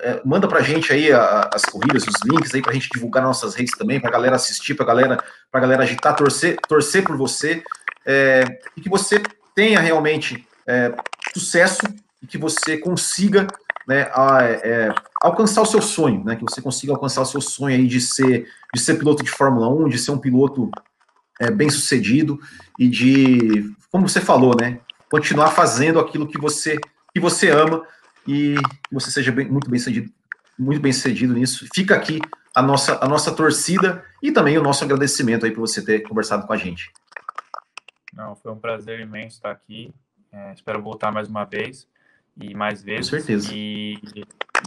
é, 0.00 0.20
manda 0.24 0.46
pra 0.46 0.60
gente 0.60 0.92
aí 0.92 1.10
a, 1.12 1.50
as 1.52 1.64
corridas, 1.64 2.04
os 2.06 2.14
links 2.24 2.54
aí 2.54 2.60
pra 2.60 2.72
gente 2.72 2.90
divulgar 2.92 3.22
nossas 3.22 3.54
redes 3.54 3.76
também, 3.76 4.00
pra 4.00 4.10
galera 4.10 4.36
assistir, 4.36 4.74
pra 4.74 4.86
galera, 4.86 5.22
pra 5.50 5.60
galera 5.60 5.82
agitar, 5.82 6.14
torcer, 6.14 6.56
torcer 6.68 7.02
por 7.04 7.16
você 7.16 7.62
é, 8.04 8.44
e 8.76 8.80
que 8.80 8.88
você 8.88 9.22
tenha 9.54 9.80
realmente 9.80 10.46
é, 10.66 10.92
sucesso 11.32 11.82
e 12.22 12.26
que 12.26 12.38
você 12.38 12.76
consiga 12.76 13.46
né, 13.86 14.10
a, 14.12 14.42
é, 14.42 14.94
alcançar 15.22 15.62
o 15.62 15.66
seu 15.66 15.82
sonho, 15.82 16.24
né, 16.24 16.36
que 16.36 16.42
você 16.42 16.60
consiga 16.60 16.92
alcançar 16.92 17.22
o 17.22 17.26
seu 17.26 17.40
sonho 17.40 17.76
aí 17.76 17.86
de 17.86 18.00
ser, 18.00 18.48
de 18.74 18.80
ser 18.80 18.94
piloto 18.96 19.22
de 19.22 19.30
Fórmula 19.30 19.68
1, 19.68 19.88
de 19.88 19.98
ser 19.98 20.10
um 20.10 20.18
piloto 20.18 20.70
é, 21.40 21.50
bem 21.50 21.68
sucedido 21.70 22.38
e 22.78 22.88
de, 22.88 23.74
como 23.90 24.08
você 24.08 24.20
falou, 24.20 24.54
né, 24.58 24.80
continuar 25.10 25.50
fazendo 25.50 25.98
aquilo 25.98 26.26
que 26.26 26.38
você, 26.38 26.78
que 27.12 27.20
você 27.20 27.50
ama 27.50 27.86
e 28.26 28.54
que 28.88 28.94
você 28.94 29.10
seja 29.10 29.32
bem, 29.32 29.48
muito 29.48 29.68
bem 29.68 29.78
sucedido, 29.78 30.12
muito 30.58 30.80
bem 30.80 30.92
sucedido 30.92 31.34
nisso. 31.34 31.66
Fica 31.74 31.94
aqui 31.94 32.20
a 32.54 32.62
nossa, 32.62 32.98
a 33.02 33.08
nossa 33.08 33.34
torcida 33.34 34.04
e 34.22 34.30
também 34.30 34.56
o 34.58 34.62
nosso 34.62 34.84
agradecimento 34.84 35.44
aí 35.44 35.52
por 35.52 35.60
você 35.60 35.84
ter 35.84 36.00
conversado 36.00 36.46
com 36.46 36.52
a 36.52 36.56
gente. 36.56 36.90
Não, 38.12 38.36
foi 38.36 38.52
um 38.52 38.58
prazer 38.58 39.00
imenso 39.00 39.36
estar 39.36 39.50
aqui. 39.50 39.92
É, 40.30 40.52
espero 40.52 40.82
voltar 40.82 41.10
mais 41.10 41.28
uma 41.28 41.44
vez 41.44 41.86
e 42.36 42.54
mais 42.54 42.82
vezes. 42.82 43.10
Com 43.10 43.16
certeza. 43.16 43.50
E, 43.52 43.98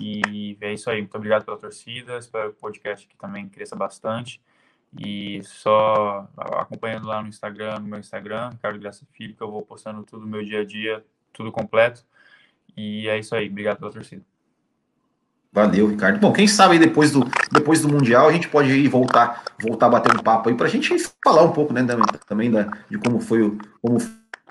e 0.02 0.58
é 0.62 0.74
isso 0.74 0.90
aí. 0.90 1.02
Muito 1.02 1.16
obrigado 1.16 1.46
pela 1.46 1.58
torcida. 1.58 2.18
Espero 2.18 2.52
que 2.52 2.58
o 2.58 2.62
podcast 2.62 3.06
aqui 3.06 3.18
também 3.18 3.48
cresça 3.50 3.76
bastante. 3.76 4.42
E 4.98 5.42
só 5.44 6.28
acompanhando 6.38 7.08
lá 7.08 7.22
no 7.22 7.28
Instagram, 7.28 7.80
no 7.80 7.88
meu 7.88 8.00
Instagram, 8.00 8.50
Ricardo 8.52 8.80
Graça 8.80 9.06
Filho, 9.12 9.36
que 9.36 9.42
eu 9.42 9.52
vou 9.52 9.62
postando 9.62 10.04
tudo 10.04 10.22
no 10.22 10.32
meu 10.32 10.44
dia 10.44 10.62
a 10.62 10.66
dia, 10.66 11.04
tudo 11.34 11.52
completo. 11.52 12.04
E 12.78 13.08
é 13.10 13.20
isso 13.20 13.36
aí. 13.36 13.50
Obrigado 13.50 13.80
pela 13.80 13.92
torcida. 13.92 14.24
Valeu, 15.52 15.88
Ricardo. 15.88 16.20
Bom, 16.20 16.34
quem 16.34 16.48
sabe 16.48 16.78
depois 16.78 17.12
do, 17.12 17.26
depois 17.50 17.82
do 17.82 17.88
Mundial 17.88 18.28
a 18.28 18.32
gente 18.34 18.50
pode 18.50 18.70
ir 18.70 18.90
voltar, 18.90 19.42
voltar 19.62 19.86
a 19.86 19.90
bater 19.90 20.14
um 20.14 20.22
papo 20.22 20.50
aí 20.50 20.56
para 20.56 20.68
a 20.68 20.70
gente 20.70 20.94
falar 21.24 21.44
um 21.44 21.54
pouco, 21.54 21.72
né, 21.72 21.82
também 22.28 22.52
da, 22.52 22.64
de 22.90 22.98
como 22.98 23.22
foi 23.22 23.42
o, 23.42 23.58
como 23.82 23.98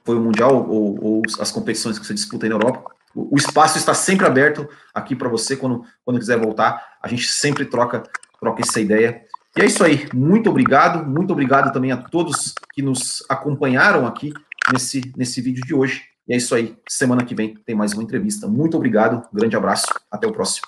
foi 0.02 0.16
o 0.16 0.20
Mundial 0.20 0.66
ou, 0.66 1.04
ou 1.04 1.22
as 1.38 1.52
competições 1.52 1.98
que 1.98 2.06
você 2.06 2.14
disputa 2.14 2.46
aí 2.46 2.48
na 2.48 2.54
Europa. 2.54 2.90
O, 3.14 3.36
espaço 3.36 3.78
está 3.78 3.94
sempre 3.94 4.26
aberto 4.26 4.68
aqui 4.92 5.14
para 5.14 5.28
você 5.28 5.56
quando, 5.56 5.84
quando 6.04 6.18
quiser 6.18 6.38
voltar. 6.38 6.96
A 7.00 7.08
gente 7.08 7.28
sempre 7.28 7.64
troca, 7.64 8.02
troca 8.40 8.62
essa 8.62 8.80
ideia. 8.80 9.22
E 9.56 9.62
é 9.62 9.66
isso 9.66 9.84
aí. 9.84 10.08
Muito 10.12 10.50
obrigado. 10.50 11.06
Muito 11.06 11.32
obrigado 11.32 11.72
também 11.72 11.92
a 11.92 11.96
todos 11.96 12.54
que 12.72 12.82
nos 12.82 13.24
acompanharam 13.28 14.06
aqui 14.06 14.32
nesse, 14.72 15.12
nesse 15.16 15.40
vídeo 15.40 15.64
de 15.64 15.74
hoje. 15.74 16.02
E 16.26 16.34
é 16.34 16.36
isso 16.36 16.54
aí. 16.54 16.76
Semana 16.88 17.24
que 17.24 17.34
vem 17.34 17.54
tem 17.54 17.74
mais 17.74 17.92
uma 17.92 18.02
entrevista. 18.02 18.48
Muito 18.48 18.76
obrigado. 18.76 19.22
grande 19.32 19.56
abraço. 19.56 19.86
Até 20.10 20.26
o 20.26 20.32
próximo. 20.32 20.66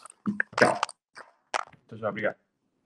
Tchau. 0.56 0.80
Tchau, 1.88 2.08
obrigado. 2.08 2.45